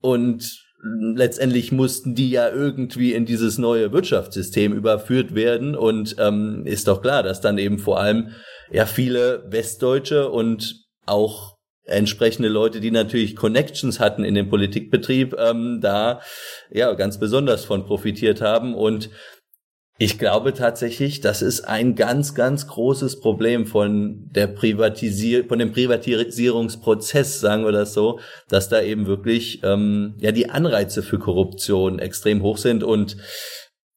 und 0.00 0.69
letztendlich 0.82 1.72
mussten 1.72 2.14
die 2.14 2.30
ja 2.30 2.48
irgendwie 2.48 3.12
in 3.12 3.26
dieses 3.26 3.58
neue 3.58 3.92
Wirtschaftssystem 3.92 4.72
überführt 4.72 5.34
werden. 5.34 5.74
Und 5.74 6.16
ähm, 6.18 6.62
ist 6.64 6.88
doch 6.88 7.02
klar, 7.02 7.22
dass 7.22 7.40
dann 7.40 7.58
eben 7.58 7.78
vor 7.78 8.00
allem 8.00 8.30
ja 8.70 8.86
viele 8.86 9.44
Westdeutsche 9.48 10.30
und 10.30 10.86
auch 11.06 11.56
entsprechende 11.84 12.48
Leute, 12.48 12.80
die 12.80 12.90
natürlich 12.90 13.36
Connections 13.36 14.00
hatten 14.00 14.24
in 14.24 14.34
dem 14.34 14.48
Politikbetrieb, 14.48 15.34
ähm, 15.38 15.80
da 15.80 16.20
ja 16.70 16.92
ganz 16.94 17.18
besonders 17.18 17.64
von 17.64 17.84
profitiert 17.84 18.40
haben. 18.40 18.74
Und 18.74 19.10
ich 20.02 20.18
glaube 20.18 20.54
tatsächlich, 20.54 21.20
das 21.20 21.42
ist 21.42 21.60
ein 21.60 21.94
ganz, 21.94 22.34
ganz 22.34 22.66
großes 22.66 23.20
Problem 23.20 23.66
von 23.66 24.30
der 24.30 24.46
Privatisier 24.46 25.44
von 25.44 25.58
dem 25.58 25.72
Privatisierungsprozess, 25.72 27.38
sagen 27.38 27.66
wir 27.66 27.72
das 27.72 27.92
so, 27.92 28.18
dass 28.48 28.70
da 28.70 28.80
eben 28.80 29.06
wirklich 29.06 29.62
ähm, 29.62 30.14
ja 30.18 30.32
die 30.32 30.48
Anreize 30.48 31.02
für 31.02 31.18
Korruption 31.18 31.98
extrem 31.98 32.40
hoch 32.40 32.56
sind. 32.56 32.82
Und 32.82 33.18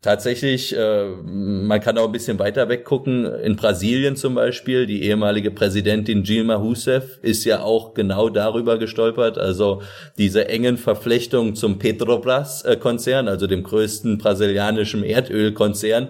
Tatsächlich, 0.03 0.75
äh, 0.75 1.05
man 1.05 1.79
kann 1.79 1.97
auch 1.97 2.07
ein 2.07 2.11
bisschen 2.11 2.37
weiter 2.37 2.67
weggucken. 2.67 3.23
In 3.23 3.55
Brasilien 3.55 4.17
zum 4.17 4.35
Beispiel, 4.35 4.85
die 4.85 5.03
ehemalige 5.03 5.49
Präsidentin 5.49 6.23
Dilma 6.23 6.55
Rousseff 6.55 7.19
ist 7.21 7.45
ja 7.45 7.61
auch 7.61 7.93
genau 7.93 8.27
darüber 8.27 8.77
gestolpert. 8.77 9.37
Also 9.37 9.81
diese 10.17 10.49
engen 10.49 10.75
Verflechtungen 10.75 11.55
zum 11.55 11.79
Petrobras-Konzern, 11.79 13.29
also 13.29 13.47
dem 13.47 13.63
größten 13.63 14.17
brasilianischen 14.17 15.05
Erdölkonzern, 15.05 16.09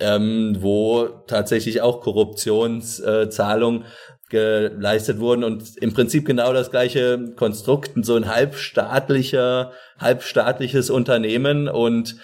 ähm, 0.00 0.56
wo 0.60 1.06
tatsächlich 1.26 1.82
auch 1.82 2.00
Korruptionszahlungen 2.00 3.84
geleistet 4.30 5.20
wurden 5.20 5.44
und 5.44 5.76
im 5.76 5.92
Prinzip 5.92 6.24
genau 6.24 6.54
das 6.54 6.70
gleiche 6.70 7.32
Konstrukt, 7.36 7.92
so 8.02 8.16
ein 8.16 8.34
halbstaatlicher, 8.34 9.72
halbstaatliches 10.00 10.88
Unternehmen 10.88 11.68
und 11.68 12.16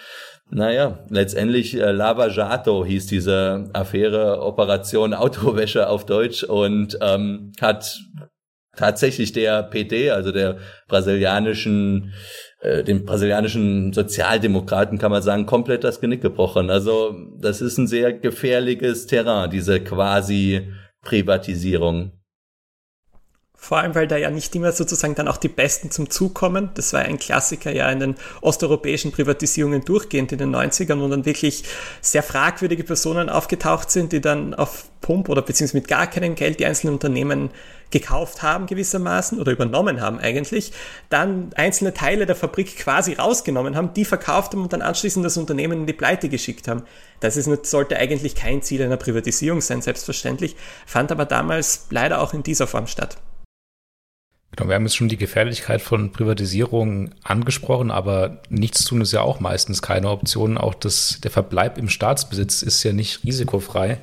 naja, 0.53 0.99
letztendlich 1.09 1.75
äh, 1.75 1.91
Lava 1.91 2.27
Jato 2.27 2.85
hieß 2.85 3.07
diese 3.07 3.69
Affäre 3.73 4.41
Operation 4.41 5.13
Autowäsche 5.13 5.89
auf 5.89 6.05
Deutsch 6.05 6.43
und 6.43 6.97
ähm, 7.01 7.51
hat 7.59 7.99
tatsächlich 8.75 9.31
der 9.31 9.63
PT, 9.63 10.11
also 10.11 10.31
der 10.31 10.57
brasilianischen 10.87 12.13
äh, 12.61 12.83
den 12.83 13.05
brasilianischen 13.05 13.93
Sozialdemokraten 13.93 14.97
kann 14.97 15.11
man 15.11 15.21
sagen, 15.21 15.45
komplett 15.45 15.83
das 15.83 15.99
Genick 15.99 16.21
gebrochen. 16.21 16.69
Also 16.69 17.15
das 17.39 17.61
ist 17.61 17.77
ein 17.77 17.87
sehr 17.87 18.13
gefährliches 18.13 19.05
Terrain, 19.05 19.49
diese 19.49 19.81
quasi 19.81 20.71
Privatisierung. 21.01 22.13
Vor 23.63 23.77
allem, 23.77 23.95
weil 23.95 24.09
da 24.09 24.17
ja 24.17 24.29
nicht 24.29 24.53
immer 24.57 24.73
sozusagen 24.73 25.15
dann 25.15 25.29
auch 25.29 25.37
die 25.37 25.47
Besten 25.47 25.89
zum 25.89 26.09
Zug 26.09 26.35
kommen. 26.35 26.71
Das 26.73 26.91
war 26.91 26.99
ein 26.99 27.17
Klassiker 27.17 27.71
ja 27.71 27.89
in 27.89 28.01
den 28.01 28.15
osteuropäischen 28.41 29.13
Privatisierungen 29.13 29.85
durchgehend 29.85 30.33
in 30.33 30.37
den 30.37 30.53
90ern, 30.53 30.99
wo 30.99 31.07
dann 31.07 31.25
wirklich 31.25 31.63
sehr 32.01 32.23
fragwürdige 32.23 32.83
Personen 32.83 33.29
aufgetaucht 33.29 33.89
sind, 33.89 34.11
die 34.11 34.19
dann 34.19 34.53
auf 34.53 34.87
Pump 34.99 35.29
oder 35.29 35.41
beziehungsweise 35.41 35.77
mit 35.77 35.87
gar 35.87 36.07
keinem 36.07 36.35
Geld 36.35 36.59
die 36.59 36.65
einzelnen 36.65 36.95
Unternehmen 36.95 37.51
gekauft 37.89 38.43
haben 38.43 38.65
gewissermaßen 38.65 39.39
oder 39.39 39.53
übernommen 39.53 40.01
haben 40.01 40.19
eigentlich, 40.19 40.73
dann 41.07 41.51
einzelne 41.55 41.93
Teile 41.93 42.25
der 42.25 42.35
Fabrik 42.35 42.75
quasi 42.75 43.13
rausgenommen 43.13 43.77
haben, 43.77 43.93
die 43.93 44.03
verkauft 44.03 44.51
haben 44.51 44.63
und 44.63 44.73
dann 44.73 44.81
anschließend 44.81 45.25
das 45.25 45.37
Unternehmen 45.37 45.79
in 45.79 45.85
die 45.85 45.93
Pleite 45.93 46.27
geschickt 46.27 46.67
haben. 46.67 46.83
Das 47.21 47.37
ist, 47.37 47.65
sollte 47.65 47.95
eigentlich 47.95 48.35
kein 48.35 48.61
Ziel 48.61 48.83
einer 48.83 48.97
Privatisierung 48.97 49.61
sein, 49.61 49.81
selbstverständlich, 49.81 50.57
fand 50.85 51.13
aber 51.13 51.23
damals 51.23 51.87
leider 51.91 52.19
auch 52.19 52.33
in 52.33 52.43
dieser 52.43 52.67
Form 52.67 52.87
statt. 52.87 53.15
Genau, 54.55 54.69
wir 54.69 54.75
haben 54.75 54.83
jetzt 54.83 54.95
schon 54.95 55.09
die 55.09 55.17
Gefährlichkeit 55.17 55.81
von 55.81 56.11
Privatisierung 56.11 57.09
angesprochen, 57.23 57.89
aber 57.89 58.37
nichts 58.49 58.85
tun 58.85 59.01
ist 59.01 59.11
ja 59.11 59.21
auch 59.21 59.39
meistens 59.39 59.81
keine 59.81 60.09
Option. 60.09 60.59
Auch 60.59 60.75
das, 60.75 61.19
der 61.23 61.31
Verbleib 61.31 61.79
im 61.79 61.89
Staatsbesitz 61.89 62.61
ist 62.61 62.83
ja 62.83 62.93
nicht 62.93 63.23
risikofrei. 63.23 63.97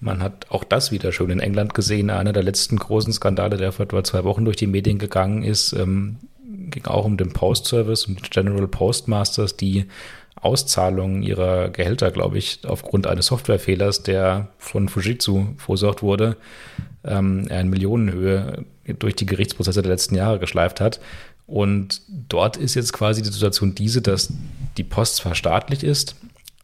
Man 0.00 0.20
hat 0.20 0.50
auch 0.50 0.64
das 0.64 0.90
wieder 0.90 1.12
schon 1.12 1.30
in 1.30 1.38
England 1.38 1.74
gesehen. 1.74 2.10
Einer 2.10 2.32
der 2.32 2.42
letzten 2.42 2.76
großen 2.76 3.12
Skandale, 3.12 3.56
der 3.56 3.70
vor 3.70 3.84
etwa 3.84 4.02
zwei 4.02 4.24
Wochen 4.24 4.44
durch 4.44 4.56
die 4.56 4.66
Medien 4.66 4.98
gegangen 4.98 5.44
ist, 5.44 5.72
ähm, 5.74 6.16
ging 6.70 6.86
auch 6.86 7.04
um 7.04 7.16
den 7.16 7.32
Post 7.32 7.66
Service, 7.66 8.06
um 8.06 8.16
General 8.16 8.66
Postmasters, 8.66 9.56
die 9.56 9.86
Auszahlungen 10.34 11.22
ihrer 11.22 11.70
Gehälter, 11.70 12.10
glaube 12.10 12.38
ich, 12.38 12.58
aufgrund 12.66 13.06
eines 13.06 13.26
Softwarefehlers, 13.26 14.02
der 14.02 14.48
von 14.58 14.88
Fujitsu 14.88 15.54
verursacht 15.56 16.02
wurde, 16.02 16.36
ähm, 17.04 17.46
in 17.48 17.70
Millionenhöhe 17.70 18.64
durch 18.98 19.16
die 19.16 19.26
Gerichtsprozesse 19.26 19.82
der 19.82 19.92
letzten 19.92 20.14
Jahre 20.14 20.38
geschleift 20.38 20.80
hat. 20.80 21.00
Und 21.46 22.00
dort 22.08 22.56
ist 22.56 22.74
jetzt 22.74 22.92
quasi 22.92 23.22
die 23.22 23.30
Situation 23.30 23.74
diese, 23.74 24.00
dass 24.00 24.32
die 24.76 24.84
Post 24.84 25.16
zwar 25.16 25.34
staatlich 25.34 25.84
ist, 25.84 26.16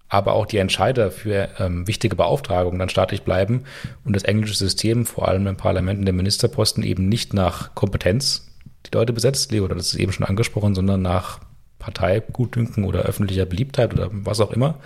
aber 0.09 0.33
auch 0.33 0.47
die 0.47 0.59
Entscheider 0.59 1.11
für 1.11 1.49
ähm, 1.59 1.87
wichtige 1.87 2.17
Beauftragungen 2.17 2.79
dann 2.79 2.89
staatlich 2.89 3.23
bleiben 3.23 3.65
und 4.05 4.17
das 4.17 4.25
englische 4.25 4.57
System, 4.57 5.07
vor 5.07 5.29
allem 5.29 5.47
im 5.47 5.57
Parlament 5.57 6.01
und 6.01 6.07
der 6.07 6.15
Ministerposten, 6.15 6.83
eben 6.83 7.09
nicht 7.09 7.33
nach 7.33 7.75
Kompetenz 7.75 8.49
die 8.87 8.97
Leute 8.97 9.13
besetzt, 9.13 9.53
Leo, 9.53 9.69
das 9.69 9.93
ist 9.93 10.01
eben 10.01 10.13
schon 10.13 10.27
angesprochen, 10.27 10.75
sondern 10.75 11.03
nach 11.03 11.41
Parteigutdünken 11.79 12.85
oder 12.85 13.01
öffentlicher 13.03 13.47
Beliebtheit 13.47 13.93
oder 13.93 14.09
was 14.13 14.41
auch 14.41 14.51
immer. 14.51 14.77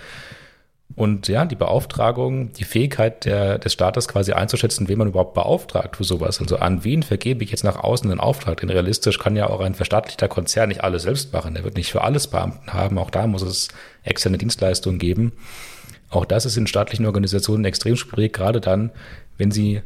Und 0.97 1.27
ja, 1.27 1.45
die 1.45 1.57
Beauftragung, 1.57 2.53
die 2.53 2.65
Fähigkeit 2.65 3.25
der, 3.25 3.59
des 3.59 3.73
Staates 3.73 4.07
quasi 4.07 4.33
einzuschätzen, 4.33 4.89
wen 4.89 4.99
man 4.99 5.09
überhaupt 5.09 5.35
beauftragt 5.35 5.97
für 5.97 6.05
sowas. 6.05 6.41
Also 6.41 6.59
an 6.59 6.85
wen 6.85 7.03
vergebe 7.03 7.43
ich 7.43 7.51
jetzt 7.51 7.65
nach 7.65 7.83
außen 7.83 8.09
einen 8.09 8.21
Auftrag? 8.21 8.61
Denn 8.61 8.71
realistisch 8.71 9.19
kann 9.19 9.35
ja 9.35 9.51
auch 9.51 9.61
ein 9.61 9.75
verstaatlichter 9.75 10.29
Konzern 10.29 10.69
nicht 10.69 10.85
alles 10.85 11.03
selbst 11.03 11.33
machen. 11.33 11.55
Der 11.55 11.65
wird 11.65 11.77
nicht 11.77 11.91
für 11.91 12.03
alles 12.03 12.29
Beamten 12.29 12.73
haben. 12.73 12.99
Auch 12.99 13.11
da 13.11 13.27
muss 13.27 13.43
es 13.43 13.69
externe 14.05 14.39
Dienstleistungen 14.39 15.01
geben. 15.01 15.33
Auch 16.11 16.25
das 16.25 16.47
ist 16.47 16.57
in 16.57 16.69
staatlichen 16.69 17.07
Organisationen 17.07 17.65
extrem 17.65 17.97
schwierig, 17.97 18.33
gerade 18.33 18.61
dann, 18.61 18.93
wenn 19.37 19.51
sie 19.51 19.83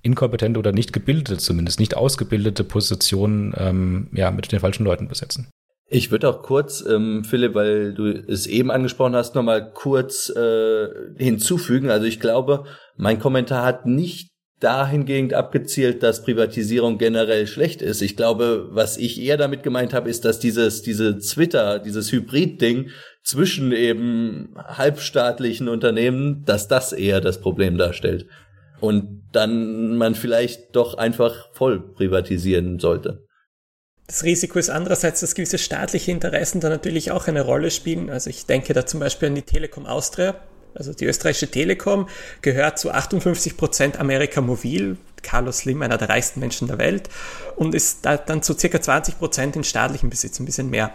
inkompetente 0.00 0.58
oder 0.58 0.72
nicht 0.72 0.94
gebildete, 0.94 1.36
zumindest 1.36 1.78
nicht 1.78 1.96
ausgebildete 1.96 2.64
Positionen 2.64 3.52
ähm, 3.58 4.08
ja, 4.12 4.30
mit 4.30 4.50
den 4.50 4.60
falschen 4.60 4.84
Leuten 4.84 5.08
besetzen. 5.08 5.48
Ich 5.88 6.10
würde 6.10 6.28
auch 6.28 6.42
kurz, 6.42 6.84
ähm, 6.84 7.22
Philipp, 7.24 7.54
weil 7.54 7.94
du 7.94 8.06
es 8.06 8.48
eben 8.48 8.72
angesprochen 8.72 9.14
hast, 9.14 9.36
nochmal 9.36 9.70
kurz 9.72 10.30
äh, 10.30 10.88
hinzufügen. 11.16 11.90
Also 11.90 12.06
ich 12.06 12.18
glaube, 12.18 12.64
mein 12.96 13.20
Kommentar 13.20 13.64
hat 13.64 13.86
nicht 13.86 14.30
dahingehend 14.58 15.34
abgezielt, 15.34 16.02
dass 16.02 16.24
Privatisierung 16.24 16.98
generell 16.98 17.46
schlecht 17.46 17.82
ist. 17.82 18.00
Ich 18.00 18.16
glaube, 18.16 18.68
was 18.70 18.96
ich 18.96 19.20
eher 19.20 19.36
damit 19.36 19.62
gemeint 19.62 19.92
habe, 19.92 20.08
ist, 20.08 20.24
dass 20.24 20.38
dieses, 20.40 20.82
diese 20.82 21.18
Twitter, 21.18 21.78
dieses 21.78 22.10
Hybrid-Ding 22.10 22.88
zwischen 23.22 23.72
eben 23.72 24.54
halbstaatlichen 24.56 25.68
Unternehmen, 25.68 26.42
dass 26.46 26.68
das 26.68 26.92
eher 26.92 27.20
das 27.20 27.40
Problem 27.40 27.76
darstellt. 27.76 28.26
Und 28.80 29.22
dann 29.32 29.96
man 29.96 30.14
vielleicht 30.14 30.74
doch 30.74 30.94
einfach 30.94 31.48
voll 31.52 31.92
privatisieren 31.94 32.78
sollte. 32.78 33.25
Das 34.06 34.22
Risiko 34.22 34.58
ist 34.58 34.70
andererseits, 34.70 35.20
dass 35.20 35.34
gewisse 35.34 35.58
staatliche 35.58 36.12
Interessen 36.12 36.60
da 36.60 36.68
natürlich 36.68 37.10
auch 37.10 37.26
eine 37.26 37.42
Rolle 37.42 37.70
spielen. 37.70 38.08
Also 38.08 38.30
ich 38.30 38.46
denke 38.46 38.72
da 38.72 38.86
zum 38.86 39.00
Beispiel 39.00 39.28
an 39.28 39.34
die 39.34 39.42
Telekom 39.42 39.86
Austria, 39.86 40.36
Also 40.74 40.92
die 40.92 41.06
österreichische 41.06 41.50
Telekom 41.50 42.08
gehört 42.40 42.78
zu 42.78 42.92
58 42.92 43.56
Prozent 43.56 43.98
Amerika 43.98 44.40
Mobil, 44.40 44.96
Carlos 45.22 45.58
Slim, 45.58 45.82
einer 45.82 45.98
der 45.98 46.08
reichsten 46.08 46.38
Menschen 46.38 46.68
der 46.68 46.78
Welt, 46.78 47.08
und 47.56 47.74
ist 47.74 48.06
da 48.06 48.16
dann 48.16 48.42
zu 48.42 48.56
circa 48.56 48.80
20 48.80 49.18
Prozent 49.18 49.56
in 49.56 49.64
staatlichem 49.64 50.10
Besitz, 50.10 50.38
ein 50.38 50.46
bisschen 50.46 50.70
mehr. 50.70 50.92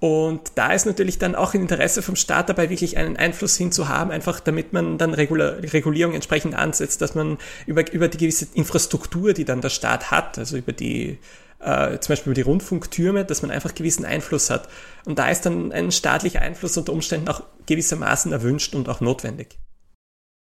Und 0.00 0.52
da 0.56 0.72
ist 0.72 0.84
natürlich 0.84 1.18
dann 1.18 1.34
auch 1.34 1.54
ein 1.54 1.62
Interesse 1.62 2.02
vom 2.02 2.16
Staat 2.16 2.48
dabei, 2.48 2.68
wirklich 2.68 2.98
einen 2.98 3.16
Einfluss 3.16 3.56
hinzuhaben, 3.56 4.12
einfach 4.12 4.40
damit 4.40 4.72
man 4.72 4.98
dann 4.98 5.14
Regulierung 5.14 6.14
entsprechend 6.14 6.54
ansetzt, 6.54 7.00
dass 7.00 7.14
man 7.14 7.38
über, 7.66 7.90
über 7.92 8.08
die 8.08 8.18
gewisse 8.18 8.48
Infrastruktur, 8.54 9.32
die 9.32 9.44
dann 9.44 9.62
der 9.62 9.70
Staat 9.70 10.10
hat, 10.10 10.38
also 10.38 10.56
über 10.56 10.72
die 10.72 11.18
äh, 11.60 11.98
zum 11.98 12.12
Beispiel 12.12 12.30
über 12.32 12.34
die 12.34 12.48
Rundfunktürme, 12.48 13.24
dass 13.24 13.42
man 13.42 13.50
einfach 13.50 13.74
gewissen 13.74 14.04
Einfluss 14.04 14.50
hat. 14.50 14.68
Und 15.04 15.18
da 15.18 15.28
ist 15.30 15.46
dann 15.46 15.72
ein 15.72 15.90
staatlicher 15.90 16.42
Einfluss 16.42 16.76
unter 16.76 16.92
Umständen 16.92 17.28
auch 17.28 17.42
gewissermaßen 17.66 18.32
erwünscht 18.32 18.74
und 18.74 18.88
auch 18.88 19.00
notwendig. 19.00 19.58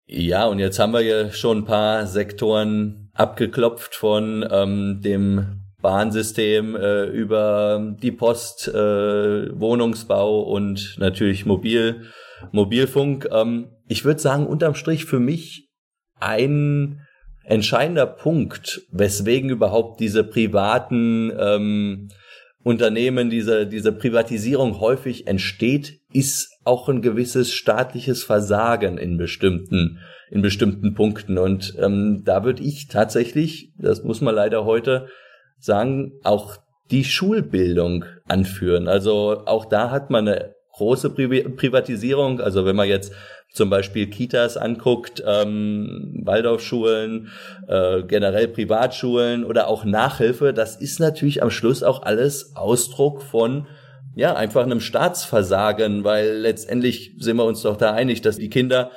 Ja, 0.05 0.45
und 0.45 0.59
jetzt 0.59 0.79
haben 0.79 0.93
wir 0.93 1.01
ja 1.01 1.31
schon 1.31 1.59
ein 1.59 1.65
paar 1.65 2.07
Sektoren 2.07 3.11
abgeklopft 3.13 3.93
von 3.93 4.47
ähm, 4.49 5.01
dem 5.03 5.63
Bahnsystem 5.81 6.75
äh, 6.75 7.03
über 7.05 7.95
die 8.01 8.11
Post, 8.11 8.67
äh, 8.69 9.59
Wohnungsbau 9.59 10.41
und 10.41 10.95
natürlich 10.97 11.45
Mobil, 11.45 12.05
Mobilfunk. 12.51 13.27
Ähm, 13.31 13.69
ich 13.87 14.05
würde 14.05 14.19
sagen, 14.19 14.47
unterm 14.47 14.75
Strich 14.75 15.05
für 15.05 15.19
mich 15.19 15.69
ein 16.19 17.06
entscheidender 17.47 18.05
Punkt, 18.05 18.81
weswegen 18.91 19.49
überhaupt 19.49 20.01
diese 20.01 20.23
privaten 20.23 21.31
ähm, 21.39 22.09
Unternehmen, 22.61 23.29
diese, 23.29 23.65
diese 23.65 23.93
Privatisierung 23.93 24.81
häufig 24.81 25.27
entsteht, 25.27 26.01
ist 26.11 26.51
auch 26.65 26.89
ein 26.89 27.01
gewisses 27.01 27.53
staatliches 27.53 28.25
Versagen 28.25 28.97
in 28.97 29.17
bestimmten, 29.17 29.99
in 30.29 30.41
bestimmten 30.41 30.93
Punkten. 30.93 31.37
Und 31.37 31.73
ähm, 31.79 32.23
da 32.25 32.43
würde 32.43 32.63
ich 32.63 32.89
tatsächlich, 32.89 33.71
das 33.77 34.03
muss 34.03 34.19
man 34.19 34.35
leider 34.35 34.65
heute 34.65 35.07
sagen, 35.57 36.11
auch 36.23 36.57
die 36.91 37.05
Schulbildung 37.05 38.03
anführen. 38.27 38.89
Also 38.89 39.43
auch 39.45 39.65
da 39.65 39.89
hat 39.89 40.09
man 40.09 40.27
eine 40.27 40.53
große 40.73 41.11
Privatisierung. 41.11 42.41
Also 42.41 42.65
wenn 42.65 42.75
man 42.75 42.89
jetzt 42.89 43.13
zum 43.57 43.69
Beispiel 43.69 44.07
Kitas 44.07 44.55
anguckt, 44.55 45.21
ähm, 45.25 46.21
Waldorfschulen, 46.23 47.29
äh, 47.67 48.03
generell 48.03 48.47
Privatschulen 48.47 49.43
oder 49.43 49.67
auch 49.67 49.83
Nachhilfe, 49.83 50.53
das 50.53 50.77
ist 50.77 50.99
natürlich 50.99 51.43
am 51.43 51.51
Schluss 51.51 51.83
auch 51.83 52.03
alles 52.03 52.55
Ausdruck 52.55 53.21
von 53.21 53.67
ja, 54.15 54.33
einfach 54.35 54.63
einem 54.63 54.79
Staatsversagen, 54.79 56.03
weil 56.03 56.37
letztendlich 56.37 57.13
sind 57.19 57.37
wir 57.37 57.45
uns 57.45 57.61
doch 57.61 57.77
da 57.77 57.93
einig, 57.93 58.21
dass 58.21 58.37
die 58.37 58.49
Kinder 58.49 58.89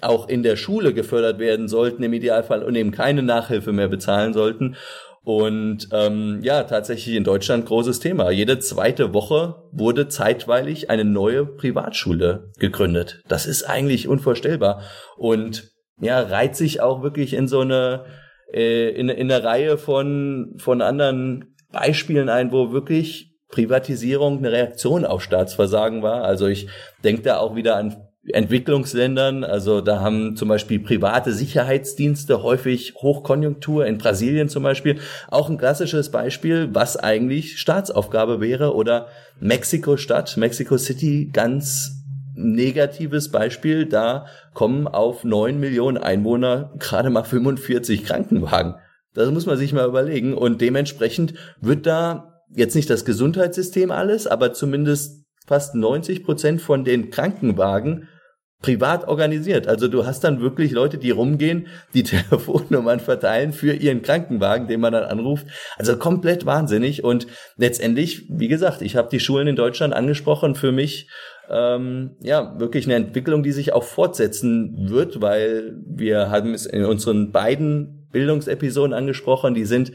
auch 0.00 0.28
in 0.28 0.42
der 0.42 0.56
Schule 0.56 0.92
gefördert 0.92 1.38
werden 1.38 1.68
sollten, 1.68 2.02
im 2.02 2.12
Idealfall 2.12 2.62
und 2.62 2.74
eben 2.74 2.90
keine 2.90 3.22
Nachhilfe 3.22 3.72
mehr 3.72 3.88
bezahlen 3.88 4.32
sollten. 4.32 4.76
Und 5.24 5.88
ähm, 5.90 6.40
ja, 6.42 6.64
tatsächlich 6.64 7.16
in 7.16 7.24
Deutschland 7.24 7.64
großes 7.64 7.98
Thema. 7.98 8.30
Jede 8.30 8.58
zweite 8.58 9.14
Woche 9.14 9.56
wurde 9.72 10.08
zeitweilig 10.08 10.90
eine 10.90 11.06
neue 11.06 11.46
Privatschule 11.46 12.52
gegründet. 12.58 13.22
Das 13.26 13.46
ist 13.46 13.62
eigentlich 13.64 14.06
unvorstellbar. 14.06 14.82
Und 15.16 15.70
ja, 15.98 16.20
reiht 16.20 16.56
sich 16.56 16.82
auch 16.82 17.02
wirklich 17.02 17.32
in 17.32 17.48
so 17.48 17.60
eine, 17.60 18.04
äh, 18.52 18.90
in, 18.90 19.08
in 19.08 19.32
eine 19.32 19.42
Reihe 19.42 19.78
von, 19.78 20.54
von 20.58 20.82
anderen 20.82 21.56
Beispielen 21.72 22.28
ein, 22.28 22.52
wo 22.52 22.72
wirklich 22.72 23.34
Privatisierung 23.48 24.38
eine 24.38 24.52
Reaktion 24.52 25.06
auf 25.06 25.22
Staatsversagen 25.22 26.02
war. 26.02 26.24
Also 26.24 26.48
ich 26.48 26.68
denke 27.02 27.22
da 27.22 27.38
auch 27.38 27.56
wieder 27.56 27.76
an 27.76 27.96
Entwicklungsländern. 28.32 29.44
Also 29.44 29.80
da 29.80 30.00
haben 30.00 30.36
zum 30.36 30.48
Beispiel 30.48 30.78
private 30.80 31.32
Sicherheitsdienste 31.32 32.42
häufig 32.42 32.94
Hochkonjunktur, 32.96 33.86
in 33.86 33.98
Brasilien 33.98 34.48
zum 34.48 34.62
Beispiel. 34.62 34.98
Auch 35.28 35.50
ein 35.50 35.58
klassisches 35.58 36.10
Beispiel, 36.10 36.70
was 36.72 36.96
eigentlich 36.96 37.58
Staatsaufgabe 37.58 38.40
wäre. 38.40 38.74
Oder 38.74 39.08
Mexiko-Stadt, 39.40 40.36
Mexico 40.36 40.78
City, 40.78 41.30
ganz 41.32 42.02
negatives 42.34 43.30
Beispiel. 43.30 43.86
Da 43.86 44.26
kommen 44.54 44.88
auf 44.88 45.24
neun 45.24 45.60
Millionen 45.60 45.98
Einwohner 45.98 46.72
gerade 46.78 47.10
mal 47.10 47.24
45 47.24 48.04
Krankenwagen. 48.04 48.76
Das 49.14 49.30
muss 49.30 49.46
man 49.46 49.58
sich 49.58 49.72
mal 49.72 49.86
überlegen. 49.86 50.34
Und 50.34 50.60
dementsprechend 50.60 51.34
wird 51.60 51.86
da 51.86 52.42
jetzt 52.54 52.74
nicht 52.74 52.90
das 52.90 53.04
Gesundheitssystem 53.04 53.90
alles, 53.90 54.26
aber 54.26 54.52
zumindest 54.52 55.24
fast 55.46 55.74
90 55.74 56.24
Prozent 56.24 56.62
von 56.62 56.84
den 56.84 57.10
Krankenwagen 57.10 58.08
privat 58.64 59.08
organisiert. 59.08 59.68
Also 59.68 59.88
du 59.88 60.06
hast 60.06 60.24
dann 60.24 60.40
wirklich 60.40 60.72
Leute, 60.72 60.96
die 60.96 61.10
rumgehen, 61.10 61.66
die 61.92 62.02
Telefonnummern 62.02 62.98
verteilen 62.98 63.52
für 63.52 63.74
ihren 63.74 64.00
Krankenwagen, 64.00 64.68
den 64.68 64.80
man 64.80 64.94
dann 64.94 65.04
anruft. 65.04 65.46
Also 65.76 65.98
komplett 65.98 66.46
wahnsinnig. 66.46 67.04
Und 67.04 67.26
letztendlich, 67.58 68.24
wie 68.30 68.48
gesagt, 68.48 68.80
ich 68.80 68.96
habe 68.96 69.10
die 69.10 69.20
Schulen 69.20 69.48
in 69.48 69.56
Deutschland 69.56 69.92
angesprochen. 69.92 70.54
Für 70.54 70.72
mich 70.72 71.10
ähm, 71.50 72.16
ja 72.20 72.58
wirklich 72.58 72.86
eine 72.86 72.94
Entwicklung, 72.94 73.42
die 73.42 73.52
sich 73.52 73.74
auch 73.74 73.84
fortsetzen 73.84 74.88
wird, 74.88 75.20
weil 75.20 75.76
wir 75.86 76.30
haben 76.30 76.54
es 76.54 76.64
in 76.64 76.86
unseren 76.86 77.32
beiden 77.32 78.08
Bildungsepisoden 78.12 78.94
angesprochen. 78.94 79.52
Die 79.52 79.66
sind 79.66 79.92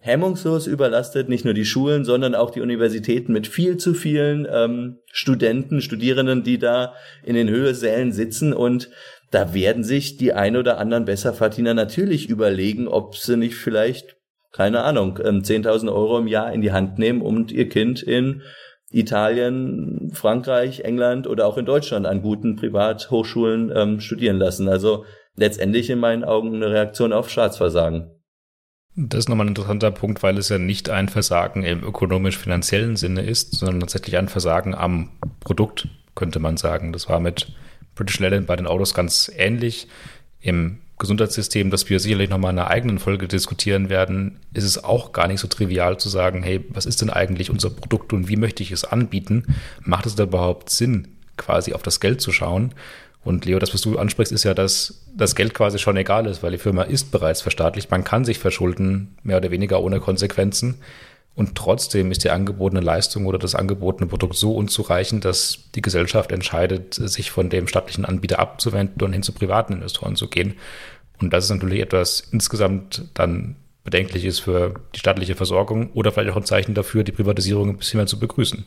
hemmungslos 0.00 0.66
überlastet, 0.66 1.28
nicht 1.28 1.44
nur 1.44 1.54
die 1.54 1.66
Schulen, 1.66 2.04
sondern 2.04 2.34
auch 2.34 2.50
die 2.50 2.62
Universitäten 2.62 3.32
mit 3.32 3.46
viel 3.46 3.76
zu 3.76 3.94
vielen 3.94 4.46
ähm, 4.50 4.98
Studenten, 5.12 5.82
Studierenden, 5.82 6.42
die 6.42 6.58
da 6.58 6.94
in 7.22 7.34
den 7.34 7.50
Hörsälen 7.50 8.12
sitzen 8.12 8.52
und 8.52 8.90
da 9.30 9.54
werden 9.54 9.84
sich 9.84 10.16
die 10.16 10.32
ein 10.32 10.56
oder 10.56 10.78
anderen 10.78 11.04
Besserverdiener 11.04 11.74
natürlich 11.74 12.28
überlegen, 12.28 12.88
ob 12.88 13.14
sie 13.16 13.36
nicht 13.36 13.54
vielleicht, 13.54 14.16
keine 14.52 14.82
Ahnung, 14.82 15.18
10.000 15.18 15.82
ähm, 15.82 15.88
Euro 15.88 16.18
im 16.18 16.26
Jahr 16.26 16.52
in 16.52 16.62
die 16.62 16.72
Hand 16.72 16.98
nehmen 16.98 17.22
und 17.22 17.52
ihr 17.52 17.68
Kind 17.68 18.02
in 18.02 18.42
Italien, 18.90 20.10
Frankreich, 20.12 20.80
England 20.80 21.28
oder 21.28 21.46
auch 21.46 21.58
in 21.58 21.64
Deutschland 21.64 22.06
an 22.06 22.22
guten 22.22 22.56
Privathochschulen 22.56 23.70
ähm, 23.72 24.00
studieren 24.00 24.38
lassen. 24.38 24.68
Also 24.68 25.04
letztendlich 25.36 25.90
in 25.90 26.00
meinen 26.00 26.24
Augen 26.24 26.56
eine 26.56 26.70
Reaktion 26.70 27.12
auf 27.12 27.30
Staatsversagen. 27.30 28.10
Das 28.96 29.20
ist 29.20 29.28
nochmal 29.28 29.46
ein 29.46 29.50
interessanter 29.50 29.90
Punkt, 29.90 30.22
weil 30.22 30.36
es 30.36 30.48
ja 30.48 30.58
nicht 30.58 30.90
ein 30.90 31.08
Versagen 31.08 31.62
im 31.62 31.82
ökonomisch-finanziellen 31.82 32.96
Sinne 32.96 33.22
ist, 33.22 33.52
sondern 33.52 33.80
tatsächlich 33.80 34.16
ein 34.16 34.28
Versagen 34.28 34.74
am 34.74 35.10
Produkt, 35.38 35.88
könnte 36.14 36.40
man 36.40 36.56
sagen. 36.56 36.92
Das 36.92 37.08
war 37.08 37.20
mit 37.20 37.52
British 37.94 38.18
Leyland 38.18 38.46
bei 38.46 38.56
den 38.56 38.66
Autos 38.66 38.92
ganz 38.92 39.30
ähnlich. 39.34 39.86
Im 40.40 40.78
Gesundheitssystem, 40.98 41.70
das 41.70 41.88
wir 41.88 41.98
sicherlich 42.00 42.28
nochmal 42.30 42.52
in 42.52 42.58
einer 42.58 42.68
eigenen 42.68 42.98
Folge 42.98 43.26
diskutieren 43.26 43.88
werden, 43.88 44.38
ist 44.52 44.64
es 44.64 44.82
auch 44.82 45.12
gar 45.12 45.28
nicht 45.28 45.40
so 45.40 45.48
trivial 45.48 45.98
zu 45.98 46.08
sagen, 46.08 46.42
hey, 46.42 46.64
was 46.68 46.84
ist 46.84 47.00
denn 47.00 47.10
eigentlich 47.10 47.50
unser 47.50 47.70
Produkt 47.70 48.12
und 48.12 48.28
wie 48.28 48.36
möchte 48.36 48.62
ich 48.62 48.70
es 48.70 48.84
anbieten? 48.84 49.54
Macht 49.82 50.06
es 50.06 50.14
da 50.14 50.24
überhaupt 50.24 50.68
Sinn, 50.68 51.08
quasi 51.36 51.72
auf 51.72 51.82
das 51.82 52.00
Geld 52.00 52.20
zu 52.20 52.32
schauen? 52.32 52.74
Und 53.22 53.44
Leo, 53.44 53.58
das, 53.58 53.74
was 53.74 53.82
du 53.82 53.98
ansprichst, 53.98 54.32
ist 54.32 54.44
ja, 54.44 54.54
dass 54.54 55.02
das 55.14 55.34
Geld 55.34 55.52
quasi 55.52 55.78
schon 55.78 55.96
egal 55.96 56.26
ist, 56.26 56.42
weil 56.42 56.52
die 56.52 56.58
Firma 56.58 56.82
ist 56.82 57.12
bereits 57.12 57.42
verstaatlicht. 57.42 57.90
Man 57.90 58.04
kann 58.04 58.24
sich 58.24 58.38
verschulden, 58.38 59.16
mehr 59.22 59.36
oder 59.36 59.50
weniger 59.50 59.82
ohne 59.82 60.00
Konsequenzen. 60.00 60.76
Und 61.34 61.54
trotzdem 61.54 62.10
ist 62.10 62.24
die 62.24 62.30
angebotene 62.30 62.80
Leistung 62.80 63.26
oder 63.26 63.38
das 63.38 63.54
angebotene 63.54 64.08
Produkt 64.08 64.36
so 64.36 64.54
unzureichend, 64.54 65.24
dass 65.24 65.70
die 65.74 65.82
Gesellschaft 65.82 66.32
entscheidet, 66.32 66.94
sich 66.94 67.30
von 67.30 67.50
dem 67.50 67.68
staatlichen 67.68 68.04
Anbieter 68.04 68.38
abzuwenden 68.38 69.02
und 69.02 69.12
hin 69.12 69.22
zu 69.22 69.32
privaten 69.32 69.74
Investoren 69.74 70.16
zu 70.16 70.28
gehen. 70.28 70.54
Und 71.20 71.32
das 71.32 71.44
ist 71.44 71.50
natürlich 71.50 71.80
etwas 71.80 72.28
insgesamt 72.32 73.04
dann 73.14 73.56
bedenkliches 73.84 74.38
für 74.38 74.74
die 74.94 74.98
staatliche 74.98 75.34
Versorgung 75.34 75.92
oder 75.92 76.12
vielleicht 76.12 76.32
auch 76.32 76.36
ein 76.36 76.44
Zeichen 76.44 76.74
dafür, 76.74 77.04
die 77.04 77.12
Privatisierung 77.12 77.70
ein 77.70 77.76
bisschen 77.76 77.98
mehr 77.98 78.06
zu 78.06 78.18
begrüßen. 78.18 78.66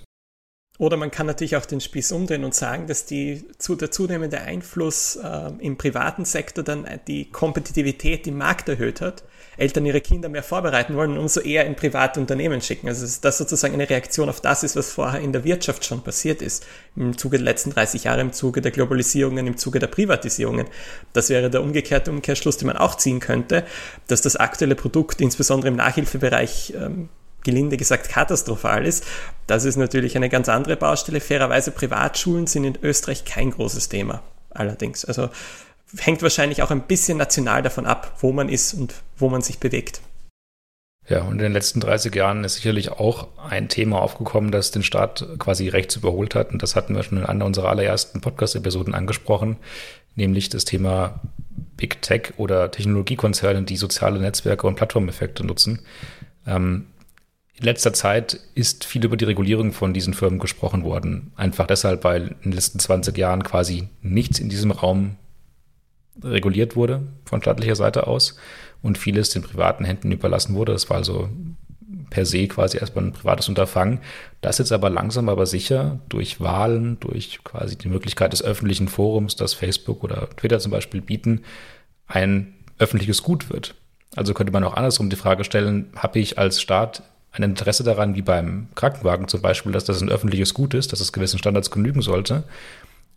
Oder 0.80 0.98
man 0.98 1.12
kann 1.12 1.28
natürlich 1.28 1.56
auch 1.56 1.68
den 1.68 1.82
Spieß 1.82 2.12
umdrehen 2.14 2.44
und 2.44 2.56
sagen, 2.56 2.88
dass 2.88 3.06
die, 3.06 3.46
zu, 3.60 3.76
der 3.76 3.92
zunehmende 3.92 4.42
Einfluss 4.42 5.18
äh, 5.18 5.52
im 5.60 5.78
privaten 5.78 6.26
Sektor 6.26 6.64
dann 6.64 6.88
die 7.08 7.30
Kompetitivität 7.30 8.26
im 8.26 8.38
Markt 8.40 8.70
erhöht 8.70 9.00
hat. 9.00 9.24
Eltern 9.56 9.86
ihre 9.86 10.02
Kinder 10.02 10.30
mehr 10.30 10.42
vorbereiten 10.42 10.96
wollen 10.96 11.12
und 11.12 11.20
umso 11.20 11.42
eher 11.42 11.68
in 11.68 11.76
private 11.76 12.20
Unternehmen 12.20 12.60
schicken. 12.60 12.88
Also 12.88 13.06
dass 13.06 13.22
das 13.22 13.38
sozusagen 13.38 13.76
eine 13.76 13.88
Reaktion 13.88 14.30
auf 14.30 14.42
das 14.42 14.64
ist, 14.64 14.76
was 14.76 14.92
vorher 14.92 15.22
in 15.22 15.32
der 15.32 15.44
Wirtschaft 15.44 15.86
schon 15.86 16.04
passiert 16.04 16.42
ist. 16.42 16.66
Im 16.96 17.16
Zuge 17.20 17.38
der 17.38 17.46
letzten 17.46 17.70
30 17.70 18.06
Jahre, 18.06 18.22
im 18.22 18.34
Zuge 18.34 18.62
der 18.62 18.72
Globalisierungen, 18.72 19.46
im 19.46 19.58
Zuge 19.58 19.78
der 19.78 19.88
Privatisierungen. 19.88 20.66
Das 21.14 21.30
wäre 21.30 21.52
der 21.52 21.62
umgekehrte 21.62 22.10
Umkehrschluss, 22.10 22.58
den 22.58 22.66
man 22.66 22.78
auch 22.78 22.96
ziehen 22.96 23.20
könnte, 23.20 23.64
dass 24.08 24.22
das 24.22 24.38
aktuelle 24.38 24.76
Produkt, 24.76 25.22
insbesondere 25.22 25.68
im 25.68 25.76
Nachhilfebereich, 25.76 26.74
ähm, 26.76 27.10
gelinde 27.44 27.78
gesagt 27.78 28.10
katastrophal 28.10 28.86
ist. 28.86 29.06
Das 29.48 29.66
ist 29.66 29.76
natürlich 29.76 30.16
eine 30.16 30.30
ganz 30.30 30.50
andere 30.50 30.78
Baustelle. 30.78 31.20
Fairerweise 31.20 31.72
Privatschulen 31.72 32.48
sind 32.48 32.64
in 32.64 32.78
Österreich 32.82 33.26
kein 33.26 33.52
großes 33.52 33.90
Thema. 33.90 34.22
Allerdings. 34.50 35.06
Also 35.06 35.30
hängt 35.98 36.22
wahrscheinlich 36.22 36.62
auch 36.64 36.72
ein 36.72 36.82
bisschen 36.82 37.18
national 37.18 37.62
davon 37.62 37.86
ab, 37.86 38.18
wo 38.20 38.32
man 38.32 38.50
ist 38.50 38.74
und 38.74 38.96
wo 39.18 39.30
man 39.30 39.42
sich 39.42 39.60
bewegt. 39.60 40.02
Ja, 41.10 41.24
und 41.24 41.34
in 41.34 41.40
den 41.40 41.52
letzten 41.52 41.82
30 41.82 42.16
Jahren 42.16 42.46
ist 42.46 42.56
sicherlich 42.56 42.90
auch 42.90 43.28
ein 43.38 43.68
Thema 43.68 44.02
aufgekommen, 44.02 44.52
das 44.52 44.72
den 44.72 44.84
Staat 44.84 45.28
quasi 45.38 45.68
rechts 45.68 45.98
überholt 45.98 46.34
hat. 46.34 46.52
Und 46.52 46.64
das 46.64 46.76
hatten 46.76 46.96
wir 46.96 47.04
schon 47.04 47.18
in 47.18 47.26
einer 47.26 47.46
unserer 47.46 47.70
allerersten 47.70 48.22
Podcast-Episoden 48.22 48.94
angesprochen, 48.94 49.58
nämlich 50.16 50.48
das 50.48 50.64
Thema 50.64 51.20
Big 51.76 52.02
Tech 52.02 52.34
oder 52.38 52.72
Technologiekonzerne, 52.72 53.64
die 53.64 53.76
soziale 53.76 54.20
Netzwerke 54.20 54.66
und 54.66 54.76
Plattformeffekte 54.76 55.46
nutzen. 55.46 55.82
Ähm, 56.48 56.88
in 57.56 57.66
letzter 57.66 57.94
Zeit 57.94 58.40
ist 58.56 58.84
viel 58.84 59.06
über 59.06 59.16
die 59.16 59.26
Regulierung 59.26 59.74
von 59.74 59.94
diesen 59.94 60.14
Firmen 60.14 60.40
gesprochen 60.40 60.84
worden. 60.84 61.32
Einfach 61.36 61.68
deshalb, 61.68 62.04
weil 62.04 62.36
in 62.42 62.52
den 62.52 62.54
letzten 62.54 62.80
20 62.80 63.18
Jahren 63.18 63.44
quasi 63.44 63.90
nichts 64.02 64.40
in 64.40 64.50
diesem 64.50 64.72
Raum 64.72 65.18
reguliert 66.22 66.76
wurde 66.76 67.04
von 67.26 67.42
staatlicher 67.42 67.76
Seite 67.76 68.08
aus 68.08 68.38
und 68.82 68.98
vieles 68.98 69.30
den 69.30 69.44
privaten 69.44 69.86
Händen 69.86 70.12
überlassen 70.12 70.56
wurde. 70.56 70.74
Das 70.74 70.90
war 70.90 70.98
also 70.98 71.30
per 72.10 72.26
se 72.26 72.48
quasi 72.48 72.78
erstmal 72.78 73.06
ein 73.06 73.14
privates 73.14 73.50
Unterfangen. 73.50 74.00
Das 74.42 74.58
jetzt 74.58 74.72
aber 74.72 74.90
langsam, 74.90 75.30
aber 75.30 75.46
sicher 75.46 76.00
durch 76.10 76.42
Wahlen, 76.42 77.00
durch 77.00 77.40
quasi 77.44 77.78
die 77.78 77.88
Möglichkeit 77.88 78.34
des 78.34 78.44
öffentlichen 78.44 78.88
Forums, 78.88 79.36
das 79.36 79.54
Facebook 79.54 80.04
oder 80.04 80.30
Twitter 80.36 80.60
zum 80.60 80.72
Beispiel 80.72 81.02
bieten, 81.02 81.44
ein 82.08 82.54
öffentliches 82.78 83.24
Gut 83.24 83.50
wird. 83.50 83.76
Also 84.16 84.34
könnte 84.34 84.54
man 84.54 84.64
auch 84.64 84.76
andersrum 84.76 85.10
die 85.10 85.16
Frage 85.16 85.44
stellen, 85.44 85.92
habe 85.96 86.20
ich 86.20 86.38
als 86.38 86.62
Staat 86.62 87.04
ein 87.34 87.44
Interesse 87.44 87.84
daran, 87.84 88.16
wie 88.16 88.22
beim 88.22 88.68
Krankenwagen 88.76 89.28
zum 89.28 89.42
Beispiel, 89.42 89.72
dass 89.72 89.86
das 89.86 90.02
ein 90.02 90.10
öffentliches 90.10 90.54
Gut 90.54 90.74
ist, 90.74 90.94
dass 90.94 91.00
es 91.00 91.12
gewissen 91.12 91.40
Standards 91.40 91.72
genügen 91.72 92.02
sollte 92.02 92.44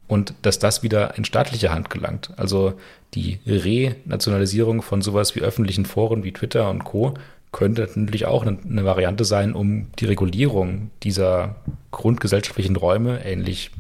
und 0.09 0.35
dass 0.43 0.59
das 0.59 0.83
wieder 0.83 1.17
in 1.19 1.25
staatliche 1.25 1.73
Hand 1.73 1.91
gelangt. 1.91 2.31
Also 2.37 2.75
die 3.15 3.39
Renationalisierung 3.47 4.83
von 4.83 5.03
sowas 5.03 5.37
wie 5.37 5.41
öffentlichen 5.41 5.85
Foren 5.85 6.25
wie 6.25 6.33
Twitter 6.33 6.71
und 6.71 6.85
Co. 6.85 7.15
könnte 7.53 7.89
natürlich 7.95 8.25
auch 8.27 8.43
eine, 8.43 8.59
eine 8.69 8.85
Variante 8.85 9.25
sein, 9.25 9.55
um 9.55 9.89
die 9.99 10.07
Regulierung 10.07 10.91
dieser 11.03 11.57
grundgesellschaftlichen 11.91 12.77
Räume, 12.77 13.23
ähnlich 13.25 13.71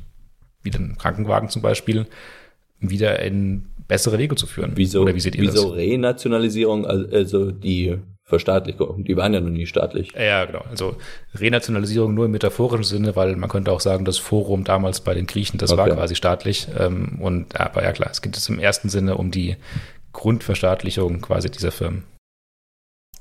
wie 0.62 0.70
den 0.70 0.98
Krankenwagen 0.98 1.48
zum 1.48 1.62
Beispiel, 1.62 2.06
wieder 2.78 3.20
in 3.20 3.66
bessere 3.88 4.18
Wege 4.18 4.34
zu 4.34 4.46
führen. 4.46 4.72
Wieso, 4.74 5.02
Oder 5.02 5.14
wie 5.14 5.20
seht 5.20 5.36
ihr 5.36 5.42
wieso 5.42 5.70
das? 5.70 5.76
Renationalisierung, 5.76 6.84
also 6.84 7.52
die 7.52 7.96
Verstaatlichung. 8.26 9.04
Die 9.04 9.16
waren 9.16 9.32
ja 9.32 9.40
noch 9.40 9.50
nie 9.50 9.66
staatlich. 9.66 10.12
Ja, 10.18 10.44
genau. 10.44 10.64
Also 10.68 10.96
Renationalisierung 11.34 12.12
nur 12.12 12.24
im 12.24 12.32
metaphorischen 12.32 12.82
Sinne, 12.82 13.14
weil 13.14 13.36
man 13.36 13.48
könnte 13.48 13.70
auch 13.70 13.80
sagen, 13.80 14.04
das 14.04 14.18
Forum 14.18 14.64
damals 14.64 15.00
bei 15.00 15.14
den 15.14 15.26
Griechen, 15.26 15.58
das 15.58 15.70
okay. 15.70 15.82
war 15.82 15.90
quasi 15.90 16.16
staatlich. 16.16 16.66
Ähm, 16.76 17.20
und 17.20 17.58
aber 17.58 17.84
ja 17.84 17.92
klar, 17.92 18.10
es 18.10 18.22
geht 18.22 18.34
jetzt 18.34 18.48
im 18.48 18.58
ersten 18.58 18.88
Sinne 18.88 19.16
um 19.16 19.30
die 19.30 19.56
Grundverstaatlichung 20.12 21.20
quasi 21.20 21.50
dieser 21.50 21.70
Firmen. 21.70 22.02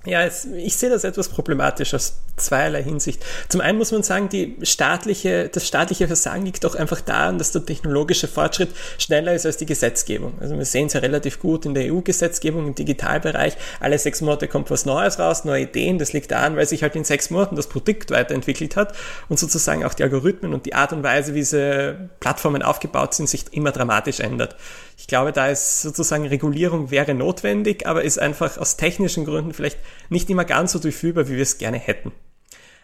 Ja, 0.05 0.23
es, 0.23 0.45
ich 0.45 0.75
sehe 0.75 0.89
das 0.89 1.03
etwas 1.03 1.29
problematisch 1.29 1.93
aus 1.93 2.19
zweierlei 2.37 2.83
Hinsicht. 2.83 3.25
Zum 3.49 3.61
einen 3.61 3.77
muss 3.77 3.91
man 3.91 4.03
sagen, 4.03 4.29
die 4.29 4.57
staatliche, 4.61 5.49
das 5.49 5.67
staatliche 5.67 6.07
Versagen 6.07 6.45
liegt 6.45 6.63
doch 6.63 6.75
einfach 6.75 7.01
daran, 7.01 7.37
dass 7.37 7.51
der 7.51 7.65
technologische 7.65 8.27
Fortschritt 8.27 8.69
schneller 8.97 9.33
ist 9.33 9.45
als 9.45 9.57
die 9.57 9.65
Gesetzgebung. 9.65 10.33
Also 10.39 10.57
wir 10.57 10.65
sehen 10.65 10.87
es 10.87 10.93
ja 10.93 10.99
relativ 10.99 11.39
gut 11.39 11.65
in 11.65 11.73
der 11.73 11.91
EU-Gesetzgebung 11.91 12.67
im 12.67 12.75
Digitalbereich. 12.75 13.55
Alle 13.79 13.97
sechs 13.97 14.21
Monate 14.21 14.47
kommt 14.47 14.69
was 14.69 14.85
Neues 14.85 15.17
raus, 15.17 15.45
neue 15.45 15.63
Ideen. 15.63 15.97
Das 15.97 16.13
liegt 16.13 16.31
daran, 16.31 16.55
weil 16.55 16.67
sich 16.67 16.83
halt 16.83 16.95
in 16.95 17.03
sechs 17.03 17.29
Monaten 17.29 17.55
das 17.55 17.67
Produkt 17.67 18.11
weiterentwickelt 18.11 18.75
hat 18.75 18.93
und 19.29 19.39
sozusagen 19.39 19.83
auch 19.83 19.93
die 19.93 20.03
Algorithmen 20.03 20.53
und 20.53 20.65
die 20.65 20.75
Art 20.75 20.93
und 20.93 21.03
Weise, 21.03 21.33
wie 21.33 21.39
diese 21.39 22.09
Plattformen 22.19 22.61
aufgebaut 22.61 23.13
sind, 23.13 23.29
sich 23.29 23.45
immer 23.51 23.71
dramatisch 23.71 24.19
ändert. 24.19 24.55
Ich 24.97 25.07
glaube, 25.07 25.31
da 25.31 25.47
ist 25.47 25.81
sozusagen 25.81 26.25
Regulierung 26.25 26.89
wäre 26.89 27.13
notwendig, 27.13 27.85
aber 27.85 28.03
ist 28.03 28.17
einfach 28.17 28.57
aus 28.57 28.77
technischen 28.77 29.25
Gründen 29.25 29.53
vielleicht 29.53 29.79
nicht 30.09 30.29
immer 30.29 30.45
ganz 30.45 30.71
so 30.71 30.79
durchführbar, 30.79 31.27
wie 31.27 31.35
wir 31.35 31.43
es 31.43 31.57
gerne 31.57 31.77
hätten. 31.77 32.11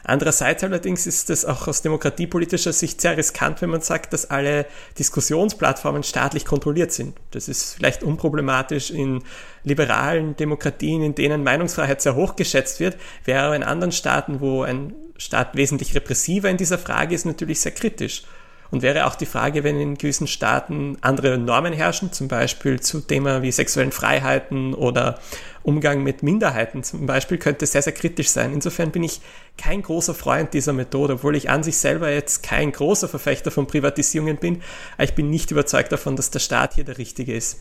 Andererseits 0.03 0.64
allerdings 0.64 1.05
ist 1.05 1.30
es 1.30 1.45
auch 1.45 1.68
aus 1.68 1.84
demokratiepolitischer 1.84 2.74
Sicht 2.74 3.01
sehr 3.01 3.18
riskant, 3.18 3.62
wenn 3.62 3.70
man 3.70 3.82
sagt, 3.82 4.14
dass 4.14 4.30
alle 4.30 4.66
Diskussionsplattformen 4.97 6.03
staatlich 6.03 6.45
kontrolliert 6.45 6.91
sind. 6.91 7.16
Das 7.32 7.47
ist 7.47 7.76
vielleicht 7.76 8.01
unproblematisch 8.03 8.89
in 8.89 9.24
liberalen 9.64 10.36
Demokratien, 10.36 11.03
in 11.03 11.14
denen 11.14 11.43
Meinungsfreiheit 11.43 12.01
sehr 12.01 12.16
hoch 12.16 12.36
geschätzt 12.36 12.80
wird, 12.80 12.97
wäre 13.26 13.55
in 13.55 13.64
anderen 13.64 13.91
Staaten, 13.91 14.39
wo 14.39 14.64
ein 14.64 14.93
Staat 15.18 15.55
wesentlich 15.55 15.93
repressiver 15.93 16.49
in 16.49 16.57
dieser 16.57 16.80
Frage 16.80 17.14
ist, 17.14 17.26
natürlich 17.26 17.62
sehr 17.62 17.74
kritisch. 17.74 18.24
Und 18.72 18.82
wäre 18.82 19.05
auch 19.05 19.15
die 19.15 19.26
Frage, 19.26 19.65
wenn 19.65 19.80
in 19.80 19.97
gewissen 19.97 20.28
Staaten 20.28 20.97
andere 21.01 21.38
Normen 21.38 21.74
herrschen, 21.74 22.13
zum 22.13 22.30
Beispiel 22.30 22.80
zu 22.80 23.01
Themen 23.01 23.41
wie 23.41 23.51
sexuellen 23.51 23.91
Freiheiten 23.91 24.74
oder 24.74 25.19
Umgang 25.63 26.03
mit 26.03 26.24
Minderheiten 26.24 26.82
zum 26.82 27.05
Beispiel, 27.05 27.38
könnte 27.38 27.65
sehr, 27.65 27.82
sehr 27.82 27.91
kritisch 27.93 28.30
sein. 28.30 28.53
Insofern 28.53 28.91
bin 28.91 29.03
ich 29.03 29.19
kein 29.57 29.82
großer 29.82 30.13
Freund 30.13 30.53
dieser 30.53 30.72
Methode, 30.72 31.15
obwohl 31.15 31.36
ich 31.36 31.49
an 31.49 31.63
sich 31.63 31.78
selber 31.78 32.09
jetzt 32.09 32.43
kein 32.43 32.72
großer 32.72 33.09
Verfechter 33.09 33.51
von 33.51 33.67
Privatisierungen 33.67 34.38
bin. 34.38 34.61
Aber 34.95 35.03
ich 35.03 35.15
bin 35.15 35.30
nicht 35.30 35.51
überzeugt 35.51 35.91
davon, 35.91 36.15
dass 36.15 36.32
der 36.32 36.39
Staat 36.39 36.76
hier 36.76 36.86
der 36.86 36.97
richtige 36.97 37.36
ist. 37.36 37.59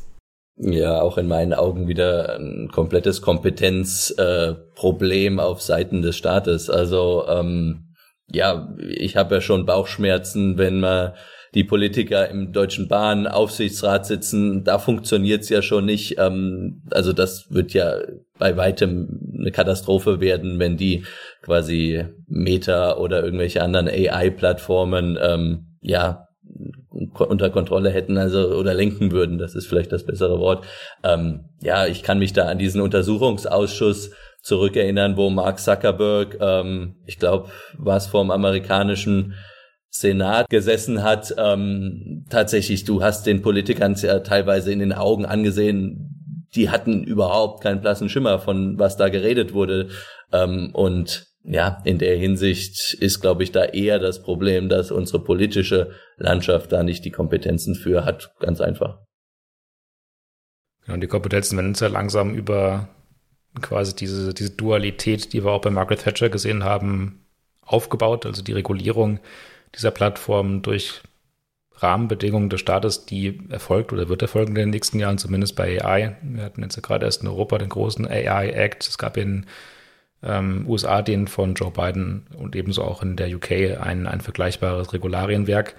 Ja, 0.57 1.01
auch 1.01 1.19
in 1.19 1.27
meinen 1.27 1.55
Augen 1.55 1.89
wieder 1.89 2.39
ein 2.39 2.69
komplettes 2.71 3.21
Kompetenzproblem 3.23 5.39
äh, 5.39 5.43
auf 5.43 5.63
Seiten 5.63 6.03
des 6.03 6.17
Staates. 6.17 6.69
Also 6.69 7.25
ähm, 7.29 7.90
ja, 8.33 8.75
ich 8.89 9.17
habe 9.17 9.37
ja 9.37 9.41
schon 9.41 9.67
Bauchschmerzen, 9.67 10.59
wenn 10.59 10.81
man 10.81 11.13
die 11.55 11.65
Politiker 11.65 12.29
im 12.29 12.53
Deutschen 12.53 12.87
Bahn 12.87 13.27
Aufsichtsrat 13.27 14.07
sitzen, 14.07 14.63
da 14.63 14.79
funktioniert's 14.79 15.49
ja 15.49 15.63
schon 15.63 15.85
nicht. 15.85 16.17
Ähm, 16.19 16.83
also 16.91 17.13
das 17.13 17.51
wird 17.51 17.73
ja 17.73 17.95
bei 18.39 18.57
weitem 18.57 19.21
eine 19.39 19.51
Katastrophe 19.51 20.21
werden, 20.21 20.59
wenn 20.59 20.77
die 20.77 21.05
quasi 21.43 22.05
Meta 22.29 22.97
oder 22.97 23.25
irgendwelche 23.25 23.63
anderen 23.63 23.89
AI-Plattformen 23.89 25.19
ähm, 25.21 25.77
ja 25.81 26.29
unter 26.91 27.51
Kontrolle 27.51 27.91
hätten, 27.91 28.19
also 28.19 28.49
oder 28.57 28.75
lenken 28.75 29.13
würden, 29.13 29.39
das 29.39 29.55
ist 29.55 29.67
vielleicht 29.67 29.93
das 29.93 30.05
bessere 30.05 30.39
Wort. 30.41 30.65
Ähm, 31.05 31.45
ja, 31.63 31.87
ich 31.87 32.03
kann 32.03 32.19
mich 32.19 32.33
da 32.33 32.47
an 32.47 32.59
diesen 32.59 32.81
Untersuchungsausschuss 32.81 34.11
zurückerinnern, 34.43 35.17
wo 35.17 35.31
Mark 35.31 35.61
Zuckerberg, 35.61 36.39
ähm, 36.41 36.97
ich 37.07 37.19
glaube, 37.19 37.51
was 37.77 38.07
vom 38.07 38.31
amerikanischen 38.31 39.35
Senat 39.91 40.49
gesessen 40.49 41.03
hat. 41.03 41.35
Ähm, 41.37 42.25
tatsächlich, 42.31 42.85
du 42.85 43.03
hast 43.03 43.27
den 43.27 43.43
Politikern 43.43 43.95
ja 43.97 44.21
teilweise 44.21 44.73
in 44.73 44.79
den 44.79 44.93
Augen 44.93 45.27
angesehen, 45.27 46.47
die 46.55 46.71
hatten 46.71 47.05
überhaupt 47.05 47.63
keinen 47.63 47.81
blassen 47.81 48.09
Schimmer 48.09 48.39
von 48.39 48.79
was 48.79 48.97
da 48.97 49.09
geredet 49.09 49.53
wurde. 49.53 49.89
Ähm, 50.33 50.71
und 50.73 51.27
ja, 51.43 51.81
in 51.85 51.99
der 51.99 52.17
Hinsicht 52.17 52.95
ist, 52.95 53.21
glaube 53.21 53.43
ich, 53.43 53.53
da 53.53 53.65
eher 53.65 53.99
das 53.99 54.23
Problem, 54.23 54.69
dass 54.69 54.91
unsere 54.91 55.23
politische 55.23 55.93
Landschaft 56.17 56.73
da 56.73 56.83
nicht 56.83 57.05
die 57.05 57.11
Kompetenzen 57.11 57.75
für 57.75 58.05
hat. 58.05 58.31
Ganz 58.41 58.61
einfach. 58.61 58.99
Und 60.87 61.03
die 61.03 61.07
Kompetenzen 61.07 61.57
werden 61.57 61.69
uns 61.69 61.81
ja 61.81 61.89
langsam 61.89 62.35
über 62.35 62.89
quasi 63.61 63.95
diese, 63.95 64.33
diese 64.35 64.51
Dualität, 64.51 65.33
die 65.33 65.45
wir 65.45 65.51
auch 65.51 65.61
bei 65.61 65.71
Margaret 65.71 66.03
Thatcher 66.03 66.29
gesehen 66.29 66.65
haben, 66.65 67.25
aufgebaut, 67.63 68.27
also 68.27 68.43
die 68.43 68.53
Regulierung 68.53 69.21
dieser 69.75 69.91
Plattform 69.91 70.63
durch 70.63 71.03
Rahmenbedingungen 71.77 72.51
des 72.51 72.61
Staates, 72.61 73.07
die 73.07 73.41
erfolgt 73.49 73.93
oder 73.93 74.09
wird 74.09 74.23
erfolgen 74.23 74.51
in 74.51 74.57
den 74.57 74.71
nächsten 74.71 74.99
Jahren, 74.99 75.19
zumindest 75.19 75.57
bei 75.57 75.83
AI. 75.83 76.17
Wir 76.23 76.45
hatten 76.45 76.63
jetzt 76.63 76.83
gerade 76.83 77.07
erst 77.07 77.23
in 77.23 77.29
Europa 77.29 77.59
den 77.59 77.71
großen 77.71 78.07
AI 78.07 78.51
Act. 78.51 78.87
Es 78.87 78.99
gab 78.99 79.17
in 79.17 79.47
ähm, 80.23 80.67
USA 80.69 81.01
den 81.01 81.27
von 81.27 81.55
Joe 81.55 81.71
Biden 81.71 82.27
und 82.37 82.55
ebenso 82.55 82.85
auch 82.85 83.03
in 83.03 83.17
der 83.17 83.35
UK 83.35 83.81
ein, 83.81 84.07
ein 84.07 84.21
vergleichbares 84.21 84.93
Regularienwerk. 84.93 85.75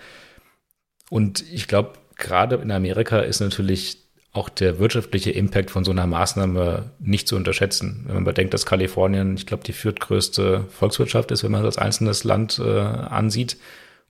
Und 1.09 1.43
ich 1.51 1.67
glaube, 1.67 1.93
gerade 2.15 2.55
in 2.55 2.72
Amerika 2.72 3.19
ist 3.19 3.39
natürlich 3.39 3.97
auch 4.34 4.47
der 4.47 4.79
wirtschaftliche 4.79 5.32
Impact 5.32 5.71
von 5.71 5.84
so 5.84 5.91
einer 5.91 6.07
Maßnahme 6.07 6.91
nicht 6.99 7.27
zu 7.27 7.36
unterschätzen. 7.36 8.03
Wenn 8.05 8.15
man 8.15 8.23
bedenkt, 8.23 8.53
dass 8.53 8.65
Kalifornien, 8.65 9.36
ich 9.36 9.45
glaube, 9.45 9.63
die 9.63 9.73
viertgrößte 9.73 10.65
Volkswirtschaft 10.69 11.32
ist, 11.32 11.43
wenn 11.43 11.51
man 11.51 11.63
das 11.63 11.77
als 11.77 11.86
einzelnes 11.86 12.23
Land 12.23 12.59
äh, 12.59 12.79
ansieht 12.79 13.57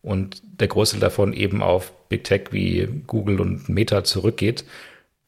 und 0.03 0.41
der 0.43 0.67
Großteil 0.67 0.99
davon 0.99 1.34
eben 1.34 1.63
auf 1.63 1.91
Big 2.07 2.24
Tech 2.24 2.49
wie 2.51 2.88
Google 3.07 3.41
und 3.41 3.67
Meta 3.67 4.03
zurückgeht, 4.03 4.63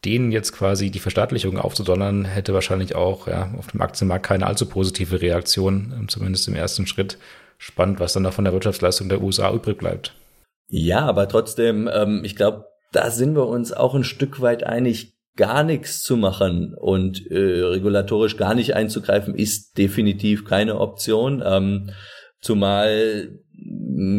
denen 0.06 0.32
jetzt 0.32 0.52
quasi 0.54 0.92
die 0.92 1.00
Verstaatlichung 1.00 1.58
aufzudonnern, 1.58 2.26
hätte 2.26 2.54
wahrscheinlich 2.54 2.94
auch 2.94 3.28
ja, 3.28 3.52
auf 3.58 3.68
dem 3.68 3.82
Aktienmarkt 3.82 4.26
keine 4.26 4.46
allzu 4.46 4.68
positive 4.68 5.22
Reaktion, 5.22 5.94
ähm, 5.98 6.10
zumindest 6.10 6.48
im 6.48 6.56
ersten 6.56 6.86
Schritt. 6.86 7.18
Spannend, 7.58 8.00
was 8.00 8.14
dann 8.14 8.24
noch 8.24 8.34
von 8.34 8.44
der 8.44 8.54
Wirtschaftsleistung 8.54 9.10
der 9.10 9.22
USA 9.22 9.52
übrig 9.54 9.78
bleibt. 9.78 10.14
Ja, 10.70 11.06
aber 11.06 11.28
trotzdem, 11.28 11.90
ähm, 11.92 12.22
ich 12.26 12.36
glaube, 12.36 12.66
da 12.94 13.12
sind 13.12 13.36
wir 13.36 13.48
uns 13.48 13.74
auch 13.74 13.96
ein 13.96 14.04
Stück 14.04 14.42
weit 14.42 14.64
einig, 14.64 15.14
gar 15.36 15.64
nichts 15.64 16.02
zu 16.02 16.16
machen 16.16 16.76
und 16.80 17.26
äh, 17.32 17.62
regulatorisch 17.64 18.38
gar 18.38 18.54
nicht 18.54 18.76
einzugreifen, 18.76 19.34
ist 19.34 19.78
definitiv 19.78 20.46
keine 20.46 20.80
Option. 20.80 21.44
Ähm, 21.46 21.90
zumal 22.40 23.40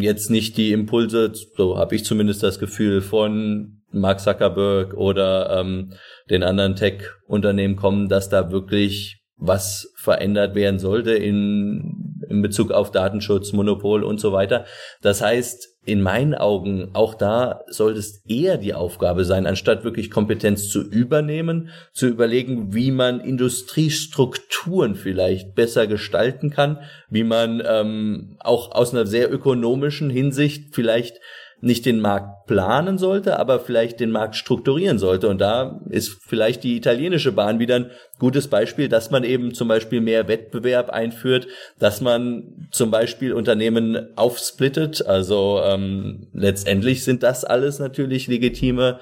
jetzt 0.00 0.30
nicht 0.30 0.56
die 0.56 0.72
Impulse, 0.72 1.32
so 1.56 1.78
habe 1.78 1.94
ich 1.94 2.04
zumindest 2.04 2.42
das 2.42 2.58
Gefühl, 2.58 3.00
von 3.00 3.82
Mark 3.92 4.20
Zuckerberg 4.20 4.94
oder 4.94 5.60
ähm, 5.60 5.92
den 6.30 6.42
anderen 6.42 6.74
Tech-Unternehmen 6.74 7.76
kommen, 7.76 8.08
dass 8.08 8.28
da 8.28 8.50
wirklich 8.50 9.23
was 9.36 9.92
verändert 9.96 10.54
werden 10.54 10.78
sollte 10.78 11.12
in, 11.12 12.20
in 12.28 12.42
Bezug 12.42 12.70
auf 12.70 12.90
Datenschutz, 12.90 13.52
Monopol 13.52 14.04
und 14.04 14.20
so 14.20 14.32
weiter. 14.32 14.64
Das 15.02 15.20
heißt, 15.20 15.74
in 15.86 16.00
meinen 16.00 16.34
Augen, 16.34 16.90
auch 16.94 17.14
da 17.14 17.60
sollte 17.68 17.98
es 17.98 18.22
eher 18.26 18.56
die 18.56 18.72
Aufgabe 18.72 19.24
sein, 19.24 19.46
anstatt 19.46 19.84
wirklich 19.84 20.10
Kompetenz 20.10 20.68
zu 20.68 20.80
übernehmen, 20.82 21.68
zu 21.92 22.06
überlegen, 22.06 22.72
wie 22.72 22.90
man 22.90 23.20
Industriestrukturen 23.20 24.94
vielleicht 24.94 25.54
besser 25.54 25.86
gestalten 25.86 26.48
kann, 26.48 26.78
wie 27.10 27.24
man 27.24 27.62
ähm, 27.66 28.36
auch 28.40 28.72
aus 28.72 28.94
einer 28.94 29.06
sehr 29.06 29.30
ökonomischen 29.30 30.08
Hinsicht 30.08 30.74
vielleicht 30.74 31.20
nicht 31.64 31.86
den 31.86 32.00
Markt 32.00 32.46
planen 32.46 32.98
sollte, 32.98 33.38
aber 33.38 33.58
vielleicht 33.58 33.98
den 33.98 34.10
Markt 34.10 34.36
strukturieren 34.36 34.98
sollte. 34.98 35.28
Und 35.28 35.40
da 35.40 35.80
ist 35.88 36.18
vielleicht 36.26 36.62
die 36.62 36.76
italienische 36.76 37.32
Bahn 37.32 37.58
wieder 37.58 37.76
ein 37.76 37.90
gutes 38.18 38.48
Beispiel, 38.48 38.88
dass 38.88 39.10
man 39.10 39.24
eben 39.24 39.54
zum 39.54 39.68
Beispiel 39.68 40.00
mehr 40.00 40.28
Wettbewerb 40.28 40.90
einführt, 40.90 41.48
dass 41.78 42.00
man 42.00 42.68
zum 42.70 42.90
Beispiel 42.90 43.32
Unternehmen 43.32 44.08
aufsplittet. 44.16 45.06
Also 45.06 45.60
ähm, 45.64 46.28
letztendlich 46.34 47.02
sind 47.02 47.22
das 47.22 47.44
alles 47.44 47.78
natürlich 47.78 48.28
legitime 48.28 49.00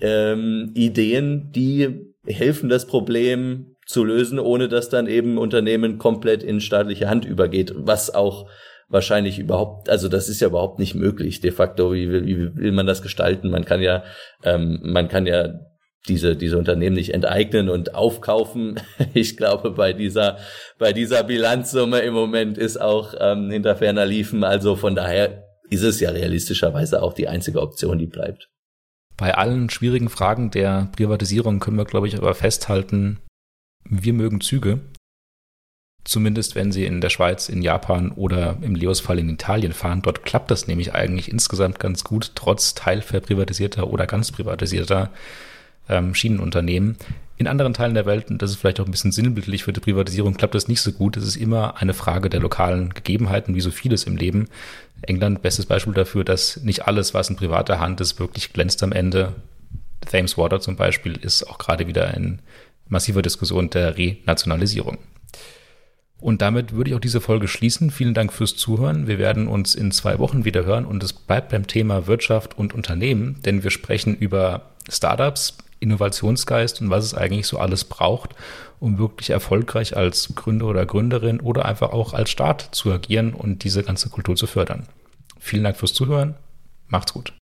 ähm, 0.00 0.72
Ideen, 0.74 1.50
die 1.54 2.12
helfen, 2.26 2.68
das 2.68 2.86
Problem 2.86 3.76
zu 3.86 4.04
lösen, 4.04 4.38
ohne 4.38 4.68
dass 4.68 4.88
dann 4.88 5.06
eben 5.06 5.38
Unternehmen 5.38 5.96
komplett 5.96 6.42
in 6.42 6.60
staatliche 6.60 7.08
Hand 7.08 7.24
übergeht, 7.24 7.72
was 7.74 8.14
auch 8.14 8.46
wahrscheinlich 8.88 9.38
überhaupt, 9.38 9.88
also 9.88 10.08
das 10.08 10.28
ist 10.28 10.40
ja 10.40 10.48
überhaupt 10.48 10.78
nicht 10.78 10.94
möglich. 10.94 11.40
De 11.40 11.50
facto, 11.50 11.92
wie, 11.92 12.10
wie 12.10 12.56
will 12.56 12.72
man 12.72 12.86
das 12.86 13.02
gestalten? 13.02 13.50
Man 13.50 13.64
kann 13.64 13.82
ja, 13.82 14.04
ähm, 14.44 14.80
man 14.82 15.08
kann 15.08 15.26
ja 15.26 15.54
diese, 16.08 16.36
diese 16.36 16.56
Unternehmen 16.56 16.94
nicht 16.94 17.12
enteignen 17.12 17.68
und 17.68 17.94
aufkaufen. 17.94 18.80
Ich 19.14 19.36
glaube, 19.36 19.70
bei 19.70 19.92
dieser, 19.92 20.38
bei 20.78 20.92
dieser 20.92 21.24
Bilanzsumme 21.24 22.00
im 22.00 22.12
Moment 22.12 22.58
ist 22.58 22.80
auch 22.80 23.14
ähm, 23.18 23.50
hinter 23.50 23.76
ferner 23.76 24.04
Liefen. 24.04 24.44
Also 24.44 24.76
von 24.76 24.94
daher 24.94 25.44
ist 25.70 25.82
es 25.82 26.00
ja 26.00 26.10
realistischerweise 26.10 27.02
auch 27.02 27.14
die 27.14 27.28
einzige 27.28 27.60
Option, 27.62 27.98
die 27.98 28.06
bleibt. 28.06 28.48
Bei 29.16 29.34
allen 29.34 29.70
schwierigen 29.70 30.10
Fragen 30.10 30.50
der 30.50 30.90
Privatisierung 30.94 31.60
können 31.60 31.78
wir, 31.78 31.86
glaube 31.86 32.08
ich, 32.08 32.16
aber 32.16 32.34
festhalten, 32.34 33.20
wir 33.88 34.12
mögen 34.12 34.40
Züge 34.40 34.80
Zumindest 36.06 36.54
wenn 36.54 36.70
Sie 36.70 36.84
in 36.84 37.00
der 37.00 37.10
Schweiz, 37.10 37.48
in 37.48 37.62
Japan 37.62 38.12
oder 38.12 38.56
im 38.62 38.76
Leos-Fall 38.76 39.18
in 39.18 39.28
Italien 39.28 39.72
fahren. 39.72 40.02
Dort 40.02 40.22
klappt 40.24 40.52
das 40.52 40.68
nämlich 40.68 40.94
eigentlich 40.94 41.28
insgesamt 41.28 41.80
ganz 41.80 42.04
gut, 42.04 42.30
trotz 42.36 42.74
teilverprivatisierter 42.74 43.88
oder 43.88 44.06
ganz 44.06 44.30
privatisierter 44.30 45.10
ähm, 45.88 46.14
Schienenunternehmen. 46.14 46.96
In 47.38 47.48
anderen 47.48 47.74
Teilen 47.74 47.94
der 47.94 48.06
Welt, 48.06 48.30
und 48.30 48.40
das 48.40 48.52
ist 48.52 48.58
vielleicht 48.58 48.78
auch 48.78 48.84
ein 48.84 48.92
bisschen 48.92 49.10
sinnbildlich 49.10 49.64
für 49.64 49.72
die 49.72 49.80
Privatisierung, 49.80 50.34
klappt 50.34 50.54
das 50.54 50.68
nicht 50.68 50.80
so 50.80 50.92
gut. 50.92 51.16
Es 51.16 51.26
ist 51.26 51.34
immer 51.34 51.78
eine 51.78 51.92
Frage 51.92 52.30
der 52.30 52.38
lokalen 52.40 52.90
Gegebenheiten, 52.90 53.56
wie 53.56 53.60
so 53.60 53.72
vieles 53.72 54.04
im 54.04 54.16
Leben. 54.16 54.48
England, 55.02 55.42
bestes 55.42 55.66
Beispiel 55.66 55.92
dafür, 55.92 56.22
dass 56.22 56.58
nicht 56.62 56.86
alles, 56.86 57.14
was 57.14 57.30
in 57.30 57.36
privater 57.36 57.80
Hand 57.80 58.00
ist, 58.00 58.20
wirklich 58.20 58.52
glänzt 58.52 58.80
am 58.84 58.92
Ende. 58.92 59.32
Thames 60.08 60.38
Water 60.38 60.60
zum 60.60 60.76
Beispiel 60.76 61.16
ist 61.16 61.42
auch 61.50 61.58
gerade 61.58 61.88
wieder 61.88 62.14
in 62.14 62.38
massiver 62.88 63.22
Diskussion 63.22 63.70
der 63.70 63.98
Renationalisierung. 63.98 64.98
Und 66.18 66.40
damit 66.40 66.72
würde 66.72 66.90
ich 66.90 66.96
auch 66.96 67.00
diese 67.00 67.20
Folge 67.20 67.46
schließen. 67.46 67.90
Vielen 67.90 68.14
Dank 68.14 68.32
fürs 68.32 68.56
Zuhören. 68.56 69.06
Wir 69.06 69.18
werden 69.18 69.48
uns 69.48 69.74
in 69.74 69.92
zwei 69.92 70.18
Wochen 70.18 70.44
wieder 70.44 70.64
hören 70.64 70.86
und 70.86 71.02
es 71.02 71.12
bleibt 71.12 71.50
beim 71.50 71.66
Thema 71.66 72.06
Wirtschaft 72.06 72.58
und 72.58 72.74
Unternehmen, 72.74 73.40
denn 73.44 73.62
wir 73.62 73.70
sprechen 73.70 74.16
über 74.16 74.62
Startups, 74.88 75.58
Innovationsgeist 75.78 76.80
und 76.80 76.90
was 76.90 77.04
es 77.04 77.14
eigentlich 77.14 77.46
so 77.46 77.58
alles 77.58 77.84
braucht, 77.84 78.34
um 78.80 78.98
wirklich 78.98 79.30
erfolgreich 79.30 79.96
als 79.96 80.34
Gründer 80.34 80.66
oder 80.66 80.86
Gründerin 80.86 81.40
oder 81.40 81.66
einfach 81.66 81.92
auch 81.92 82.14
als 82.14 82.30
Staat 82.30 82.68
zu 82.72 82.92
agieren 82.92 83.34
und 83.34 83.62
diese 83.64 83.82
ganze 83.82 84.08
Kultur 84.08 84.36
zu 84.36 84.46
fördern. 84.46 84.86
Vielen 85.38 85.64
Dank 85.64 85.76
fürs 85.76 85.92
Zuhören. 85.92 86.34
Macht's 86.88 87.12
gut. 87.12 87.34